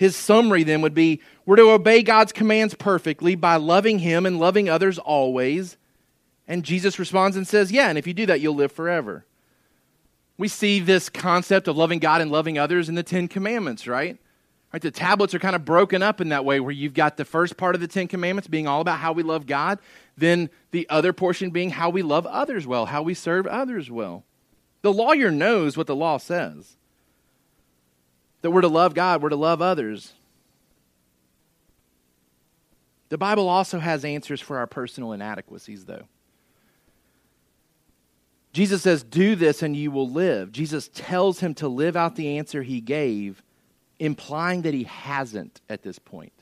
His 0.00 0.16
summary 0.16 0.62
then 0.62 0.80
would 0.80 0.94
be 0.94 1.20
we're 1.44 1.56
to 1.56 1.72
obey 1.72 2.02
God's 2.02 2.32
commands 2.32 2.74
perfectly 2.74 3.34
by 3.34 3.56
loving 3.56 3.98
Him 3.98 4.24
and 4.24 4.40
loving 4.40 4.66
others 4.66 4.98
always. 4.98 5.76
And 6.48 6.64
Jesus 6.64 6.98
responds 6.98 7.36
and 7.36 7.46
says, 7.46 7.70
Yeah, 7.70 7.90
and 7.90 7.98
if 7.98 8.06
you 8.06 8.14
do 8.14 8.24
that, 8.24 8.40
you'll 8.40 8.54
live 8.54 8.72
forever. 8.72 9.26
We 10.38 10.48
see 10.48 10.80
this 10.80 11.10
concept 11.10 11.68
of 11.68 11.76
loving 11.76 11.98
God 11.98 12.22
and 12.22 12.30
loving 12.30 12.58
others 12.58 12.88
in 12.88 12.94
the 12.94 13.02
Ten 13.02 13.28
Commandments, 13.28 13.86
right? 13.86 14.16
Right, 14.72 14.80
the 14.80 14.90
tablets 14.90 15.34
are 15.34 15.38
kind 15.38 15.54
of 15.54 15.66
broken 15.66 16.02
up 16.02 16.22
in 16.22 16.30
that 16.30 16.46
way 16.46 16.60
where 16.60 16.72
you've 16.72 16.94
got 16.94 17.18
the 17.18 17.26
first 17.26 17.58
part 17.58 17.74
of 17.74 17.82
the 17.82 17.86
Ten 17.86 18.08
Commandments 18.08 18.48
being 18.48 18.66
all 18.66 18.80
about 18.80 19.00
how 19.00 19.12
we 19.12 19.22
love 19.22 19.44
God, 19.44 19.80
then 20.16 20.48
the 20.70 20.88
other 20.88 21.12
portion 21.12 21.50
being 21.50 21.68
how 21.68 21.90
we 21.90 22.00
love 22.00 22.24
others 22.24 22.66
well, 22.66 22.86
how 22.86 23.02
we 23.02 23.12
serve 23.12 23.46
others 23.46 23.90
well. 23.90 24.24
The 24.80 24.94
lawyer 24.94 25.30
knows 25.30 25.76
what 25.76 25.86
the 25.86 25.94
law 25.94 26.16
says 26.16 26.78
that 28.42 28.50
we're 28.50 28.60
to 28.60 28.68
love 28.68 28.94
God, 28.94 29.22
we're 29.22 29.28
to 29.30 29.36
love 29.36 29.60
others. 29.60 30.12
The 33.10 33.18
Bible 33.18 33.48
also 33.48 33.80
has 33.80 34.04
answers 34.04 34.40
for 34.40 34.58
our 34.58 34.66
personal 34.66 35.12
inadequacies, 35.12 35.84
though. 35.84 36.04
Jesus 38.52 38.82
says, 38.82 39.02
Do 39.02 39.34
this 39.36 39.62
and 39.62 39.76
you 39.76 39.90
will 39.90 40.08
live. 40.08 40.52
Jesus 40.52 40.88
tells 40.94 41.40
him 41.40 41.54
to 41.54 41.68
live 41.68 41.96
out 41.96 42.16
the 42.16 42.38
answer 42.38 42.62
he 42.62 42.80
gave 42.80 43.42
implying 43.98 44.62
that 44.62 44.74
he 44.74 44.84
hasn't 44.84 45.60
at 45.68 45.82
this 45.82 45.98
point. 45.98 46.32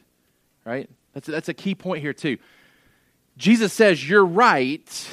Right? 0.64 0.88
That's 1.12 1.28
a, 1.28 1.32
that's 1.32 1.48
a 1.48 1.54
key 1.54 1.74
point 1.74 2.02
here, 2.02 2.12
too. 2.12 2.38
Jesus 3.36 3.72
says, 3.72 4.08
You're 4.08 4.24
right. 4.24 5.08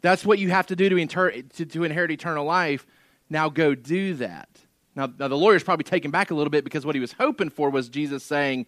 That's 0.00 0.24
what 0.24 0.38
you 0.38 0.50
have 0.50 0.66
to 0.66 0.76
do 0.76 0.88
to, 0.90 0.96
inter- 0.96 1.42
to, 1.42 1.64
to 1.66 1.84
inherit 1.84 2.10
eternal 2.10 2.44
life. 2.44 2.86
Now 3.30 3.48
go 3.48 3.74
do 3.74 4.14
that. 4.14 4.48
Now, 4.96 5.12
now, 5.18 5.28
the 5.28 5.36
lawyer's 5.36 5.64
probably 5.64 5.84
taken 5.84 6.10
back 6.10 6.30
a 6.30 6.34
little 6.34 6.50
bit 6.50 6.62
because 6.64 6.86
what 6.86 6.94
he 6.94 7.00
was 7.00 7.12
hoping 7.12 7.50
for 7.50 7.70
was 7.70 7.88
Jesus 7.88 8.22
saying, 8.22 8.66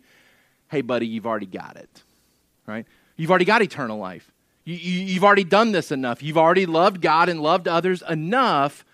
Hey, 0.69 0.81
buddy, 0.81 1.07
you've 1.07 1.27
already 1.27 1.47
got 1.47 1.77
it. 1.77 2.03
Right? 2.67 2.87
You've 3.17 3.31
already 3.31 3.45
got 3.45 3.63
eternal 3.63 3.99
life. 3.99 4.33
You, 4.65 4.75
you, 4.75 5.01
you've 5.07 5.25
already 5.25 5.45
done 5.45 5.71
this 5.71 5.93
enough. 5.93 6.23
You've 6.23 6.39
already 6.39 6.67
loved 6.67 7.01
God 7.01 7.29
and 7.29 7.41
loved 7.41 7.69
others 7.69 8.03
enough. 8.09 8.85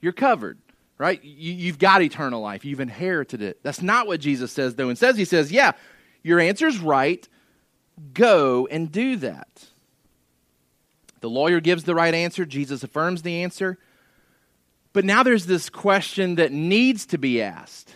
You're 0.00 0.12
covered 0.12 0.58
right? 1.00 1.24
You, 1.24 1.68
have 1.68 1.78
got 1.78 2.02
eternal 2.02 2.42
life. 2.42 2.62
You've 2.62 2.78
inherited 2.78 3.40
it. 3.40 3.62
That's 3.62 3.80
not 3.80 4.06
what 4.06 4.20
Jesus 4.20 4.52
says, 4.52 4.74
though. 4.74 4.90
And 4.90 4.98
says, 4.98 5.16
he 5.16 5.24
says, 5.24 5.50
yeah, 5.50 5.72
your 6.22 6.38
answer's 6.38 6.78
right. 6.78 7.26
Go 8.12 8.66
and 8.70 8.92
do 8.92 9.16
that. 9.16 9.64
The 11.20 11.30
lawyer 11.30 11.60
gives 11.60 11.84
the 11.84 11.94
right 11.94 12.12
answer. 12.12 12.44
Jesus 12.44 12.82
affirms 12.82 13.22
the 13.22 13.42
answer. 13.42 13.78
But 14.92 15.04
now 15.04 15.22
there's 15.22 15.46
this 15.46 15.70
question 15.70 16.36
that 16.36 16.52
needs 16.52 17.06
to 17.06 17.18
be 17.18 17.42
asked. 17.42 17.94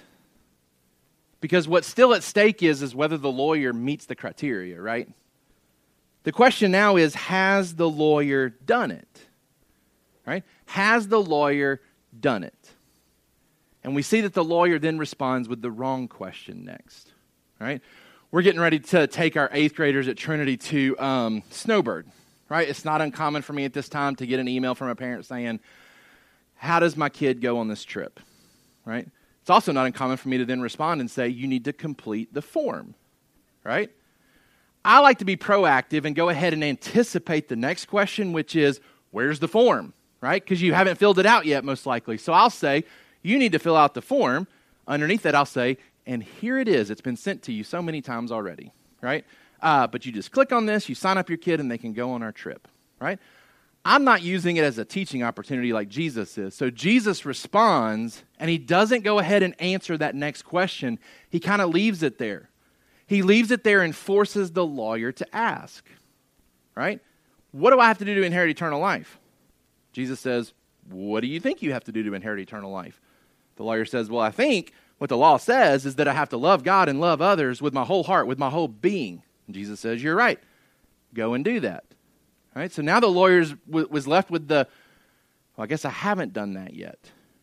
Because 1.40 1.68
what's 1.68 1.86
still 1.86 2.14
at 2.14 2.22
stake 2.22 2.62
is, 2.62 2.82
is 2.82 2.94
whether 2.94 3.18
the 3.18 3.30
lawyer 3.30 3.72
meets 3.72 4.06
the 4.06 4.14
criteria, 4.14 4.80
right? 4.80 5.08
The 6.22 6.32
question 6.32 6.70
now 6.70 6.96
is 6.96 7.14
has 7.14 7.74
the 7.74 7.88
lawyer 7.88 8.48
done 8.48 8.90
it? 8.90 9.26
Right? 10.26 10.42
Has 10.66 11.08
the 11.08 11.20
lawyer 11.20 11.82
done 12.18 12.44
it? 12.44 12.54
And 13.82 13.94
we 13.94 14.00
see 14.00 14.22
that 14.22 14.32
the 14.32 14.44
lawyer 14.44 14.78
then 14.78 14.96
responds 14.96 15.48
with 15.48 15.60
the 15.60 15.70
wrong 15.70 16.08
question 16.08 16.64
next. 16.64 17.12
Right? 17.60 17.82
We're 18.30 18.42
getting 18.42 18.60
ready 18.60 18.78
to 18.78 19.06
take 19.06 19.36
our 19.36 19.50
eighth 19.52 19.74
graders 19.74 20.08
at 20.08 20.16
Trinity 20.16 20.56
to 20.56 20.98
um, 20.98 21.42
Snowbird. 21.50 22.06
Right? 22.48 22.66
It's 22.66 22.86
not 22.86 23.02
uncommon 23.02 23.42
for 23.42 23.52
me 23.52 23.66
at 23.66 23.74
this 23.74 23.90
time 23.90 24.16
to 24.16 24.26
get 24.26 24.40
an 24.40 24.48
email 24.48 24.74
from 24.74 24.88
a 24.88 24.94
parent 24.94 25.26
saying, 25.26 25.60
How 26.56 26.80
does 26.80 26.96
my 26.96 27.08
kid 27.08 27.40
go 27.40 27.58
on 27.58 27.68
this 27.68 27.84
trip? 27.84 28.20
Right? 28.84 29.08
It's 29.40 29.50
also 29.50 29.72
not 29.72 29.86
uncommon 29.86 30.16
for 30.16 30.28
me 30.28 30.38
to 30.38 30.44
then 30.44 30.60
respond 30.60 31.00
and 31.00 31.10
say, 31.10 31.28
You 31.28 31.46
need 31.46 31.64
to 31.66 31.72
complete 31.72 32.32
the 32.32 32.42
form. 32.42 32.94
Right? 33.62 33.90
I 34.84 35.00
like 35.00 35.18
to 35.18 35.24
be 35.24 35.36
proactive 35.36 36.04
and 36.04 36.14
go 36.14 36.28
ahead 36.28 36.52
and 36.52 36.62
anticipate 36.62 37.48
the 37.48 37.56
next 37.56 37.86
question, 37.86 38.32
which 38.32 38.56
is, 38.56 38.80
Where's 39.10 39.40
the 39.40 39.48
form? 39.48 39.92
Right? 40.20 40.42
Because 40.42 40.62
you 40.62 40.72
haven't 40.74 40.96
filled 40.96 41.18
it 41.18 41.26
out 41.26 41.44
yet, 41.44 41.64
most 41.64 41.86
likely. 41.86 42.16
So 42.16 42.32
I'll 42.32 42.50
say, 42.50 42.84
you 43.22 43.38
need 43.38 43.52
to 43.52 43.58
fill 43.58 43.76
out 43.76 43.94
the 43.94 44.02
form. 44.02 44.46
Underneath 44.86 45.22
that, 45.22 45.34
I'll 45.34 45.46
say, 45.46 45.78
and 46.06 46.22
here 46.22 46.58
it 46.58 46.68
is. 46.68 46.90
It's 46.90 47.00
been 47.00 47.16
sent 47.16 47.42
to 47.44 47.52
you 47.52 47.64
so 47.64 47.82
many 47.82 48.00
times 48.02 48.30
already, 48.30 48.72
right? 49.00 49.24
Uh, 49.60 49.86
but 49.86 50.04
you 50.04 50.12
just 50.12 50.30
click 50.30 50.52
on 50.52 50.66
this, 50.66 50.88
you 50.88 50.94
sign 50.94 51.16
up 51.16 51.28
your 51.28 51.38
kid, 51.38 51.58
and 51.58 51.70
they 51.70 51.78
can 51.78 51.94
go 51.94 52.12
on 52.12 52.22
our 52.22 52.32
trip, 52.32 52.68
right? 53.00 53.18
I'm 53.84 54.04
not 54.04 54.22
using 54.22 54.56
it 54.56 54.64
as 54.64 54.78
a 54.78 54.84
teaching 54.84 55.22
opportunity 55.22 55.72
like 55.72 55.88
Jesus 55.88 56.38
is. 56.38 56.54
So 56.54 56.70
Jesus 56.70 57.26
responds, 57.26 58.24
and 58.38 58.48
he 58.48 58.56
doesn't 58.56 59.04
go 59.04 59.18
ahead 59.18 59.42
and 59.42 59.60
answer 59.60 59.98
that 59.98 60.14
next 60.14 60.42
question. 60.42 60.98
He 61.28 61.38
kind 61.38 61.60
of 61.60 61.70
leaves 61.70 62.02
it 62.02 62.18
there. 62.18 62.48
He 63.06 63.20
leaves 63.20 63.50
it 63.50 63.64
there 63.64 63.82
and 63.82 63.94
forces 63.94 64.52
the 64.52 64.64
lawyer 64.64 65.12
to 65.12 65.36
ask, 65.36 65.84
right? 66.74 67.00
What 67.52 67.70
do 67.70 67.80
I 67.80 67.86
have 67.86 67.98
to 67.98 68.04
do 68.06 68.14
to 68.14 68.22
inherit 68.22 68.50
eternal 68.50 68.80
life? 68.80 69.18
Jesus 69.92 70.18
says, 70.18 70.54
What 70.88 71.20
do 71.20 71.26
you 71.26 71.38
think 71.38 71.60
you 71.60 71.72
have 71.72 71.84
to 71.84 71.92
do 71.92 72.02
to 72.04 72.14
inherit 72.14 72.40
eternal 72.40 72.72
life? 72.72 73.00
The 73.56 73.64
lawyer 73.64 73.84
says, 73.84 74.08
Well, 74.08 74.22
I 74.22 74.30
think 74.30 74.72
what 74.96 75.10
the 75.10 75.16
law 75.18 75.36
says 75.36 75.84
is 75.84 75.96
that 75.96 76.08
I 76.08 76.14
have 76.14 76.30
to 76.30 76.38
love 76.38 76.64
God 76.64 76.88
and 76.88 77.00
love 77.00 77.20
others 77.20 77.60
with 77.60 77.74
my 77.74 77.84
whole 77.84 78.04
heart, 78.04 78.26
with 78.26 78.38
my 78.38 78.48
whole 78.48 78.68
being. 78.68 79.22
And 79.46 79.54
Jesus 79.54 79.78
says, 79.78 80.02
You're 80.02 80.16
right. 80.16 80.40
Go 81.12 81.34
and 81.34 81.44
do 81.44 81.60
that. 81.60 81.84
Right? 82.54 82.72
So 82.72 82.82
now 82.82 83.00
the 83.00 83.08
lawyer 83.08 83.44
was 83.68 84.06
left 84.06 84.30
with 84.30 84.46
the, 84.46 84.68
well, 85.56 85.64
I 85.64 85.66
guess 85.66 85.84
I 85.84 85.90
haven't 85.90 86.32
done 86.32 86.54
that 86.54 86.74
yet. 86.74 86.98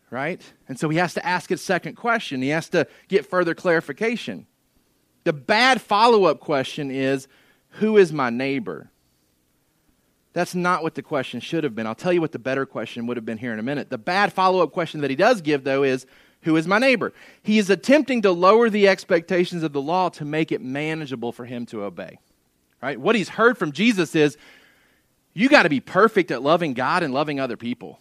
right? 0.10 0.42
And 0.70 0.80
so 0.80 0.90
he 0.90 0.98
has 0.98 1.14
to 1.16 1.26
ask 1.26 1.52
a 1.52 1.58
second 1.58 1.96
question. 1.96 2.42
He 2.42 2.50
has 2.50 2.70
to 2.70 2.88
get 3.08 3.26
further 3.26 3.54
clarification. 3.54 4.48
The 5.24 5.34
bad 5.34 5.82
follow 5.82 6.26
up 6.26 6.40
question 6.40 6.92
is 6.92 7.28
Who 7.76 7.98
is 7.98 8.12
my 8.12 8.30
neighbor? 8.30 8.90
That's 10.34 10.56
not 10.56 10.82
what 10.82 10.96
the 10.96 11.02
question 11.02 11.42
should 11.42 11.66
have 11.66 11.76
been. 11.76 11.86
I'll 11.86 11.94
tell 11.94 12.14
you 12.14 12.22
what 12.22 12.32
the 12.32 12.40
better 12.40 12.66
question 12.66 13.06
would 13.08 13.18
have 13.18 13.26
been 13.26 13.38
here 13.38 13.52
in 13.52 13.60
a 13.60 13.64
minute. 13.64 13.90
The 13.90 13.98
bad 13.98 14.32
follow 14.32 14.64
up 14.64 14.72
question 14.72 15.02
that 15.02 15.10
he 15.10 15.16
does 15.18 15.42
give, 15.42 15.66
though, 15.66 15.84
is 15.84 16.06
Who 16.44 16.56
is 16.56 16.68
my 16.68 16.80
neighbor? 16.80 17.14
He 17.44 17.58
is 17.58 17.70
attempting 17.70 18.22
to 18.22 18.32
lower 18.32 18.70
the 18.70 18.88
expectations 18.88 19.62
of 19.64 19.74
the 19.74 19.82
law 19.82 20.10
to 20.10 20.26
make 20.26 20.52
it 20.52 20.62
manageable 20.62 21.34
for 21.34 21.46
him 21.46 21.66
to 21.68 21.84
obey. 21.84 22.20
Right? 22.82 23.00
What 23.00 23.16
he's 23.16 23.30
heard 23.30 23.58
from 23.58 23.74
Jesus 23.74 24.16
is 24.16 24.38
you 25.34 25.50
got 25.50 25.64
to 25.64 25.70
be 25.70 25.80
perfect 25.80 26.32
at 26.32 26.42
loving 26.42 26.74
God 26.74 27.04
and 27.04 27.14
loving 27.14 27.40
other 27.40 27.58
people. 27.58 28.00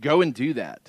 Go 0.00 0.22
and 0.22 0.32
do 0.32 0.54
that. 0.54 0.80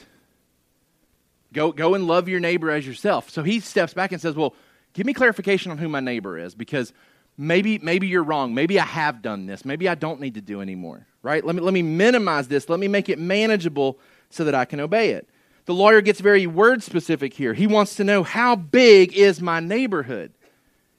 Go, 1.54 1.72
go 1.72 1.96
and 1.96 2.08
love 2.08 2.30
your 2.30 2.40
neighbor 2.40 2.72
as 2.72 2.88
yourself. 2.88 3.30
So 3.30 3.44
he 3.44 3.60
steps 3.60 3.94
back 3.94 4.12
and 4.12 4.22
says, 4.22 4.36
Well, 4.36 4.56
give 4.94 5.06
me 5.06 5.14
clarification 5.14 5.72
on 5.72 5.78
who 5.78 5.90
my 5.90 6.00
neighbor 6.00 6.38
is 6.38 6.56
because 6.56 6.94
maybe, 7.38 7.78
maybe 7.80 8.08
you're 8.08 8.24
wrong. 8.24 8.54
Maybe 8.54 8.80
I 8.80 8.86
have 8.86 9.22
done 9.22 9.48
this. 9.48 9.66
Maybe 9.66 9.90
I 9.90 9.96
don't 9.96 10.22
need 10.22 10.36
to 10.36 10.42
do 10.42 10.62
anymore. 10.62 11.08
Right? 11.24 11.44
Let 11.44 11.56
me, 11.56 11.62
let 11.62 11.74
me 11.74 11.82
minimize 11.82 12.48
this. 12.48 12.70
Let 12.70 12.80
me 12.80 12.88
make 12.88 13.10
it 13.10 13.20
manageable 13.20 14.00
so 14.30 14.46
that 14.46 14.56
I 14.56 14.66
can 14.66 14.80
obey 14.80 15.12
it. 15.12 15.28
The 15.66 15.74
lawyer 15.74 16.02
gets 16.02 16.20
very 16.20 16.48
word 16.48 16.82
specific 16.84 17.34
here. 17.34 17.54
He 17.54 17.68
wants 17.68 17.96
to 17.96 18.04
know 18.04 18.24
how 18.24 18.56
big 18.56 19.14
is 19.14 19.42
my 19.42 19.60
neighborhood? 19.60 20.32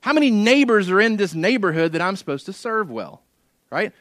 How 0.00 0.12
many 0.12 0.30
neighbors 0.30 0.90
are 0.90 1.00
in 1.00 1.16
this 1.16 1.34
neighborhood 1.34 1.92
that 1.92 2.02
I'm 2.02 2.16
supposed 2.16 2.46
to 2.46 2.52
serve 2.52 2.90
well? 2.90 3.22
Right? 3.70 3.92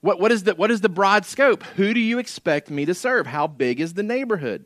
What, 0.00 0.18
what, 0.18 0.32
is 0.32 0.44
the, 0.44 0.54
what 0.54 0.70
is 0.70 0.80
the 0.80 0.88
broad 0.88 1.26
scope? 1.26 1.62
Who 1.76 1.92
do 1.92 2.00
you 2.00 2.18
expect 2.18 2.70
me 2.70 2.86
to 2.86 2.94
serve? 2.94 3.26
How 3.26 3.46
big 3.46 3.80
is 3.80 3.94
the 3.94 4.02
neighborhood? 4.02 4.64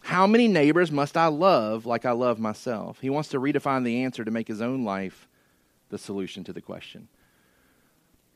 How 0.00 0.26
many 0.26 0.48
neighbors 0.48 0.90
must 0.90 1.16
I 1.16 1.26
love 1.26 1.84
like 1.84 2.04
I 2.04 2.12
love 2.12 2.38
myself? 2.38 2.98
He 3.00 3.10
wants 3.10 3.28
to 3.30 3.40
redefine 3.40 3.84
the 3.84 4.04
answer 4.04 4.24
to 4.24 4.30
make 4.30 4.48
his 4.48 4.62
own 4.62 4.84
life 4.84 5.28
the 5.90 5.98
solution 5.98 6.44
to 6.44 6.52
the 6.52 6.62
question. 6.62 7.08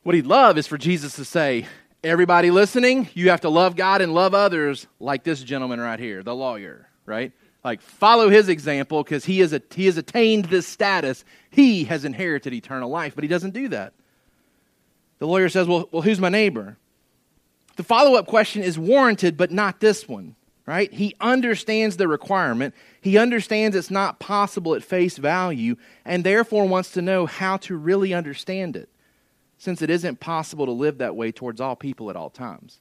What 0.03 0.15
he'd 0.15 0.27
love 0.27 0.57
is 0.57 0.67
for 0.67 0.77
Jesus 0.77 1.15
to 1.15 1.25
say, 1.25 1.65
Everybody 2.03 2.51
listening, 2.51 3.07
you 3.13 3.29
have 3.29 3.39
to 3.41 3.49
love 3.49 3.77
God 3.77 4.01
and 4.01 4.13
love 4.13 4.33
others 4.33 4.87
like 4.99 5.23
this 5.23 5.41
gentleman 5.41 5.79
right 5.79 5.99
here, 5.99 6.21
the 6.21 6.35
lawyer, 6.35 6.89
right? 7.05 7.31
Like, 7.63 7.81
follow 7.81 8.29
his 8.29 8.49
example 8.49 9.03
because 9.03 9.23
he, 9.23 9.41
a, 9.41 9.61
he 9.73 9.85
has 9.85 9.97
attained 9.97 10.45
this 10.45 10.67
status. 10.67 11.23
He 11.49 11.85
has 11.85 12.03
inherited 12.03 12.53
eternal 12.53 12.89
life, 12.89 13.15
but 13.15 13.23
he 13.23 13.29
doesn't 13.29 13.53
do 13.53 13.69
that. 13.69 13.93
The 15.19 15.27
lawyer 15.27 15.47
says, 15.47 15.67
Well, 15.67 15.87
well 15.91 16.01
who's 16.01 16.19
my 16.19 16.29
neighbor? 16.29 16.77
The 17.75 17.83
follow 17.83 18.15
up 18.15 18.27
question 18.27 18.61
is 18.61 18.77
warranted, 18.77 19.37
but 19.37 19.51
not 19.51 19.79
this 19.79 20.07
one, 20.07 20.35
right? 20.65 20.93
He 20.93 21.15
understands 21.19 21.97
the 21.97 22.07
requirement. 22.07 22.75
He 23.01 23.17
understands 23.17 23.75
it's 23.75 23.89
not 23.89 24.19
possible 24.19 24.75
at 24.75 24.83
face 24.83 25.17
value, 25.17 25.77
and 26.05 26.23
therefore 26.23 26.67
wants 26.67 26.91
to 26.91 27.01
know 27.01 27.25
how 27.25 27.57
to 27.57 27.75
really 27.75 28.13
understand 28.13 28.75
it, 28.75 28.89
since 29.57 29.81
it 29.81 29.89
isn't 29.89 30.19
possible 30.19 30.65
to 30.65 30.71
live 30.71 30.99
that 30.99 31.15
way 31.15 31.31
towards 31.31 31.59
all 31.61 31.75
people 31.75 32.09
at 32.09 32.15
all 32.15 32.29
times, 32.29 32.79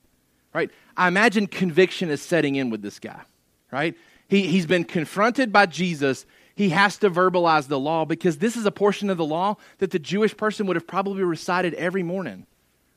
right? 0.53 0.71
I 0.97 1.09
imagine 1.09 1.47
conviction 1.47 2.11
is 2.11 2.21
setting 2.21 2.57
in 2.57 2.69
with 2.69 2.83
this 2.83 2.99
guy, 2.99 3.23
right? 3.71 3.97
He, 4.33 4.47
he's 4.47 4.65
been 4.65 4.85
confronted 4.85 5.53
by 5.53 5.67
Jesus. 5.67 6.25
He 6.55 6.71
has 6.71 6.97
to 6.97 7.11
verbalize 7.11 7.69
the 7.69 7.79
law 7.79 8.07
because 8.07 8.39
this 8.39 8.57
is 8.57 8.65
a 8.65 8.71
portion 8.71 9.11
of 9.11 9.19
the 9.19 9.27
law 9.27 9.57
that 9.77 9.91
the 9.91 9.99
Jewish 9.99 10.35
person 10.35 10.67
would 10.67 10.77
have 10.77 10.87
probably 10.87 11.23
recited 11.23 11.75
every 11.75 12.03
morning. 12.03 12.47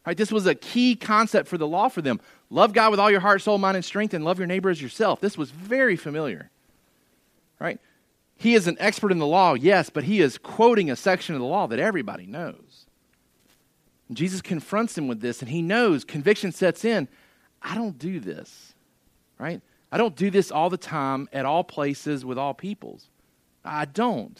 Right? 0.07 0.15
This 0.15 0.31
was 0.31 0.45
a 0.45 0.55
key 0.55 0.95
concept 0.95 1.49
for 1.49 1.57
the 1.57 1.67
law 1.67 1.89
for 1.89 2.01
them. 2.01 2.21
Love 2.49 2.71
God 2.71 2.89
with 2.89 3.01
all 3.01 3.11
your 3.11 3.19
heart, 3.19 3.41
soul, 3.41 3.57
mind, 3.57 3.75
and 3.75 3.83
strength, 3.83 4.13
and 4.13 4.23
love 4.23 4.37
your 4.37 4.47
neighbor 4.47 4.69
as 4.69 4.81
yourself. 4.81 5.19
This 5.19 5.37
was 5.37 5.51
very 5.51 5.97
familiar. 5.97 6.51
Right? 7.59 7.81
He 8.37 8.53
is 8.53 8.69
an 8.69 8.77
expert 8.79 9.11
in 9.11 9.19
the 9.19 9.27
law, 9.27 9.55
yes, 9.55 9.89
but 9.89 10.05
he 10.05 10.21
is 10.21 10.37
quoting 10.37 10.89
a 10.89 10.95
section 10.95 11.35
of 11.35 11.41
the 11.41 11.47
law 11.47 11.67
that 11.67 11.79
everybody 11.79 12.27
knows. 12.27 12.85
And 14.07 14.15
Jesus 14.15 14.41
confronts 14.41 14.97
him 14.97 15.09
with 15.09 15.19
this, 15.19 15.41
and 15.41 15.51
he 15.51 15.61
knows 15.61 16.05
conviction 16.05 16.53
sets 16.53 16.85
in. 16.85 17.09
I 17.61 17.75
don't 17.75 17.99
do 17.99 18.21
this. 18.21 18.73
Right? 19.37 19.61
I 19.91 19.97
don't 19.97 20.15
do 20.15 20.29
this 20.29 20.51
all 20.51 20.69
the 20.69 20.77
time, 20.77 21.29
at 21.31 21.45
all 21.45 21.63
places, 21.63 22.25
with 22.25 22.37
all 22.37 22.53
peoples. 22.53 23.07
I 23.63 23.85
don't. 23.85 24.39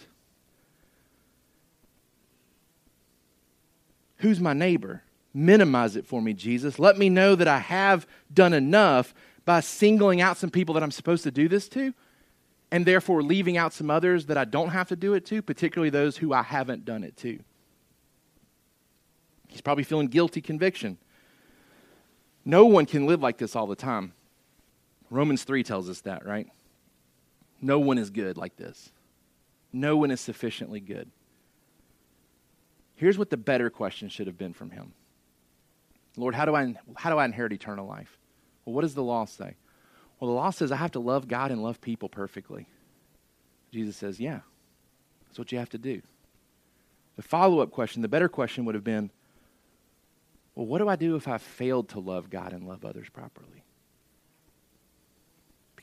Who's 4.17 4.39
my 4.39 4.53
neighbor? 4.53 5.03
Minimize 5.33 5.95
it 5.95 6.05
for 6.05 6.21
me, 6.21 6.33
Jesus. 6.33 6.79
Let 6.79 6.97
me 6.97 7.09
know 7.09 7.35
that 7.35 7.47
I 7.47 7.59
have 7.59 8.07
done 8.33 8.53
enough 8.53 9.13
by 9.43 9.59
singling 9.59 10.21
out 10.21 10.37
some 10.37 10.49
people 10.49 10.73
that 10.73 10.83
I'm 10.83 10.91
supposed 10.91 11.23
to 11.23 11.31
do 11.31 11.47
this 11.47 11.69
to, 11.69 11.93
and 12.71 12.85
therefore 12.85 13.21
leaving 13.21 13.57
out 13.57 13.73
some 13.73 13.91
others 13.91 14.25
that 14.25 14.37
I 14.37 14.45
don't 14.45 14.69
have 14.69 14.87
to 14.89 14.95
do 14.95 15.13
it 15.13 15.25
to, 15.27 15.41
particularly 15.41 15.89
those 15.89 16.17
who 16.17 16.33
I 16.33 16.41
haven't 16.41 16.85
done 16.85 17.03
it 17.03 17.15
to. 17.17 17.39
He's 19.47 19.61
probably 19.61 19.83
feeling 19.83 20.07
guilty 20.07 20.41
conviction. 20.41 20.97
No 22.43 22.65
one 22.65 22.85
can 22.85 23.05
live 23.05 23.21
like 23.21 23.37
this 23.37 23.55
all 23.55 23.67
the 23.67 23.75
time. 23.75 24.13
Romans 25.09 25.43
3 25.43 25.63
tells 25.63 25.89
us 25.89 26.01
that, 26.01 26.25
right? 26.25 26.47
No 27.61 27.79
one 27.79 27.97
is 27.97 28.09
good 28.09 28.37
like 28.37 28.55
this. 28.57 28.91
No 29.71 29.97
one 29.97 30.11
is 30.11 30.21
sufficiently 30.21 30.79
good. 30.79 31.09
Here's 32.95 33.17
what 33.17 33.29
the 33.29 33.37
better 33.37 33.69
question 33.69 34.09
should 34.09 34.27
have 34.27 34.37
been 34.37 34.53
from 34.53 34.71
him 34.71 34.93
Lord, 36.17 36.33
how 36.33 36.45
do 36.45 36.55
I, 36.55 36.75
how 36.95 37.09
do 37.09 37.17
I 37.17 37.25
inherit 37.25 37.53
eternal 37.53 37.85
life? 37.85 38.17
Well, 38.63 38.73
what 38.73 38.81
does 38.81 38.95
the 38.95 39.03
law 39.03 39.25
say? 39.25 39.55
Well, 40.19 40.29
the 40.29 40.35
law 40.35 40.49
says 40.49 40.71
I 40.71 40.77
have 40.77 40.93
to 40.93 40.99
love 40.99 41.27
God 41.27 41.51
and 41.51 41.61
love 41.61 41.81
people 41.81 42.07
perfectly. 42.07 42.67
Jesus 43.71 43.97
says, 43.97 44.19
yeah, 44.19 44.39
that's 45.27 45.37
what 45.37 45.51
you 45.51 45.57
have 45.57 45.69
to 45.71 45.77
do. 45.77 46.01
The 47.17 47.21
follow 47.21 47.59
up 47.59 47.71
question, 47.71 48.01
the 48.01 48.07
better 48.07 48.29
question 48.29 48.63
would 48.63 48.75
have 48.75 48.83
been, 48.83 49.11
well, 50.55 50.65
what 50.65 50.77
do 50.77 50.87
I 50.87 50.95
do 50.95 51.17
if 51.17 51.27
I 51.27 51.37
failed 51.37 51.89
to 51.89 51.99
love 51.99 52.29
God 52.29 52.53
and 52.53 52.65
love 52.65 52.85
others 52.85 53.09
properly? 53.09 53.64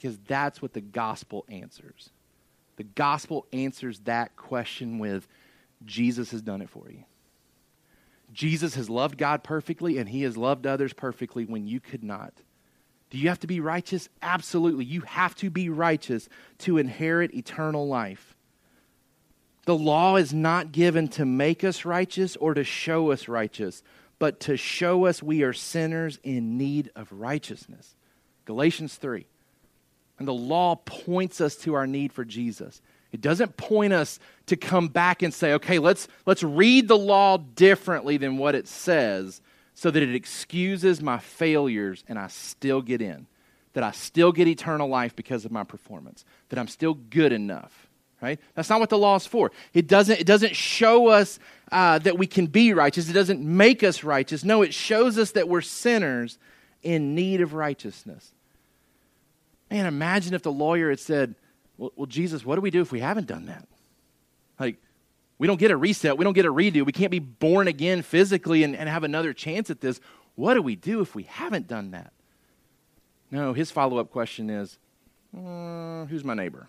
Because 0.03 0.19
that's 0.27 0.61
what 0.61 0.73
the 0.73 0.81
gospel 0.81 1.45
answers. 1.49 2.11
The 2.77 2.83
gospel 2.83 3.47
answers 3.53 4.01
that 4.01 4.35
question 4.35 4.99
with 4.99 5.29
Jesus 5.85 6.33
has 6.33 6.43
done 6.43 6.61
it 6.61 6.71
for 6.71 6.91
you. 6.91 7.05
Jesus 8.33 8.75
has 8.75 8.91
loved 8.91 9.17
God 9.17 9.45
perfectly, 9.45 9.99
and 9.99 10.09
he 10.09 10.23
has 10.23 10.37
loved 10.37 10.67
others 10.67 10.93
perfectly 10.93 11.45
when 11.45 11.69
you 11.69 11.79
could 11.79 12.03
not. 12.03 12.33
Do 13.11 13.19
you 13.19 13.29
have 13.29 13.39
to 13.41 13.47
be 13.47 13.61
righteous? 13.61 14.09
Absolutely. 14.23 14.87
You 14.87 15.03
have 15.03 15.37
to 15.37 15.51
be 15.51 15.69
righteous 15.69 16.29
to 16.61 16.79
inherit 16.79 17.35
eternal 17.35 17.87
life. 17.87 18.35
The 19.67 19.77
law 19.77 20.17
is 20.17 20.35
not 20.35 20.73
given 20.73 21.07
to 21.09 21.25
make 21.25 21.63
us 21.63 21.85
righteous 21.85 22.35
or 22.37 22.55
to 22.55 22.65
show 22.65 23.13
us 23.13 23.29
righteous, 23.29 23.85
but 24.19 24.41
to 24.41 24.57
show 24.57 25.05
us 25.05 25.23
we 25.23 25.45
are 25.45 25.53
sinners 25.53 26.19
in 26.25 26.59
need 26.59 26.91
of 26.97 27.13
righteousness. 27.13 27.95
Galatians 28.47 28.97
3. 28.97 29.27
And 30.19 30.29
the 30.29 30.35
law 30.35 30.77
points 30.77 31.41
us 31.41 31.57
to 31.57 31.75
our 31.75 31.87
need 31.87 32.13
for 32.13 32.25
Jesus. 32.25 32.81
It 33.13 33.21
doesn't 33.21 33.57
point 33.57 33.93
us 33.93 34.19
to 34.47 34.57
come 34.57 34.89
back 34.89 35.23
and 35.23 35.33
say, 35.33 35.53
okay, 35.55 35.79
let's, 35.79 36.09
let's 36.27 36.43
read 36.43 36.89
the 36.89 36.97
law 36.97 37.37
differently 37.37 38.17
than 38.17 38.39
what 38.39 38.55
it 38.55 38.67
says 38.67 39.41
so 39.75 39.91
that 39.91 40.03
it 40.03 40.15
excuses 40.15 41.03
my 41.03 41.19
failures 41.19 42.05
and 42.09 42.19
I 42.19 42.29
still 42.29 42.83
get 42.83 43.03
in. 43.03 43.27
That 43.75 43.85
I 43.85 43.91
still 43.93 44.33
get 44.33 44.49
eternal 44.49 44.89
life 44.89 45.17
because 45.17 45.45
of 45.45 45.53
my 45.53 45.65
performance. 45.65 46.25
That 46.51 46.59
I'm 46.59 46.69
still 46.69 46.95
good 46.95 47.33
enough. 47.33 47.89
Right? 48.21 48.39
That's 48.55 48.71
not 48.71 48.81
what 48.81 48.91
the 48.91 48.99
law 48.99 49.17
is 49.17 49.27
for. 49.27 49.51
It 49.75 49.89
doesn't, 49.89 50.21
it 50.21 50.27
doesn't 50.27 50.55
show 50.55 51.09
us 51.09 51.39
uh, 51.73 51.99
that 52.01 52.17
we 52.17 52.27
can 52.27 52.47
be 52.47 52.73
righteous. 52.73 53.09
It 53.09 53.15
doesn't 53.15 53.41
make 53.41 53.83
us 53.83 54.05
righteous. 54.05 54.45
No, 54.45 54.63
it 54.63 54.73
shows 54.73 55.19
us 55.19 55.33
that 55.33 55.49
we're 55.49 55.61
sinners 55.61 56.39
in 56.83 57.15
need 57.15 57.41
of 57.41 57.55
righteousness. 57.55 58.33
Man, 59.73 59.87
imagine 59.87 60.35
if 60.35 60.43
the 60.43 60.53
lawyer 60.53 60.91
had 60.91 61.01
said, 61.01 61.35
well, 61.79 61.93
well, 61.97 62.05
Jesus, 62.05 62.45
what 62.45 62.57
do 62.57 62.61
we 62.61 62.71
do 62.71 62.83
if 62.83 62.93
we 62.93 63.01
haven't 63.01 63.27
done 63.27 63.47
that? 63.47 63.67
Like, 64.61 64.77
we 65.39 65.47
don't 65.47 65.59
get 65.59 65.71
a 65.71 65.77
reset. 65.79 66.19
We 66.19 66.25
don't 66.25 66.35
get 66.35 66.45
a 66.45 66.53
redo. 66.53 66.85
We 66.85 66.93
can't 66.93 67.11
be 67.11 67.21
born 67.21 67.69
again 67.69 68.03
physically 68.03 68.65
and, 68.65 68.77
and 68.77 68.87
have 68.87 69.03
another 69.03 69.33
chance 69.33 69.71
at 69.71 69.81
this. 69.81 69.99
What 70.35 70.55
do 70.55 70.61
we 70.61 70.77
do 70.77 71.01
if 71.01 71.15
we 71.15 71.23
haven't 71.23 71.69
done 71.69 71.93
that? 71.93 72.13
No, 73.31 73.55
his 73.55 73.71
follow 73.71 73.97
up 73.97 74.11
question 74.11 74.51
is 74.51 74.79
uh, 75.35 76.05
who's 76.05 76.23
my 76.23 76.35
neighbor? 76.35 76.69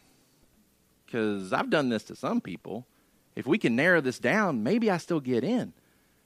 Because 1.06 1.52
I've 1.52 1.70
done 1.70 1.90
this 1.90 2.04
to 2.06 2.16
some 2.16 2.40
people. 2.40 2.88
If 3.36 3.46
we 3.46 3.58
can 3.58 3.76
narrow 3.76 4.00
this 4.00 4.18
down, 4.18 4.64
maybe 4.64 4.90
I 4.90 4.96
still 4.96 5.20
get 5.20 5.44
in. 5.44 5.74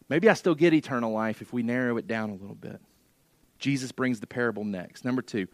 Maybe 0.09 0.29
I 0.29 0.35
still 0.35 0.53
get 0.53 0.75
eternal 0.75 1.11
life 1.11 1.41
if 1.41 1.51
we 1.51 1.63
narrow 1.63 1.97
it 1.97 2.05
down 2.05 2.29
a 2.29 2.35
little 2.35 2.55
bit. 2.55 2.79
Jesus 3.57 3.91
brings 3.91 4.19
the 4.19 4.27
parable 4.27 4.63
next. 4.63 5.03
Number 5.03 5.23
two, 5.23 5.47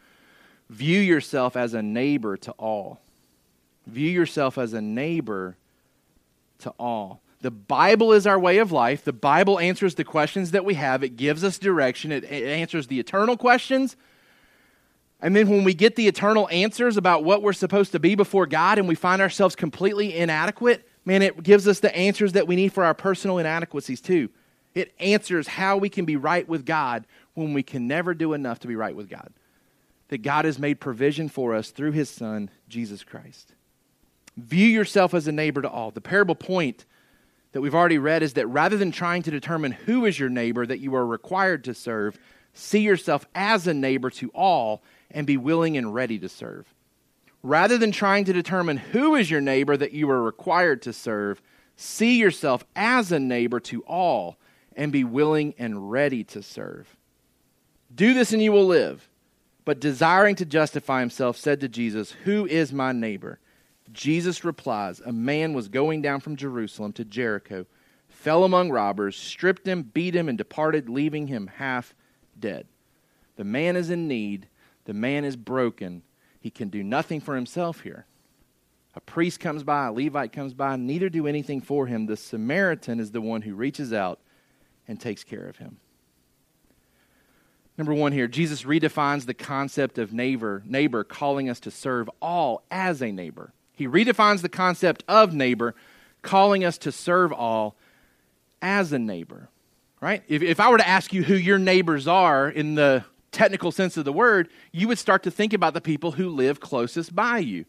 View 0.74 1.00
yourself 1.00 1.56
as 1.56 1.76
a 1.76 1.84
neighbor 1.84 2.36
to 2.38 2.52
all. 2.54 3.00
View 3.86 4.10
yourself 4.10 4.58
as 4.58 4.74
a 4.74 4.82
neighbor 4.82 5.56
to 6.60 6.72
all. 6.80 7.22
The 7.42 7.52
Bible 7.52 8.12
is 8.12 8.26
our 8.26 8.40
way 8.40 8.58
of 8.58 8.72
life. 8.72 9.04
The 9.04 9.14
Bible 9.14 9.60
answers 9.60 9.94
the 9.96 10.04
questions 10.04 10.52
that 10.52 10.66
we 10.66 10.74
have. 10.74 11.04
It 11.04 11.16
gives 11.16 11.44
us 11.44 11.60
direction. 11.60 12.12
It, 12.12 12.24
it 12.24 12.48
answers 12.48 12.88
the 12.88 13.00
eternal 13.00 13.38
questions, 13.38 13.96
And 15.22 15.36
then 15.36 15.48
when 15.48 15.64
we 15.64 15.76
get 15.76 15.96
the 15.96 16.08
eternal 16.08 16.50
answers 16.50 16.98
about 16.98 17.24
what 17.24 17.44
we're 17.44 17.54
supposed 17.54 17.92
to 17.92 18.00
be 18.00 18.16
before 18.16 18.48
God 18.48 18.80
and 18.80 18.88
we 18.88 18.96
find 18.96 19.22
ourselves 19.22 19.56
completely 19.56 20.18
inadequate, 20.18 20.88
man, 21.06 21.22
it 21.22 21.44
gives 21.44 21.68
us 21.68 21.82
the 21.82 21.96
answers 21.96 22.34
that 22.34 22.48
we 22.48 22.56
need 22.56 22.74
for 22.74 22.84
our 22.84 22.96
personal 22.96 23.38
inadequacies 23.38 24.02
too. 24.02 24.30
It 24.74 24.92
answers 25.00 25.48
how 25.48 25.78
we 25.78 25.90
can 25.90 26.06
be 26.06 26.16
right 26.16 26.48
with 26.48 26.66
God 26.66 27.06
when 27.36 27.54
we 27.54 27.62
can 27.62 27.88
never 27.88 28.16
do 28.16 28.34
enough 28.34 28.60
to 28.60 28.68
be 28.68 28.76
right 28.76 28.96
with 28.96 29.08
God. 29.08 29.32
That 30.14 30.22
God 30.22 30.46
has 30.46 30.60
made 30.60 30.80
provision 30.80 31.28
for 31.28 31.56
us 31.56 31.72
through 31.72 31.94
his 31.94 32.08
Son, 32.08 32.52
Jesus 32.70 33.04
Christ. 33.04 33.56
View 34.38 34.68
yourself 34.68 35.16
as 35.16 35.28
a 35.28 35.32
neighbor 35.32 35.64
to 35.64 35.68
all. 35.68 35.90
The 35.90 36.02
parable 36.02 36.36
point 36.36 36.86
that 37.52 37.62
we've 37.62 37.74
already 37.74 37.98
read 37.98 38.22
is 38.22 38.34
that 38.34 38.46
rather 38.46 38.78
than 38.78 38.92
trying 38.92 39.24
to 39.24 39.32
determine 39.32 39.72
who 39.72 40.06
is 40.06 40.20
your 40.20 40.30
neighbor 40.30 40.68
that 40.68 40.80
you 40.80 40.94
are 40.94 41.04
required 41.04 41.64
to 41.64 41.74
serve, 41.74 42.20
see 42.54 42.82
yourself 42.82 43.26
as 43.34 43.66
a 43.66 43.74
neighbor 43.74 44.12
to 44.12 44.30
all 44.36 44.84
and 45.10 45.26
be 45.26 45.36
willing 45.36 45.78
and 45.78 45.96
ready 45.96 46.20
to 46.20 46.30
serve. 46.30 46.72
Rather 47.42 47.80
than 47.80 47.92
trying 47.92 48.26
to 48.26 48.34
determine 48.34 48.78
who 48.78 49.16
is 49.16 49.32
your 49.32 49.42
neighbor 49.42 49.76
that 49.76 49.94
you 49.94 50.08
are 50.12 50.22
required 50.22 50.84
to 50.84 50.94
serve, 50.94 51.42
see 51.76 52.20
yourself 52.20 52.64
as 52.76 53.12
a 53.12 53.20
neighbor 53.20 53.60
to 53.60 53.82
all 53.86 54.38
and 54.76 54.92
be 54.92 55.04
willing 55.04 55.56
and 55.58 55.90
ready 55.90 56.24
to 56.24 56.44
serve. 56.44 56.96
Do 57.96 58.14
this 58.14 58.32
and 58.32 58.44
you 58.44 58.52
will 58.52 58.68
live. 58.68 59.10
But 59.66 59.80
desiring 59.80 60.36
to 60.36 60.46
justify 60.46 61.00
himself, 61.00 61.38
said 61.38 61.60
to 61.62 61.70
Jesus, 61.70 62.12
Who 62.24 62.46
is 62.46 62.74
my 62.74 62.92
neighbor? 62.92 63.40
Jesus 63.92 64.44
replies, 64.44 65.00
A 65.00 65.12
man 65.12 65.54
was 65.54 65.68
going 65.68 66.02
down 66.02 66.20
from 66.20 66.36
Jerusalem 66.36 66.94
to 66.94 67.06
Jericho, 67.06 67.66
fell 68.08 68.44
among 68.44 68.72
robbers, 68.72 69.16
stripped 69.16 69.68
him, 69.68 69.84
beat 69.84 70.16
him, 70.16 70.28
and 70.28 70.38
departed, 70.38 70.90
leaving 70.90 71.28
him 71.28 71.50
half 71.56 71.94
dead. 72.38 72.68
The 73.36 73.44
man 73.44 73.76
is 73.76 73.90
in 73.90 74.08
need. 74.08 74.48
The 74.86 74.94
man 74.94 75.24
is 75.26 75.36
broken. 75.36 76.04
He 76.40 76.50
can 76.50 76.70
do 76.70 76.84
nothing 76.84 77.22
for 77.22 77.36
himself 77.36 77.82
here. 77.82 78.06
A 78.96 79.00
priest 79.00 79.40
comes 79.40 79.64
by, 79.64 79.88
a 79.88 79.92
Levite 79.92 80.32
comes 80.32 80.54
by, 80.54 80.76
neither 80.76 81.10
do 81.10 81.26
anything 81.26 81.62
for 81.62 81.88
him. 81.88 82.06
The 82.06 82.18
Samaritan 82.18 83.00
is 83.00 83.12
the 83.12 83.22
one 83.22 83.42
who 83.42 83.56
reaches 83.56 83.92
out 83.92 84.20
and 84.88 85.00
takes 85.00 85.24
care 85.24 85.48
of 85.48 85.58
him. 85.58 85.78
Number 87.78 87.94
one 87.94 88.12
here, 88.12 88.28
Jesus 88.28 88.64
redefines 88.64 89.26
the 89.26 89.34
concept 89.34 89.98
of 89.98 90.14
neighbor, 90.14 90.62
neighbor 90.66 91.04
calling 91.04 91.50
us 91.50 91.60
to 91.62 91.72
serve 91.72 92.10
all 92.22 92.64
as 92.70 93.02
a 93.02 93.12
neighbor. 93.12 93.52
He 93.74 93.88
redefines 93.88 94.42
the 94.42 94.50
concept 94.50 95.04
of 95.08 95.34
neighbor, 95.34 95.74
calling 96.22 96.64
us 96.64 96.78
to 96.80 96.92
serve 96.92 97.34
all 97.34 97.76
as 98.62 98.94
a 98.94 99.00
neighbor. 99.00 99.50
Right? 100.00 100.22
If, 100.28 100.42
if 100.44 100.60
I 100.60 100.70
were 100.70 100.78
to 100.78 100.88
ask 100.88 101.14
you 101.14 101.24
who 101.24 101.36
your 101.36 101.58
neighbors 101.58 102.08
are 102.08 102.48
in 102.50 102.76
the 102.76 103.06
technical 103.32 103.72
sense 103.72 103.98
of 103.98 104.06
the 104.06 104.14
word, 104.14 104.50
you 104.72 104.88
would 104.88 105.00
start 105.00 105.24
to 105.24 105.32
think 105.32 105.54
about 105.54 105.74
the 105.74 105.82
people 105.82 106.12
who 106.12 106.30
live 106.30 106.60
closest 106.60 107.16
by 107.16 107.40
you. 107.40 107.66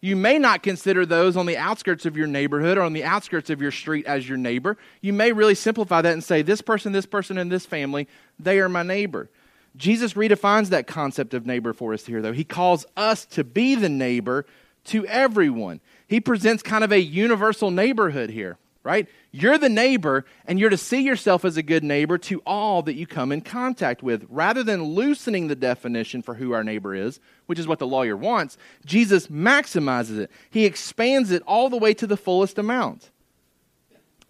You 0.00 0.14
may 0.14 0.38
not 0.38 0.62
consider 0.62 1.06
those 1.06 1.36
on 1.36 1.46
the 1.46 1.56
outskirts 1.56 2.04
of 2.04 2.16
your 2.16 2.26
neighborhood 2.26 2.76
or 2.76 2.82
on 2.82 2.92
the 2.92 3.04
outskirts 3.04 3.48
of 3.50 3.62
your 3.62 3.70
street 3.70 4.04
as 4.04 4.28
your 4.28 4.36
neighbor. 4.36 4.76
You 5.00 5.14
may 5.14 5.32
really 5.32 5.54
simplify 5.54 6.02
that 6.02 6.12
and 6.12 6.22
say, 6.22 6.42
this 6.42 6.60
person, 6.60 6.92
this 6.92 7.06
person, 7.06 7.38
and 7.38 7.50
this 7.50 7.64
family, 7.64 8.06
they 8.38 8.60
are 8.60 8.68
my 8.68 8.82
neighbor. 8.82 9.30
Jesus 9.76 10.14
redefines 10.14 10.68
that 10.68 10.86
concept 10.86 11.34
of 11.34 11.46
neighbor 11.46 11.72
for 11.72 11.92
us 11.92 12.06
here, 12.06 12.22
though. 12.22 12.32
He 12.32 12.44
calls 12.44 12.86
us 12.96 13.26
to 13.26 13.44
be 13.44 13.74
the 13.74 13.88
neighbor 13.88 14.46
to 14.84 15.06
everyone. 15.06 15.80
He 16.06 16.20
presents 16.20 16.62
kind 16.62 16.84
of 16.84 16.92
a 16.92 17.00
universal 17.00 17.70
neighborhood 17.70 18.30
here, 18.30 18.56
right? 18.82 19.08
You're 19.32 19.58
the 19.58 19.68
neighbor, 19.68 20.24
and 20.46 20.58
you're 20.58 20.70
to 20.70 20.76
see 20.76 21.02
yourself 21.02 21.44
as 21.44 21.56
a 21.56 21.62
good 21.62 21.84
neighbor 21.84 22.16
to 22.18 22.40
all 22.46 22.82
that 22.82 22.94
you 22.94 23.06
come 23.06 23.32
in 23.32 23.42
contact 23.42 24.02
with. 24.02 24.24
Rather 24.30 24.62
than 24.62 24.82
loosening 24.82 25.48
the 25.48 25.56
definition 25.56 26.22
for 26.22 26.34
who 26.34 26.52
our 26.52 26.64
neighbor 26.64 26.94
is, 26.94 27.20
which 27.46 27.58
is 27.58 27.66
what 27.66 27.78
the 27.78 27.86
lawyer 27.86 28.16
wants, 28.16 28.56
Jesus 28.86 29.26
maximizes 29.26 30.18
it. 30.18 30.30
He 30.48 30.64
expands 30.64 31.30
it 31.30 31.42
all 31.46 31.68
the 31.68 31.76
way 31.76 31.92
to 31.94 32.06
the 32.06 32.16
fullest 32.16 32.56
amount. 32.56 33.10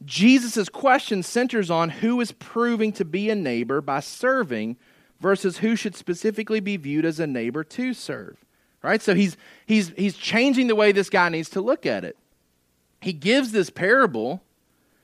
Jesus' 0.04 0.68
question 0.68 1.22
centers 1.22 1.70
on 1.70 1.88
who 1.88 2.20
is 2.20 2.32
proving 2.32 2.92
to 2.92 3.04
be 3.04 3.30
a 3.30 3.34
neighbor 3.34 3.80
by 3.80 4.00
serving 4.00 4.76
versus 5.20 5.58
who 5.58 5.76
should 5.76 5.96
specifically 5.96 6.60
be 6.60 6.76
viewed 6.76 7.04
as 7.04 7.20
a 7.20 7.26
neighbor 7.26 7.64
to 7.64 7.94
serve. 7.94 8.36
Right? 8.82 9.02
So 9.02 9.14
he's, 9.14 9.36
he's, 9.66 9.88
he's 9.96 10.16
changing 10.16 10.68
the 10.68 10.76
way 10.76 10.92
this 10.92 11.10
guy 11.10 11.28
needs 11.28 11.48
to 11.50 11.60
look 11.60 11.86
at 11.86 12.04
it. 12.04 12.16
He 13.00 13.12
gives 13.12 13.50
this 13.50 13.68
parable, 13.68 14.42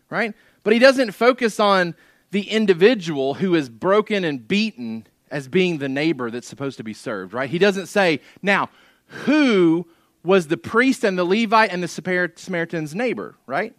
right? 0.08 0.34
But 0.62 0.72
he 0.72 0.78
doesn't 0.78 1.12
focus 1.12 1.58
on 1.58 1.96
the 2.30 2.48
individual 2.48 3.34
who 3.34 3.54
is 3.54 3.68
broken 3.68 4.24
and 4.24 4.46
beaten 4.46 5.06
as 5.30 5.48
being 5.48 5.78
the 5.78 5.88
neighbor 5.88 6.30
that's 6.30 6.46
supposed 6.46 6.76
to 6.76 6.84
be 6.84 6.94
served, 6.94 7.34
right? 7.34 7.50
He 7.50 7.58
doesn't 7.58 7.86
say, 7.86 8.20
now, 8.40 8.70
who 9.06 9.86
was 10.22 10.46
the 10.46 10.56
priest 10.56 11.04
and 11.04 11.18
the 11.18 11.24
Levite 11.24 11.72
and 11.72 11.82
the 11.82 11.88
Samaritan's 12.36 12.94
neighbor, 12.94 13.34
right? 13.46 13.74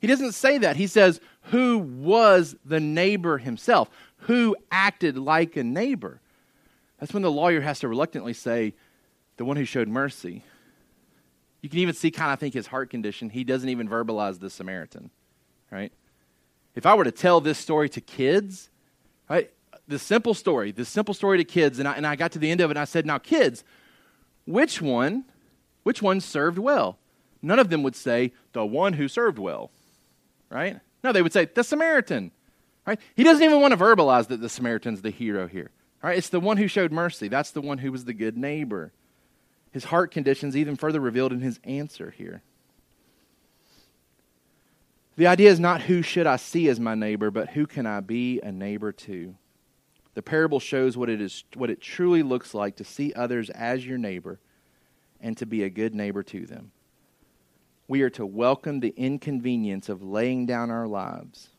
He 0.00 0.06
doesn't 0.06 0.32
say 0.32 0.58
that. 0.58 0.76
He 0.76 0.86
says, 0.86 1.20
who 1.44 1.78
was 1.78 2.54
the 2.64 2.80
neighbor 2.80 3.38
himself? 3.38 3.88
Who 4.22 4.56
acted 4.70 5.16
like 5.16 5.56
a 5.56 5.64
neighbor? 5.64 6.20
That's 6.98 7.12
when 7.12 7.22
the 7.22 7.30
lawyer 7.30 7.60
has 7.60 7.80
to 7.80 7.88
reluctantly 7.88 8.32
say, 8.32 8.74
the 9.36 9.44
one 9.44 9.56
who 9.56 9.64
showed 9.64 9.88
mercy. 9.88 10.42
You 11.60 11.68
can 11.68 11.78
even 11.78 11.94
see 11.94 12.10
kind 12.10 12.30
of, 12.30 12.38
I 12.38 12.40
think, 12.40 12.54
his 12.54 12.66
heart 12.66 12.90
condition. 12.90 13.30
He 13.30 13.44
doesn't 13.44 13.68
even 13.68 13.88
verbalize 13.88 14.40
the 14.40 14.50
Samaritan, 14.50 15.10
right? 15.70 15.92
If 16.74 16.86
I 16.86 16.94
were 16.94 17.04
to 17.04 17.12
tell 17.12 17.40
this 17.40 17.58
story 17.58 17.88
to 17.90 18.00
kids, 18.00 18.70
right, 19.28 19.50
the 19.86 19.98
simple 19.98 20.34
story, 20.34 20.70
the 20.72 20.84
simple 20.84 21.14
story 21.14 21.38
to 21.38 21.44
kids, 21.44 21.78
and 21.78 21.88
I, 21.88 21.94
and 21.94 22.06
I 22.06 22.16
got 22.16 22.32
to 22.32 22.38
the 22.38 22.50
end 22.50 22.60
of 22.60 22.70
it 22.70 22.72
and 22.72 22.78
I 22.80 22.84
said, 22.84 23.06
now, 23.06 23.18
kids, 23.18 23.64
which 24.44 24.82
one, 24.82 25.24
which 25.82 26.02
one 26.02 26.20
served 26.20 26.58
well? 26.58 26.98
None 27.40 27.58
of 27.58 27.70
them 27.70 27.82
would 27.82 27.96
say, 27.96 28.32
the 28.52 28.66
one 28.66 28.94
who 28.94 29.08
served 29.08 29.38
well, 29.38 29.70
right? 30.50 30.80
No, 31.02 31.12
they 31.12 31.22
would 31.22 31.32
say, 31.32 31.46
the 31.46 31.64
Samaritan, 31.64 32.32
right? 32.88 33.00
He 33.14 33.22
doesn't 33.22 33.44
even 33.44 33.60
want 33.60 33.72
to 33.72 33.76
verbalize 33.76 34.28
that 34.28 34.40
the 34.40 34.48
Samaritan's 34.48 35.02
the 35.02 35.10
hero 35.10 35.46
here, 35.46 35.70
right? 36.02 36.16
It's 36.16 36.30
the 36.30 36.40
one 36.40 36.56
who 36.56 36.66
showed 36.66 36.90
mercy. 36.90 37.28
That's 37.28 37.50
the 37.50 37.60
one 37.60 37.76
who 37.76 37.92
was 37.92 38.06
the 38.06 38.14
good 38.14 38.36
neighbor. 38.38 38.92
His 39.72 39.84
heart 39.84 40.10
conditions 40.10 40.56
even 40.56 40.74
further 40.74 40.98
revealed 40.98 41.32
in 41.32 41.40
his 41.40 41.60
answer 41.64 42.14
here. 42.16 42.40
The 45.16 45.26
idea 45.26 45.50
is 45.50 45.60
not 45.60 45.82
who 45.82 46.00
should 46.00 46.26
I 46.26 46.36
see 46.36 46.68
as 46.70 46.80
my 46.80 46.94
neighbor, 46.94 47.30
but 47.30 47.50
who 47.50 47.66
can 47.66 47.84
I 47.84 48.00
be 48.00 48.40
a 48.40 48.50
neighbor 48.50 48.90
to? 48.92 49.34
The 50.14 50.22
parable 50.22 50.58
shows 50.58 50.96
what 50.96 51.10
it 51.10 51.20
is 51.20 51.44
what 51.54 51.68
it 51.68 51.82
truly 51.82 52.22
looks 52.22 52.54
like 52.54 52.76
to 52.76 52.84
see 52.84 53.12
others 53.12 53.50
as 53.50 53.86
your 53.86 53.98
neighbor 53.98 54.40
and 55.20 55.36
to 55.36 55.44
be 55.44 55.62
a 55.62 55.68
good 55.68 55.94
neighbor 55.94 56.22
to 56.22 56.46
them. 56.46 56.70
We 57.86 58.00
are 58.00 58.10
to 58.10 58.24
welcome 58.24 58.80
the 58.80 58.94
inconvenience 58.96 59.90
of 59.90 60.02
laying 60.02 60.46
down 60.46 60.70
our 60.70 60.86
lives 60.86 61.50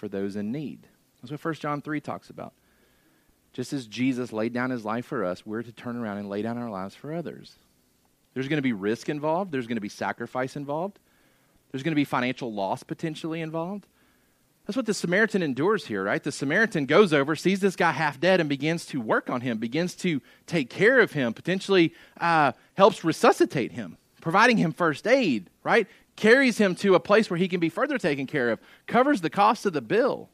for 0.00 0.08
those 0.08 0.34
in 0.34 0.50
need. 0.50 0.88
That's 1.20 1.30
what 1.30 1.44
1 1.44 1.54
John 1.54 1.82
3 1.82 2.00
talks 2.00 2.30
about. 2.30 2.54
Just 3.52 3.72
as 3.72 3.86
Jesus 3.86 4.32
laid 4.32 4.52
down 4.52 4.70
his 4.70 4.84
life 4.84 5.04
for 5.04 5.24
us, 5.24 5.44
we're 5.44 5.62
to 5.62 5.72
turn 5.72 5.96
around 5.96 6.16
and 6.16 6.28
lay 6.28 6.40
down 6.40 6.56
our 6.56 6.70
lives 6.70 6.94
for 6.94 7.12
others. 7.12 7.56
There's 8.32 8.48
going 8.48 8.58
to 8.58 8.62
be 8.62 8.72
risk 8.72 9.08
involved, 9.08 9.52
there's 9.52 9.66
going 9.66 9.76
to 9.76 9.82
be 9.82 9.88
sacrifice 9.88 10.56
involved, 10.56 10.98
there's 11.70 11.82
going 11.82 11.92
to 11.92 11.96
be 11.96 12.04
financial 12.04 12.52
loss 12.52 12.82
potentially 12.82 13.40
involved. 13.40 13.86
That's 14.66 14.76
what 14.76 14.86
the 14.86 14.94
Samaritan 14.94 15.42
endures 15.42 15.86
here, 15.86 16.04
right? 16.04 16.22
The 16.22 16.30
Samaritan 16.30 16.86
goes 16.86 17.12
over, 17.12 17.34
sees 17.34 17.58
this 17.58 17.74
guy 17.74 17.90
half 17.90 18.20
dead, 18.20 18.38
and 18.38 18.48
begins 18.48 18.86
to 18.86 19.00
work 19.00 19.28
on 19.28 19.40
him, 19.40 19.58
begins 19.58 19.96
to 19.96 20.22
take 20.46 20.70
care 20.70 21.00
of 21.00 21.12
him, 21.12 21.34
potentially 21.34 21.92
uh, 22.20 22.52
helps 22.74 23.02
resuscitate 23.02 23.72
him, 23.72 23.96
providing 24.20 24.58
him 24.58 24.72
first 24.72 25.08
aid, 25.08 25.50
right? 25.64 25.88
Carries 26.20 26.58
him 26.58 26.74
to 26.76 26.94
a 26.94 27.00
place 27.00 27.30
where 27.30 27.38
he 27.38 27.48
can 27.48 27.60
be 27.60 27.70
further 27.70 27.96
taken 27.96 28.26
care 28.26 28.50
of, 28.50 28.60
covers 28.86 29.22
the 29.22 29.30
cost 29.30 29.64
of 29.64 29.72
the 29.72 29.80
bill 29.80 30.28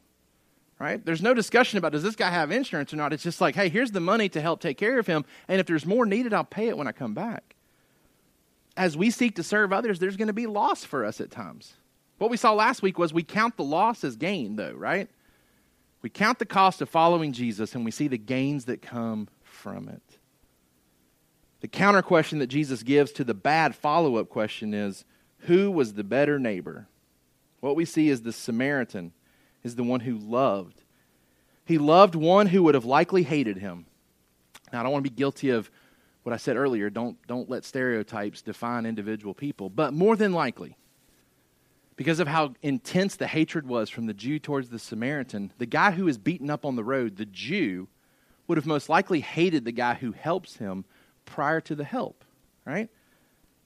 right? 0.78 1.04
There's 1.04 1.22
no 1.22 1.32
discussion 1.32 1.78
about 1.78 1.92
does 1.92 2.02
this 2.02 2.16
guy 2.16 2.30
have 2.30 2.50
insurance 2.50 2.92
or 2.92 2.96
not. 2.96 3.12
It's 3.12 3.22
just 3.22 3.40
like, 3.40 3.54
hey, 3.54 3.68
here's 3.68 3.92
the 3.92 4.00
money 4.00 4.28
to 4.28 4.40
help 4.40 4.60
take 4.60 4.76
care 4.76 4.98
of 4.98 5.06
him, 5.06 5.24
and 5.48 5.58
if 5.58 5.66
there's 5.66 5.86
more 5.86 6.04
needed, 6.04 6.34
I'll 6.34 6.44
pay 6.44 6.68
it 6.68 6.76
when 6.76 6.86
I 6.86 6.92
come 6.92 7.14
back. 7.14 7.54
As 8.76 8.94
we 8.94 9.10
seek 9.10 9.36
to 9.36 9.42
serve 9.42 9.72
others, 9.72 9.98
there's 9.98 10.18
going 10.18 10.26
to 10.26 10.34
be 10.34 10.46
loss 10.46 10.84
for 10.84 11.04
us 11.04 11.20
at 11.20 11.30
times. 11.30 11.74
What 12.18 12.30
we 12.30 12.36
saw 12.36 12.52
last 12.52 12.82
week 12.82 12.98
was 12.98 13.12
we 13.12 13.22
count 13.22 13.56
the 13.56 13.64
loss 13.64 14.04
as 14.04 14.16
gain, 14.16 14.56
though, 14.56 14.72
right? 14.72 15.08
We 16.02 16.10
count 16.10 16.38
the 16.38 16.46
cost 16.46 16.82
of 16.82 16.88
following 16.90 17.32
Jesus 17.32 17.74
and 17.74 17.84
we 17.84 17.90
see 17.90 18.08
the 18.08 18.18
gains 18.18 18.66
that 18.66 18.82
come 18.82 19.28
from 19.42 19.88
it. 19.88 20.02
The 21.60 21.68
counter 21.68 22.02
question 22.02 22.38
that 22.38 22.46
Jesus 22.46 22.82
gives 22.82 23.12
to 23.12 23.24
the 23.24 23.34
bad 23.34 23.74
follow 23.74 24.16
up 24.16 24.28
question 24.28 24.72
is 24.72 25.04
who 25.40 25.70
was 25.70 25.94
the 25.94 26.04
better 26.04 26.38
neighbor? 26.38 26.88
What 27.60 27.76
we 27.76 27.84
see 27.84 28.08
is 28.08 28.22
the 28.22 28.32
Samaritan 28.32 29.12
is 29.62 29.76
the 29.76 29.84
one 29.84 30.00
who 30.00 30.16
loved. 30.16 30.82
He 31.64 31.78
loved 31.78 32.14
one 32.14 32.46
who 32.46 32.62
would 32.62 32.74
have 32.74 32.84
likely 32.84 33.24
hated 33.24 33.58
him. 33.58 33.86
Now, 34.72 34.80
I 34.80 34.82
don't 34.82 34.92
want 34.92 35.04
to 35.04 35.10
be 35.10 35.16
guilty 35.16 35.50
of 35.50 35.70
what 36.22 36.32
I 36.32 36.36
said 36.36 36.56
earlier. 36.56 36.90
Don't, 36.90 37.16
don't 37.26 37.50
let 37.50 37.64
stereotypes 37.64 38.42
define 38.42 38.86
individual 38.86 39.34
people. 39.34 39.70
But 39.70 39.92
more 39.92 40.16
than 40.16 40.32
likely, 40.32 40.76
because 41.96 42.20
of 42.20 42.28
how 42.28 42.54
intense 42.62 43.16
the 43.16 43.26
hatred 43.26 43.66
was 43.66 43.90
from 43.90 44.06
the 44.06 44.14
Jew 44.14 44.38
towards 44.38 44.68
the 44.68 44.78
Samaritan, 44.78 45.52
the 45.58 45.66
guy 45.66 45.92
who 45.92 46.08
is 46.08 46.18
beaten 46.18 46.50
up 46.50 46.64
on 46.64 46.76
the 46.76 46.84
road, 46.84 47.16
the 47.16 47.26
Jew, 47.26 47.88
would 48.46 48.58
have 48.58 48.66
most 48.66 48.88
likely 48.88 49.20
hated 49.20 49.64
the 49.64 49.72
guy 49.72 49.94
who 49.94 50.12
helps 50.12 50.56
him 50.56 50.84
prior 51.24 51.60
to 51.62 51.74
the 51.74 51.84
help, 51.84 52.24
right? 52.64 52.88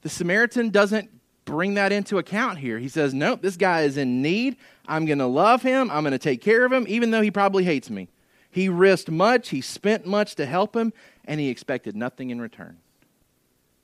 The 0.02 0.08
Samaritan 0.08 0.70
doesn't 0.70 1.10
bring 1.50 1.74
that 1.74 1.90
into 1.90 2.18
account 2.18 2.58
here. 2.58 2.78
He 2.78 2.88
says, 2.88 3.12
Nope, 3.12 3.42
this 3.42 3.56
guy 3.56 3.82
is 3.82 3.96
in 3.96 4.22
need. 4.22 4.56
I'm 4.86 5.04
going 5.04 5.18
to 5.18 5.26
love 5.26 5.62
him. 5.62 5.90
I'm 5.90 6.02
going 6.02 6.12
to 6.12 6.18
take 6.18 6.40
care 6.40 6.64
of 6.64 6.72
him, 6.72 6.86
even 6.88 7.10
though 7.10 7.20
he 7.20 7.30
probably 7.30 7.64
hates 7.64 7.90
me. 7.90 8.08
He 8.50 8.68
risked 8.68 9.10
much, 9.10 9.50
he 9.50 9.60
spent 9.60 10.06
much 10.06 10.34
to 10.36 10.46
help 10.46 10.74
him, 10.74 10.92
and 11.24 11.38
he 11.38 11.48
expected 11.48 11.94
nothing 11.94 12.30
in 12.30 12.40
return. 12.40 12.78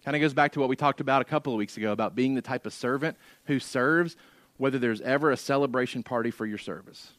Kind 0.05 0.17
of 0.17 0.21
goes 0.21 0.35
back 0.35 0.53
to 0.53 0.61
what 0.61 0.69
we 0.69 0.77
talked 0.77 1.01
about 1.01 1.23
a 1.23 1.25
couple 1.25 1.53
of 1.53 1.59
weeks 1.59 1.77
ago 1.77 1.93
about 1.93 2.15
being 2.15 2.35
the 2.35 2.43
type 2.43 2.67
of 2.67 2.73
servant 2.73 3.17
who 3.47 3.59
serves 3.59 4.17
whether 4.57 4.79
there's 4.79 5.01
ever 5.01 5.31
a 5.31 5.37
celebration 5.37 6.03
party 6.03 6.31
for 6.31 6.47
your 6.47 6.59
service. 6.59 7.13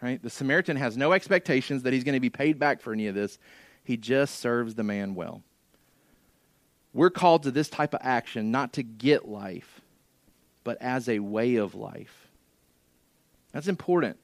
Right? 0.00 0.22
The 0.22 0.30
Samaritan 0.30 0.76
has 0.76 0.96
no 0.96 1.12
expectations 1.12 1.82
that 1.82 1.92
he's 1.92 2.04
going 2.04 2.14
to 2.14 2.20
be 2.20 2.30
paid 2.30 2.58
back 2.58 2.80
for 2.80 2.92
any 2.92 3.08
of 3.08 3.14
this. 3.14 3.38
He 3.82 3.96
just 3.96 4.36
serves 4.36 4.76
the 4.76 4.84
man 4.84 5.14
well. 5.14 5.42
We're 6.94 7.10
called 7.10 7.42
to 7.44 7.50
this 7.50 7.68
type 7.68 7.94
of 7.94 8.00
action 8.02 8.50
not 8.50 8.72
to 8.74 8.82
get 8.82 9.28
life, 9.28 9.80
but 10.68 10.76
as 10.82 11.08
a 11.08 11.18
way 11.18 11.56
of 11.56 11.74
life. 11.74 12.28
That's 13.52 13.68
important. 13.68 14.18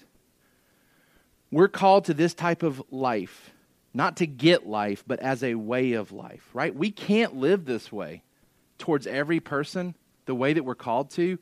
We're 1.51 1.69
called 1.69 2.05
to 2.05 2.13
this 2.13 2.35
type 2.35 2.63
of 2.63 2.83
life, 2.91 3.51
not 3.95 4.19
to 4.19 4.27
get 4.27 4.67
life, 4.67 5.05
but 5.07 5.21
as 5.21 5.43
a 5.43 5.55
way 5.55 5.95
of 5.95 6.13
life, 6.13 6.47
right? 6.53 6.77
We 6.77 6.91
can't 6.91 7.37
live 7.37 7.65
this 7.65 7.91
way 7.91 8.25
towards 8.77 9.07
every 9.07 9.41
person 9.41 9.95
the 10.27 10.35
way 10.35 10.53
that 10.53 10.65
we're 10.65 10.75
called 10.75 11.13
to 11.13 11.39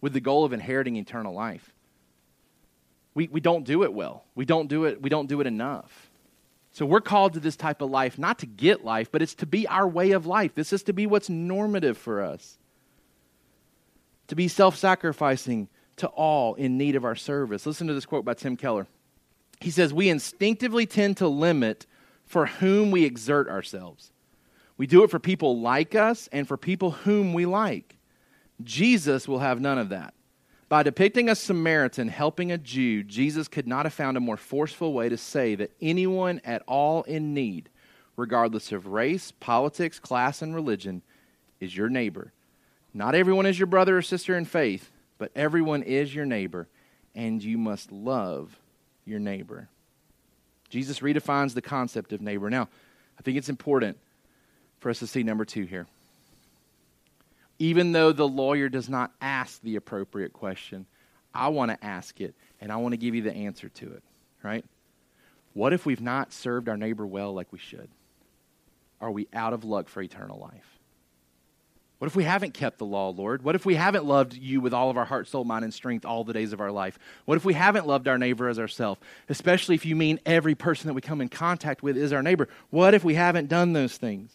with 0.00 0.14
the 0.14 0.20
goal 0.20 0.46
of 0.46 0.54
inheriting 0.54 0.96
eternal 0.96 1.34
life. 1.34 1.74
We, 3.12 3.28
we 3.28 3.40
don't 3.40 3.66
do 3.66 3.82
it 3.82 3.92
well. 3.92 4.24
We 4.34 4.46
don't 4.46 4.68
do 4.68 4.86
it, 4.86 5.02
we 5.02 5.10
don't 5.10 5.28
do 5.28 5.42
it 5.42 5.46
enough. 5.46 6.08
So 6.72 6.86
we're 6.86 7.02
called 7.02 7.34
to 7.34 7.40
this 7.40 7.56
type 7.56 7.82
of 7.82 7.90
life 7.90 8.18
not 8.18 8.38
to 8.38 8.46
get 8.46 8.82
life, 8.82 9.12
but 9.12 9.20
it's 9.20 9.34
to 9.34 9.46
be 9.46 9.68
our 9.68 9.86
way 9.86 10.12
of 10.12 10.24
life. 10.24 10.54
This 10.54 10.72
is 10.72 10.84
to 10.84 10.94
be 10.94 11.06
what's 11.06 11.28
normative 11.28 11.98
for 11.98 12.22
us. 12.22 12.57
To 14.28 14.36
be 14.36 14.48
self 14.48 14.76
sacrificing 14.76 15.68
to 15.96 16.06
all 16.08 16.54
in 16.54 16.78
need 16.78 16.96
of 16.96 17.04
our 17.04 17.16
service. 17.16 17.66
Listen 17.66 17.86
to 17.88 17.94
this 17.94 18.06
quote 18.06 18.24
by 18.24 18.34
Tim 18.34 18.56
Keller. 18.56 18.86
He 19.60 19.70
says, 19.70 19.92
We 19.92 20.08
instinctively 20.08 20.86
tend 20.86 21.16
to 21.18 21.28
limit 21.28 21.86
for 22.24 22.46
whom 22.46 22.90
we 22.90 23.04
exert 23.04 23.48
ourselves. 23.48 24.12
We 24.76 24.86
do 24.86 25.02
it 25.02 25.10
for 25.10 25.18
people 25.18 25.60
like 25.60 25.94
us 25.94 26.28
and 26.30 26.46
for 26.46 26.56
people 26.56 26.92
whom 26.92 27.32
we 27.32 27.46
like. 27.46 27.96
Jesus 28.62 29.26
will 29.26 29.40
have 29.40 29.60
none 29.60 29.78
of 29.78 29.88
that. 29.88 30.14
By 30.68 30.82
depicting 30.82 31.28
a 31.28 31.34
Samaritan 31.34 32.08
helping 32.08 32.52
a 32.52 32.58
Jew, 32.58 33.02
Jesus 33.02 33.48
could 33.48 33.66
not 33.66 33.86
have 33.86 33.94
found 33.94 34.16
a 34.16 34.20
more 34.20 34.36
forceful 34.36 34.92
way 34.92 35.08
to 35.08 35.16
say 35.16 35.54
that 35.54 35.72
anyone 35.80 36.40
at 36.44 36.62
all 36.68 37.02
in 37.04 37.32
need, 37.32 37.70
regardless 38.16 38.70
of 38.70 38.86
race, 38.86 39.32
politics, 39.32 39.98
class, 39.98 40.42
and 40.42 40.54
religion, 40.54 41.02
is 41.58 41.74
your 41.74 41.88
neighbor. 41.88 42.32
Not 42.98 43.14
everyone 43.14 43.46
is 43.46 43.56
your 43.56 43.68
brother 43.68 43.96
or 43.96 44.02
sister 44.02 44.36
in 44.36 44.44
faith, 44.44 44.90
but 45.18 45.30
everyone 45.36 45.84
is 45.84 46.12
your 46.12 46.26
neighbor, 46.26 46.66
and 47.14 47.40
you 47.40 47.56
must 47.56 47.92
love 47.92 48.58
your 49.04 49.20
neighbor. 49.20 49.68
Jesus 50.68 50.98
redefines 50.98 51.54
the 51.54 51.62
concept 51.62 52.12
of 52.12 52.20
neighbor. 52.20 52.50
Now, 52.50 52.68
I 53.16 53.22
think 53.22 53.38
it's 53.38 53.48
important 53.48 53.98
for 54.80 54.90
us 54.90 54.98
to 54.98 55.06
see 55.06 55.22
number 55.22 55.44
two 55.44 55.62
here. 55.62 55.86
Even 57.60 57.92
though 57.92 58.10
the 58.10 58.26
lawyer 58.26 58.68
does 58.68 58.88
not 58.88 59.12
ask 59.20 59.62
the 59.62 59.76
appropriate 59.76 60.32
question, 60.32 60.84
I 61.32 61.50
want 61.50 61.70
to 61.70 61.86
ask 61.86 62.20
it, 62.20 62.34
and 62.60 62.72
I 62.72 62.78
want 62.78 62.94
to 62.94 62.98
give 62.98 63.14
you 63.14 63.22
the 63.22 63.32
answer 63.32 63.68
to 63.68 63.92
it, 63.92 64.02
right? 64.42 64.64
What 65.52 65.72
if 65.72 65.86
we've 65.86 66.00
not 66.00 66.32
served 66.32 66.68
our 66.68 66.76
neighbor 66.76 67.06
well 67.06 67.32
like 67.32 67.52
we 67.52 67.60
should? 67.60 67.90
Are 69.00 69.12
we 69.12 69.28
out 69.32 69.52
of 69.52 69.62
luck 69.62 69.88
for 69.88 70.02
eternal 70.02 70.40
life? 70.40 70.77
What 71.98 72.06
if 72.06 72.14
we 72.14 72.24
haven't 72.24 72.54
kept 72.54 72.78
the 72.78 72.86
law, 72.86 73.10
Lord? 73.10 73.42
What 73.42 73.56
if 73.56 73.66
we 73.66 73.74
haven't 73.74 74.04
loved 74.04 74.34
you 74.34 74.60
with 74.60 74.72
all 74.72 74.88
of 74.88 74.96
our 74.96 75.04
heart, 75.04 75.26
soul, 75.26 75.44
mind, 75.44 75.64
and 75.64 75.74
strength 75.74 76.04
all 76.04 76.22
the 76.22 76.32
days 76.32 76.52
of 76.52 76.60
our 76.60 76.70
life? 76.70 76.96
What 77.24 77.36
if 77.36 77.44
we 77.44 77.54
haven't 77.54 77.88
loved 77.88 78.06
our 78.06 78.18
neighbor 78.18 78.48
as 78.48 78.58
ourselves? 78.58 79.00
Especially 79.28 79.74
if 79.74 79.84
you 79.84 79.96
mean 79.96 80.20
every 80.24 80.54
person 80.54 80.86
that 80.86 80.94
we 80.94 81.00
come 81.00 81.20
in 81.20 81.28
contact 81.28 81.82
with 81.82 81.96
is 81.96 82.12
our 82.12 82.22
neighbor. 82.22 82.48
What 82.70 82.94
if 82.94 83.02
we 83.02 83.14
haven't 83.14 83.48
done 83.48 83.72
those 83.72 83.96
things? 83.96 84.32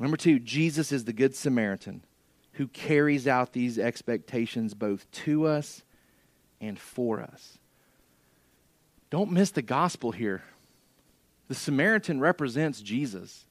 Number 0.00 0.16
two, 0.16 0.38
Jesus 0.40 0.90
is 0.90 1.04
the 1.04 1.12
Good 1.12 1.36
Samaritan 1.36 2.02
who 2.54 2.66
carries 2.66 3.28
out 3.28 3.52
these 3.52 3.78
expectations 3.78 4.74
both 4.74 5.10
to 5.12 5.46
us 5.46 5.82
and 6.60 6.78
for 6.78 7.20
us. 7.20 7.58
Don't 9.08 9.30
miss 9.30 9.50
the 9.50 9.62
gospel 9.62 10.10
here. 10.10 10.42
The 11.48 11.54
Samaritan 11.54 12.20
represents 12.20 12.80
Jesus. 12.80 13.44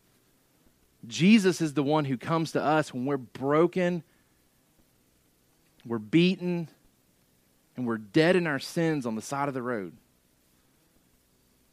Jesus 1.07 1.61
is 1.61 1.73
the 1.73 1.83
one 1.83 2.05
who 2.05 2.17
comes 2.17 2.51
to 2.51 2.63
us 2.63 2.93
when 2.93 3.05
we're 3.05 3.17
broken, 3.17 4.03
we're 5.85 5.97
beaten, 5.97 6.69
and 7.77 7.87
we're 7.87 7.97
dead 7.97 8.35
in 8.35 8.47
our 8.47 8.59
sins 8.59 9.05
on 9.05 9.15
the 9.15 9.21
side 9.21 9.47
of 9.47 9.53
the 9.53 9.61
road. 9.61 9.93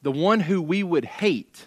The 0.03 0.12
one 0.12 0.39
who 0.39 0.62
we 0.62 0.83
would 0.83 1.05
hate, 1.05 1.66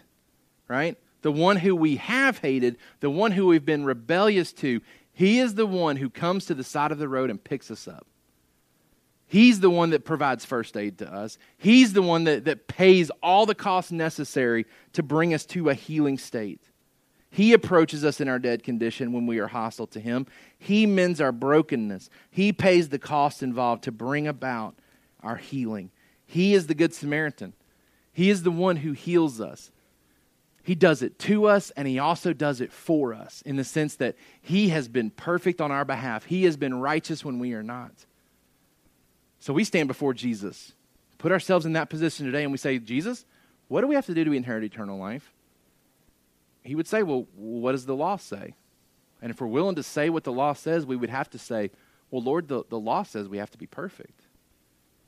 right? 0.69 0.97
The 1.21 1.31
one 1.31 1.57
who 1.57 1.75
we 1.75 1.97
have 1.97 2.37
hated, 2.37 2.77
the 3.01 3.09
one 3.09 3.31
who 3.31 3.47
we've 3.47 3.65
been 3.65 3.83
rebellious 3.83 4.53
to, 4.53 4.79
he 5.11 5.39
is 5.39 5.55
the 5.55 5.65
one 5.65 5.97
who 5.97 6.09
comes 6.09 6.45
to 6.45 6.53
the 6.53 6.63
side 6.63 6.93
of 6.93 6.97
the 6.97 7.09
road 7.09 7.29
and 7.29 7.43
picks 7.43 7.69
us 7.69 7.89
up. 7.89 8.07
He's 9.27 9.59
the 9.59 9.69
one 9.69 9.89
that 9.89 10.05
provides 10.05 10.45
first 10.45 10.77
aid 10.77 10.99
to 10.99 11.13
us. 11.13 11.37
He's 11.57 11.91
the 11.91 12.01
one 12.01 12.23
that, 12.23 12.45
that 12.45 12.67
pays 12.67 13.11
all 13.21 13.45
the 13.45 13.53
costs 13.53 13.91
necessary 13.91 14.65
to 14.93 15.03
bring 15.03 15.33
us 15.33 15.45
to 15.47 15.69
a 15.69 15.73
healing 15.73 16.17
state. 16.17 16.61
He 17.31 17.53
approaches 17.53 18.03
us 18.03 18.19
in 18.19 18.27
our 18.27 18.39
dead 18.39 18.63
condition 18.63 19.13
when 19.13 19.27
we 19.27 19.39
are 19.39 19.47
hostile 19.47 19.87
to 19.87 19.99
Him. 19.99 20.25
He 20.57 20.85
mends 20.85 21.21
our 21.21 21.31
brokenness. 21.31 22.09
He 22.31 22.51
pays 22.51 22.89
the 22.89 22.99
cost 22.99 23.43
involved 23.43 23.83
to 23.83 23.91
bring 23.91 24.27
about 24.27 24.75
our 25.21 25.35
healing. 25.35 25.91
He 26.25 26.53
is 26.53 26.67
the 26.67 26.75
Good 26.75 26.93
Samaritan. 26.93 27.53
He 28.11 28.29
is 28.29 28.43
the 28.43 28.51
one 28.51 28.77
who 28.77 28.93
heals 28.93 29.39
us. 29.39 29.71
He 30.63 30.75
does 30.75 31.01
it 31.01 31.17
to 31.19 31.45
us 31.45 31.71
and 31.71 31.87
He 31.87 31.99
also 31.99 32.33
does 32.33 32.61
it 32.61 32.71
for 32.71 33.13
us 33.13 33.41
in 33.45 33.55
the 33.55 33.63
sense 33.63 33.95
that 33.95 34.15
He 34.41 34.69
has 34.69 34.87
been 34.87 35.09
perfect 35.09 35.61
on 35.61 35.71
our 35.71 35.85
behalf. 35.85 36.25
He 36.25 36.43
has 36.43 36.57
been 36.57 36.79
righteous 36.79 37.23
when 37.23 37.39
we 37.39 37.53
are 37.53 37.63
not. 37.63 37.91
So 39.39 39.53
we 39.53 39.63
stand 39.63 39.87
before 39.87 40.13
Jesus, 40.13 40.73
put 41.17 41.31
ourselves 41.31 41.65
in 41.65 41.73
that 41.73 41.89
position 41.89 42.25
today, 42.25 42.43
and 42.43 42.51
we 42.51 42.57
say, 42.57 42.77
Jesus, 42.77 43.25
what 43.67 43.81
do 43.81 43.87
we 43.87 43.95
have 43.95 44.05
to 44.07 44.13
do 44.13 44.25
to 44.25 44.33
inherit 44.33 44.63
eternal 44.63 44.97
life? 44.97 45.31
He 46.63 46.75
would 46.75 46.87
say, 46.87 47.03
Well, 47.03 47.27
what 47.35 47.73
does 47.73 47.85
the 47.85 47.95
law 47.95 48.17
say? 48.17 48.55
And 49.21 49.31
if 49.31 49.41
we're 49.41 49.47
willing 49.47 49.75
to 49.75 49.83
say 49.83 50.09
what 50.09 50.23
the 50.23 50.31
law 50.31 50.53
says, 50.53 50.85
we 50.85 50.95
would 50.95 51.09
have 51.09 51.29
to 51.31 51.37
say, 51.37 51.71
Well, 52.11 52.21
Lord, 52.21 52.47
the, 52.47 52.63
the 52.69 52.79
law 52.79 53.03
says 53.03 53.27
we 53.27 53.37
have 53.37 53.51
to 53.51 53.57
be 53.57 53.67
perfect. 53.67 54.21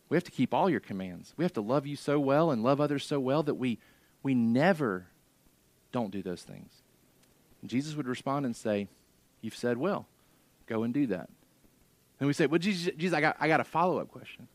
We 0.10 0.18
have 0.18 0.24
to 0.26 0.32
keep 0.32 0.54
all 0.54 0.70
your 0.70 0.82
commands. 0.82 1.34
We 1.38 1.45
have 1.45 1.54
to 1.54 1.62
love 1.62 1.88
you 1.88 1.95
so 1.95 2.20
well 2.20 2.52
and 2.52 2.64
love 2.64 2.82
others 2.82 3.06
so 3.06 3.20
well 3.20 3.43
that 3.43 3.56
we, 3.56 3.80
we 4.24 4.34
never 4.34 5.08
don't 5.93 6.12
do 6.12 6.22
those 6.22 6.41
things. 6.41 6.70
And 7.62 7.70
Jesus 7.70 7.95
would 7.95 8.08
respond 8.08 8.45
and 8.45 8.56
say, 8.56 8.88
You've 9.41 9.56
said 9.56 9.78
well. 9.78 10.08
Go 10.68 10.84
and 10.84 10.93
do 10.93 11.08
that. 11.08 11.30
And 12.20 12.28
we 12.28 12.34
say, 12.34 12.45
Well, 12.45 12.60
Jesus, 12.60 12.93
Jesus 12.97 13.16
I, 13.16 13.22
got, 13.22 13.38
I 13.39 13.47
got 13.47 13.60
a 13.60 13.66
follow 13.66 13.99
up 13.99 14.10
question. 14.10 14.47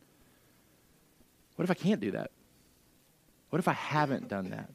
What 1.55 1.63
if 1.63 1.71
I 1.71 1.73
can't 1.73 1.99
do 1.99 2.11
that? 2.11 2.31
What 3.49 3.59
if 3.59 3.67
I 3.67 3.73
haven't 3.73 4.27
done 4.27 4.51
that? 4.51 4.69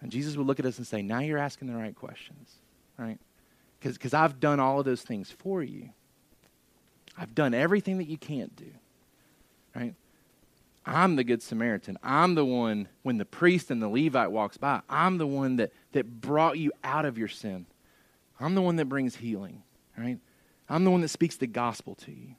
And 0.00 0.10
Jesus 0.10 0.36
would 0.36 0.46
look 0.46 0.58
at 0.58 0.66
us 0.66 0.78
and 0.78 0.86
say, 0.86 1.02
Now 1.02 1.20
you're 1.20 1.38
asking 1.38 1.68
the 1.68 1.76
right 1.76 1.94
questions, 1.94 2.54
right? 2.98 3.18
Because 3.80 4.14
I've 4.14 4.40
done 4.40 4.60
all 4.60 4.78
of 4.78 4.84
those 4.84 5.02
things 5.02 5.30
for 5.30 5.62
you. 5.62 5.90
I've 7.16 7.34
done 7.34 7.54
everything 7.54 7.98
that 7.98 8.08
you 8.08 8.18
can't 8.18 8.54
do, 8.56 8.70
right? 9.74 9.94
I'm 10.86 11.16
the 11.16 11.24
Good 11.24 11.42
Samaritan. 11.42 11.98
I'm 12.02 12.34
the 12.34 12.44
one, 12.44 12.88
when 13.02 13.18
the 13.18 13.24
priest 13.24 13.70
and 13.70 13.82
the 13.82 13.88
Levite 13.88 14.30
walks 14.30 14.56
by, 14.56 14.80
I'm 14.88 15.18
the 15.18 15.26
one 15.26 15.56
that, 15.56 15.72
that 15.92 16.20
brought 16.20 16.58
you 16.58 16.72
out 16.82 17.04
of 17.04 17.18
your 17.18 17.28
sin. 17.28 17.66
I'm 18.38 18.54
the 18.54 18.62
one 18.62 18.76
that 18.76 18.86
brings 18.86 19.16
healing, 19.16 19.62
right? 19.96 20.18
I'm 20.68 20.84
the 20.84 20.90
one 20.90 21.02
that 21.02 21.08
speaks 21.08 21.36
the 21.36 21.46
gospel 21.46 21.94
to 21.96 22.10
you. 22.10 22.34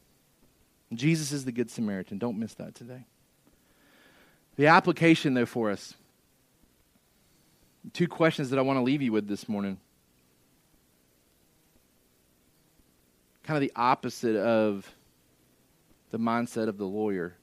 Jesus 0.93 1.31
is 1.31 1.45
the 1.45 1.51
Good 1.51 1.69
Samaritan. 1.69 2.17
Don't 2.17 2.39
miss 2.39 2.53
that 2.55 2.75
today. 2.75 3.05
The 4.57 4.67
application, 4.67 5.33
though, 5.33 5.45
for 5.45 5.69
us 5.69 5.93
two 7.93 8.07
questions 8.07 8.49
that 8.49 8.59
I 8.59 8.61
want 8.61 8.77
to 8.77 8.83
leave 8.83 9.01
you 9.01 9.11
with 9.11 9.27
this 9.27 9.49
morning. 9.49 9.77
Kind 13.43 13.57
of 13.57 13.61
the 13.61 13.71
opposite 13.75 14.35
of 14.35 14.93
the 16.11 16.19
mindset 16.19 16.67
of 16.67 16.77
the 16.77 16.85
lawyer. 16.85 17.35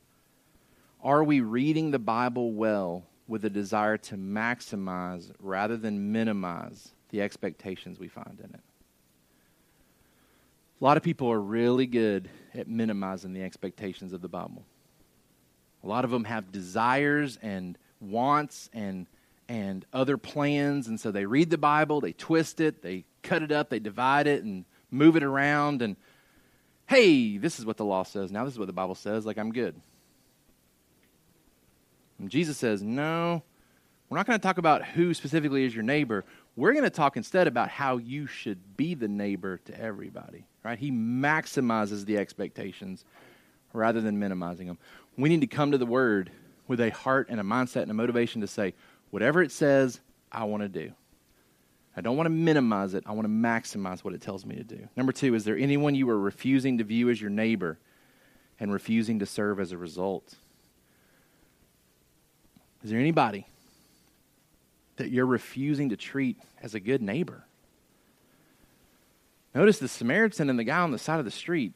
Are 1.03 1.25
we 1.25 1.41
reading 1.41 1.91
the 1.91 1.99
Bible 1.99 2.53
well 2.53 3.05
with 3.27 3.45
a 3.45 3.51
desire 3.51 3.97
to 3.97 4.17
maximize 4.17 5.31
rather 5.41 5.77
than 5.77 6.13
minimize 6.13 6.93
the 7.11 7.21
expectations 7.21 7.99
we 7.99 8.09
find 8.09 8.39
in 8.39 8.55
it? 8.55 8.61
A 10.81 10.85
lot 10.85 10.97
of 10.97 11.03
people 11.03 11.31
are 11.31 11.41
really 11.41 11.87
good 11.87 12.31
at 12.55 12.69
minimizing 12.69 13.33
the 13.33 13.43
expectations 13.43 14.13
of 14.13 14.23
the 14.23 14.29
Bible. 14.29 14.65
A 15.83 15.87
lot 15.89 16.05
of 16.05 16.11
them 16.11 16.25
have 16.25 16.53
desires 16.53 17.39
and 17.43 17.77
wants 18.01 18.71
and 18.73 19.07
and 19.49 19.85
other 19.93 20.17
plans 20.17 20.89
and 20.89 21.01
so 21.01 21.11
they 21.11 21.25
read 21.25 21.51
the 21.51 21.59
bible 21.59 22.01
they 22.01 22.13
twist 22.13 22.61
it 22.61 22.83
they 22.83 23.05
cut 23.23 23.43
it 23.43 23.51
up 23.51 23.71
they 23.71 23.79
divide 23.79 24.27
it 24.27 24.45
and 24.45 24.65
move 24.91 25.17
it 25.17 25.23
around 25.23 25.83
and 25.83 25.97
hey 26.87 27.39
this 27.39 27.59
is 27.59 27.67
what 27.67 27.77
the 27.77 27.85
law 27.85 28.03
says. 28.03 28.31
Now 28.31 28.45
this 28.45 28.55
is 28.55 28.59
what 28.59 28.67
the 28.67 28.73
bible 28.73 28.95
says. 28.95 29.27
Like 29.27 29.39
i'm 29.39 29.53
good. 29.53 29.81
And 32.19 32.31
jesus 32.31 32.59
says 32.59 32.83
no 32.83 33.43
we're 34.09 34.17
not 34.17 34.27
going 34.27 34.39
to 34.39 34.43
talk 34.43 34.57
about 34.57 34.85
who 34.85 35.13
specifically 35.13 35.65
is 35.65 35.75
your 35.75 35.85
neighbor. 35.85 36.25
We're 36.57 36.73
going 36.73 36.85
to 36.85 36.91
talk 36.91 37.19
instead 37.19 37.47
about 37.47 37.69
how 37.69 37.99
you 37.99 38.27
should 38.27 38.75
be 38.75 38.95
the 38.95 39.07
neighbor 39.07 39.59
to 39.67 39.79
everybody 39.79 40.47
right? 40.69 40.79
He 40.79 40.91
maximizes 40.91 42.05
the 42.05 42.19
expectations 42.19 43.05
rather 43.73 44.03
than 44.03 44.19
minimizing 44.19 44.67
them. 44.67 44.79
We 45.17 45.31
need 45.31 45.41
to 45.41 45.47
come 45.47 45.73
to 45.73 45.79
the 45.79 45.87
word 45.87 46.31
with 46.67 46.81
a 46.81 46.91
heart 46.91 47.29
and 47.31 47.41
a 47.41 47.43
mindset 47.43 47.83
and 47.83 47.91
a 47.91 47.95
motivation 47.95 48.43
to 48.43 48.47
say, 48.47 48.75
whatever 49.11 49.43
it 49.43 49.53
says, 49.53 50.01
I 50.31 50.45
want 50.45 50.63
to 50.63 50.69
do. 50.69 50.93
I 51.97 52.01
don't 52.01 52.17
want 52.17 52.27
to 52.27 52.31
minimize 52.31 52.95
it. 52.95 53.05
I 53.07 53.13
want 53.13 53.25
to 53.25 53.33
maximize 53.33 54.05
what 54.05 54.15
it 54.15 54.21
tells 54.21 54.47
me 54.47 54.55
to 54.57 54.63
do. 54.63 54.89
Number 54.97 55.13
two, 55.13 55.35
is 55.35 55.45
there 55.45 55.57
anyone 55.57 55.95
you 55.95 56.09
are 56.11 56.19
refusing 56.19 56.79
to 56.79 56.85
view 56.85 57.11
as 57.11 57.21
your 57.21 57.31
neighbor 57.31 57.79
and 58.61 58.73
refusing 58.73 59.19
to 59.19 59.27
serve 59.27 59.59
as 59.59 59.73
a 59.73 59.79
result? 59.79 60.37
Is 62.85 62.91
there 62.91 63.01
anybody 63.01 63.47
that 64.97 65.11
you're 65.11 65.27
refusing 65.27 65.89
to 65.89 65.97
treat 65.97 66.39
as 66.63 66.75
a 66.75 66.81
good 66.81 67.03
neighbor? 67.03 67.45
Notice 69.55 69.79
the 69.79 69.89
Samaritan 69.89 70.51
and 70.51 70.59
the 70.59 70.65
guy 70.65 70.79
on 70.79 70.93
the 70.93 70.99
side 70.99 71.19
of 71.19 71.25
the 71.25 71.31
street 71.33 71.73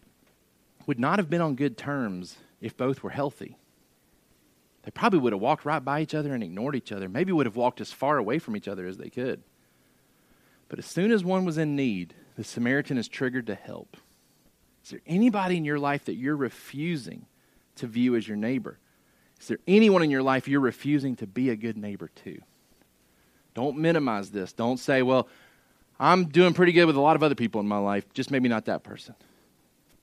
would 0.86 1.00
not 1.00 1.18
have 1.18 1.30
been 1.30 1.40
on 1.40 1.56
good 1.56 1.76
terms 1.76 2.36
if 2.60 2.76
both 2.76 3.02
were 3.02 3.10
healthy. 3.10 3.56
They 4.82 4.90
probably 4.90 5.20
would 5.20 5.32
have 5.32 5.40
walked 5.40 5.64
right 5.64 5.84
by 5.84 6.00
each 6.00 6.14
other 6.14 6.34
and 6.34 6.42
ignored 6.42 6.74
each 6.74 6.92
other. 6.92 7.08
Maybe 7.08 7.32
would 7.32 7.46
have 7.46 7.56
walked 7.56 7.80
as 7.80 7.92
far 7.92 8.18
away 8.18 8.38
from 8.38 8.56
each 8.56 8.68
other 8.68 8.86
as 8.86 8.98
they 8.98 9.10
could. 9.10 9.42
But 10.68 10.78
as 10.78 10.86
soon 10.86 11.12
as 11.12 11.24
one 11.24 11.44
was 11.44 11.58
in 11.58 11.76
need, 11.76 12.14
the 12.36 12.44
Samaritan 12.44 12.98
is 12.98 13.06
triggered 13.06 13.46
to 13.46 13.54
help. 13.54 13.96
Is 14.82 14.90
there 14.90 15.00
anybody 15.06 15.56
in 15.56 15.64
your 15.64 15.78
life 15.78 16.06
that 16.06 16.14
you're 16.14 16.36
refusing 16.36 17.26
to 17.76 17.86
view 17.86 18.16
as 18.16 18.26
your 18.26 18.36
neighbor? 18.36 18.78
Is 19.40 19.48
there 19.48 19.58
anyone 19.66 20.02
in 20.02 20.10
your 20.10 20.22
life 20.22 20.48
you're 20.48 20.60
refusing 20.60 21.14
to 21.16 21.26
be 21.26 21.50
a 21.50 21.56
good 21.56 21.76
neighbor 21.76 22.10
to? 22.24 22.40
Don't 23.54 23.76
minimize 23.76 24.30
this. 24.30 24.52
Don't 24.52 24.78
say, 24.78 25.02
well, 25.02 25.28
I'm 26.00 26.26
doing 26.26 26.54
pretty 26.54 26.72
good 26.72 26.86
with 26.86 26.96
a 26.96 27.00
lot 27.00 27.16
of 27.16 27.22
other 27.22 27.34
people 27.34 27.60
in 27.60 27.68
my 27.68 27.78
life, 27.78 28.12
just 28.14 28.30
maybe 28.30 28.48
not 28.48 28.64
that 28.64 28.82
person. 28.82 29.14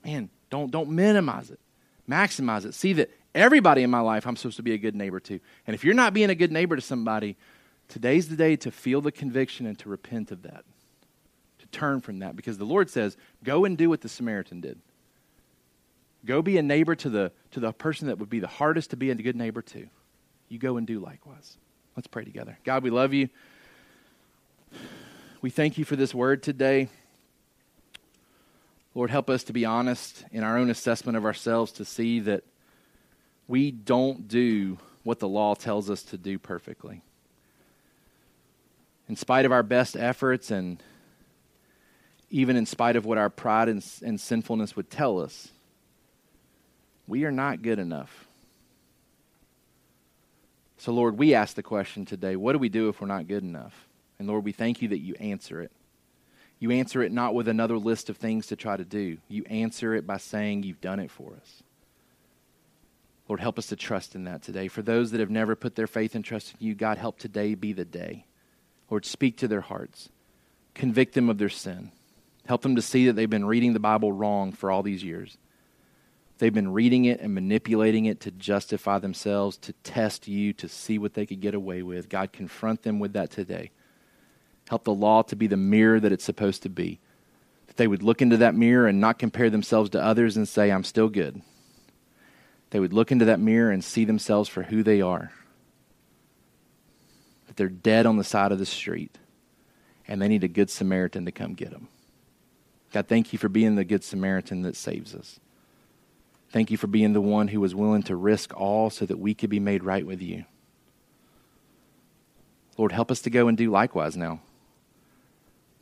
Man, 0.04 0.30
don't, 0.48 0.70
don't 0.70 0.90
minimize 0.90 1.50
it. 1.50 1.60
Maximize 2.08 2.64
it. 2.64 2.74
See 2.74 2.94
that 2.94 3.10
everybody 3.34 3.82
in 3.82 3.90
my 3.90 4.00
life 4.00 4.26
I'm 4.26 4.36
supposed 4.36 4.56
to 4.56 4.62
be 4.62 4.72
a 4.72 4.78
good 4.78 4.94
neighbor 4.94 5.20
to. 5.20 5.40
And 5.66 5.74
if 5.74 5.84
you're 5.84 5.94
not 5.94 6.14
being 6.14 6.30
a 6.30 6.34
good 6.34 6.52
neighbor 6.52 6.76
to 6.76 6.82
somebody, 6.82 7.36
today's 7.88 8.28
the 8.28 8.36
day 8.36 8.56
to 8.56 8.70
feel 8.70 9.00
the 9.00 9.12
conviction 9.12 9.66
and 9.66 9.78
to 9.80 9.88
repent 9.88 10.30
of 10.30 10.42
that, 10.42 10.64
to 11.58 11.66
turn 11.68 12.00
from 12.00 12.20
that. 12.20 12.36
Because 12.36 12.58
the 12.58 12.64
Lord 12.64 12.90
says, 12.90 13.16
go 13.44 13.64
and 13.64 13.76
do 13.76 13.88
what 13.88 14.00
the 14.00 14.08
Samaritan 14.08 14.60
did. 14.60 14.78
Go 16.24 16.42
be 16.42 16.58
a 16.58 16.62
neighbor 16.62 16.94
to 16.96 17.08
the, 17.08 17.32
to 17.52 17.60
the 17.60 17.72
person 17.72 18.08
that 18.08 18.18
would 18.18 18.30
be 18.30 18.40
the 18.40 18.46
hardest 18.46 18.90
to 18.90 18.96
be 18.96 19.10
a 19.10 19.14
good 19.14 19.36
neighbor 19.36 19.62
to. 19.62 19.86
You 20.48 20.58
go 20.58 20.76
and 20.76 20.86
do 20.86 20.98
likewise. 20.98 21.56
Let's 21.96 22.08
pray 22.08 22.24
together. 22.24 22.58
God, 22.64 22.82
we 22.82 22.90
love 22.90 23.14
you. 23.14 23.28
We 25.40 25.50
thank 25.50 25.78
you 25.78 25.84
for 25.84 25.96
this 25.96 26.14
word 26.14 26.42
today. 26.42 26.88
Lord, 28.94 29.10
help 29.10 29.30
us 29.30 29.44
to 29.44 29.52
be 29.52 29.64
honest 29.64 30.24
in 30.32 30.42
our 30.42 30.58
own 30.58 30.68
assessment 30.68 31.16
of 31.16 31.24
ourselves 31.24 31.72
to 31.72 31.84
see 31.84 32.20
that 32.20 32.44
we 33.50 33.72
don't 33.72 34.28
do 34.28 34.78
what 35.02 35.18
the 35.18 35.28
law 35.28 35.56
tells 35.56 35.90
us 35.90 36.04
to 36.04 36.16
do 36.16 36.38
perfectly. 36.38 37.02
In 39.08 39.16
spite 39.16 39.44
of 39.44 39.50
our 39.50 39.64
best 39.64 39.96
efforts 39.96 40.52
and 40.52 40.80
even 42.30 42.54
in 42.54 42.64
spite 42.64 42.94
of 42.94 43.04
what 43.04 43.18
our 43.18 43.28
pride 43.28 43.68
and, 43.68 43.84
and 44.04 44.20
sinfulness 44.20 44.76
would 44.76 44.88
tell 44.88 45.18
us, 45.18 45.48
we 47.08 47.24
are 47.24 47.32
not 47.32 47.60
good 47.60 47.80
enough. 47.80 48.28
So, 50.78 50.92
Lord, 50.92 51.18
we 51.18 51.34
ask 51.34 51.56
the 51.56 51.62
question 51.64 52.06
today 52.06 52.36
what 52.36 52.52
do 52.52 52.58
we 52.58 52.68
do 52.68 52.88
if 52.88 53.00
we're 53.00 53.08
not 53.08 53.26
good 53.26 53.42
enough? 53.42 53.88
And 54.20 54.28
Lord, 54.28 54.44
we 54.44 54.52
thank 54.52 54.80
you 54.80 54.88
that 54.90 55.00
you 55.00 55.16
answer 55.16 55.60
it. 55.60 55.72
You 56.60 56.70
answer 56.70 57.02
it 57.02 57.10
not 57.10 57.34
with 57.34 57.48
another 57.48 57.78
list 57.78 58.10
of 58.10 58.16
things 58.16 58.46
to 58.46 58.56
try 58.56 58.76
to 58.76 58.84
do, 58.84 59.18
you 59.26 59.44
answer 59.46 59.92
it 59.96 60.06
by 60.06 60.18
saying 60.18 60.62
you've 60.62 60.80
done 60.80 61.00
it 61.00 61.10
for 61.10 61.32
us. 61.32 61.64
Lord, 63.30 63.38
help 63.38 63.60
us 63.60 63.68
to 63.68 63.76
trust 63.76 64.16
in 64.16 64.24
that 64.24 64.42
today. 64.42 64.66
For 64.66 64.82
those 64.82 65.12
that 65.12 65.20
have 65.20 65.30
never 65.30 65.54
put 65.54 65.76
their 65.76 65.86
faith 65.86 66.16
and 66.16 66.24
trust 66.24 66.52
in 66.52 66.66
you, 66.66 66.74
God, 66.74 66.98
help 66.98 67.16
today 67.16 67.54
be 67.54 67.72
the 67.72 67.84
day. 67.84 68.24
Lord, 68.90 69.06
speak 69.06 69.36
to 69.36 69.46
their 69.46 69.60
hearts, 69.60 70.08
convict 70.74 71.14
them 71.14 71.30
of 71.30 71.38
their 71.38 71.48
sin. 71.48 71.92
Help 72.46 72.62
them 72.62 72.74
to 72.74 72.82
see 72.82 73.06
that 73.06 73.12
they've 73.12 73.30
been 73.30 73.44
reading 73.44 73.72
the 73.72 73.78
Bible 73.78 74.10
wrong 74.10 74.50
for 74.50 74.68
all 74.68 74.82
these 74.82 75.04
years. 75.04 75.38
They've 76.38 76.52
been 76.52 76.72
reading 76.72 77.04
it 77.04 77.20
and 77.20 77.32
manipulating 77.32 78.06
it 78.06 78.18
to 78.22 78.32
justify 78.32 78.98
themselves, 78.98 79.56
to 79.58 79.74
test 79.84 80.26
you, 80.26 80.52
to 80.54 80.68
see 80.68 80.98
what 80.98 81.14
they 81.14 81.24
could 81.24 81.40
get 81.40 81.54
away 81.54 81.84
with. 81.84 82.08
God, 82.08 82.32
confront 82.32 82.82
them 82.82 82.98
with 82.98 83.12
that 83.12 83.30
today. 83.30 83.70
Help 84.68 84.82
the 84.82 84.92
law 84.92 85.22
to 85.22 85.36
be 85.36 85.46
the 85.46 85.56
mirror 85.56 86.00
that 86.00 86.10
it's 86.10 86.24
supposed 86.24 86.64
to 86.64 86.68
be. 86.68 86.98
That 87.68 87.76
they 87.76 87.86
would 87.86 88.02
look 88.02 88.22
into 88.22 88.38
that 88.38 88.56
mirror 88.56 88.88
and 88.88 89.00
not 89.00 89.20
compare 89.20 89.50
themselves 89.50 89.90
to 89.90 90.02
others 90.02 90.36
and 90.36 90.48
say, 90.48 90.72
I'm 90.72 90.82
still 90.82 91.08
good 91.08 91.42
they 92.70 92.80
would 92.80 92.92
look 92.92 93.12
into 93.12 93.24
that 93.26 93.40
mirror 93.40 93.70
and 93.70 93.82
see 93.82 94.04
themselves 94.04 94.48
for 94.48 94.62
who 94.62 94.82
they 94.82 95.00
are. 95.00 95.32
That 97.46 97.56
they're 97.56 97.68
dead 97.68 98.06
on 98.06 98.16
the 98.16 98.24
side 98.24 98.52
of 98.52 98.58
the 98.58 98.66
street 98.66 99.18
and 100.06 100.20
they 100.20 100.28
need 100.28 100.44
a 100.44 100.48
good 100.48 100.70
Samaritan 100.70 101.24
to 101.26 101.32
come 101.32 101.54
get 101.54 101.70
them. 101.70 101.88
God, 102.92 103.06
thank 103.06 103.32
you 103.32 103.38
for 103.38 103.48
being 103.48 103.76
the 103.76 103.84
good 103.84 104.02
Samaritan 104.02 104.62
that 104.62 104.76
saves 104.76 105.14
us. 105.14 105.38
Thank 106.50 106.70
you 106.70 106.76
for 106.76 106.88
being 106.88 107.12
the 107.12 107.20
one 107.20 107.48
who 107.48 107.60
was 107.60 107.74
willing 107.74 108.02
to 108.04 108.16
risk 108.16 108.52
all 108.56 108.90
so 108.90 109.06
that 109.06 109.20
we 109.20 109.34
could 109.34 109.50
be 109.50 109.60
made 109.60 109.84
right 109.84 110.04
with 110.04 110.20
you. 110.20 110.44
Lord, 112.76 112.90
help 112.90 113.10
us 113.10 113.20
to 113.22 113.30
go 113.30 113.46
and 113.46 113.56
do 113.56 113.70
likewise 113.70 114.16
now 114.16 114.40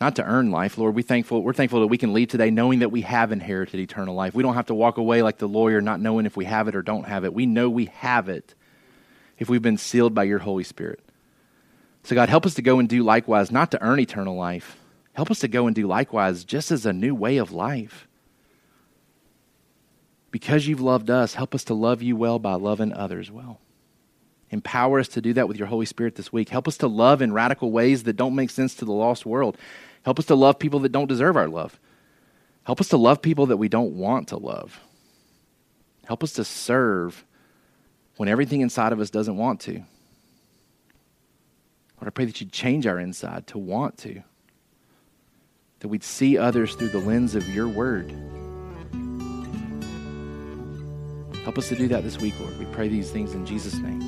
not 0.01 0.17
to 0.17 0.25
earn 0.25 0.51
life, 0.51 0.79
Lord. 0.79 0.95
We 0.95 1.03
thankful, 1.03 1.43
we're 1.43 1.53
thankful 1.53 1.81
that 1.81 1.89
we 1.89 1.99
can 1.99 2.13
leave 2.13 2.29
today 2.29 2.51
knowing 2.51 2.81
that 2.81 2.93
we 2.93 3.03
have 3.03 3.33
inherited 3.33 3.81
eternal 3.81 4.15
life. 4.15 4.35
We 4.35 4.43
don't 4.43 4.55
have 4.55 4.67
to 4.67 4.75
walk 4.75 4.97
away 4.97 5.23
like 5.23 5.39
the 5.39 5.49
lawyer, 5.49 5.81
not 5.81 6.01
knowing 6.01 6.27
if 6.27 6.37
we 6.37 6.45
have 6.45 6.69
it 6.69 6.77
or 6.77 6.83
don't 6.83 7.05
have 7.05 7.25
it. 7.25 7.35
We 7.35 7.47
know 7.47 7.69
we 7.69 7.87
have 7.87 8.29
it 8.29 8.55
if 9.39 9.49
we've 9.49 9.63
been 9.63 9.79
sealed 9.79 10.15
by 10.15 10.25
your 10.25 10.39
Holy 10.39 10.65
Spirit. 10.65 11.01
So, 12.05 12.15
God, 12.15 12.29
help 12.29 12.47
us 12.47 12.55
to 12.55 12.63
go 12.63 12.79
and 12.79 12.89
do 12.89 13.03
likewise, 13.03 13.51
not 13.51 13.73
to 13.73 13.83
earn 13.83 13.99
eternal 13.99 14.37
life. 14.37 14.79
Help 15.15 15.31
us 15.33 15.41
to 15.41 15.49
go 15.49 15.67
and 15.67 15.75
do 15.75 15.87
likewise 15.87 16.45
just 16.45 16.71
as 16.71 16.87
a 16.87 16.93
new 16.93 17.15
way 17.15 17.39
of 17.39 17.51
life. 17.51 18.07
Because 20.31 20.69
you've 20.69 20.81
loved 20.81 21.11
us, 21.11 21.35
help 21.35 21.55
us 21.55 21.65
to 21.65 21.75
love 21.75 22.03
you 22.03 22.15
well 22.17 22.39
by 22.39 22.55
loving 22.55 22.93
others 22.93 23.31
well. 23.31 23.59
Empower 24.51 25.01
us 25.01 25.09
to 25.09 25.21
do 25.21 25.33
that 25.35 25.49
with 25.49 25.59
your 25.59 25.67
Holy 25.67 25.87
Spirit 25.87 26.15
this 26.15 26.33
week. 26.33 26.49
Help 26.49 26.69
us 26.69 26.79
to 26.79 26.87
love 26.87 27.21
in 27.21 27.33
radical 27.33 27.71
ways 27.71 28.05
that 28.05 28.17
don't 28.17 28.35
make 28.35 28.51
sense 28.51 28.75
to 28.77 28.85
the 28.85 28.93
lost 28.93 29.27
world. 29.27 29.59
Help 30.09 30.19
us 30.19 30.25
to 30.25 30.35
love 30.35 30.59
people 30.59 30.81
that 30.81 30.91
don't 30.91 31.07
deserve 31.07 31.37
our 31.37 31.49
love. 31.49 31.79
Help 32.63 32.81
us 32.81 32.89
to 32.89 32.97
love 32.97 33.21
people 33.21 33.45
that 33.45 33.59
we 33.59 33.69
don't 33.69 33.93
want 33.93 34.29
to 34.29 34.39
love. 34.39 34.81
Help 36.07 36.25
us 36.25 36.33
to 36.33 36.45
serve 36.45 37.27
when 38.17 38.27
everything 38.27 38.63
inside 38.63 38.95
of 38.95 39.01
us 39.01 39.11
doesn't 39.11 39.37
want 39.37 39.61
to. 39.61 39.73
Lord, 42.01 42.07
I 42.07 42.09
pray 42.09 42.25
that 42.25 42.41
you'd 42.41 42.53
change 42.53 42.87
our 42.87 42.99
inside 42.99 43.47
to 43.49 43.59
want 43.59 43.99
to, 43.99 44.23
that 45.81 45.89
we'd 45.89 46.03
see 46.03 46.39
others 46.39 46.75
through 46.75 46.89
the 46.89 47.01
lens 47.01 47.35
of 47.35 47.47
your 47.47 47.69
word. 47.69 48.11
Help 51.45 51.59
us 51.59 51.69
to 51.69 51.77
do 51.77 51.87
that 51.89 52.03
this 52.03 52.17
week, 52.17 52.33
Lord. 52.41 52.59
We 52.59 52.65
pray 52.65 52.89
these 52.89 53.11
things 53.11 53.35
in 53.35 53.45
Jesus' 53.45 53.75
name. 53.75 54.08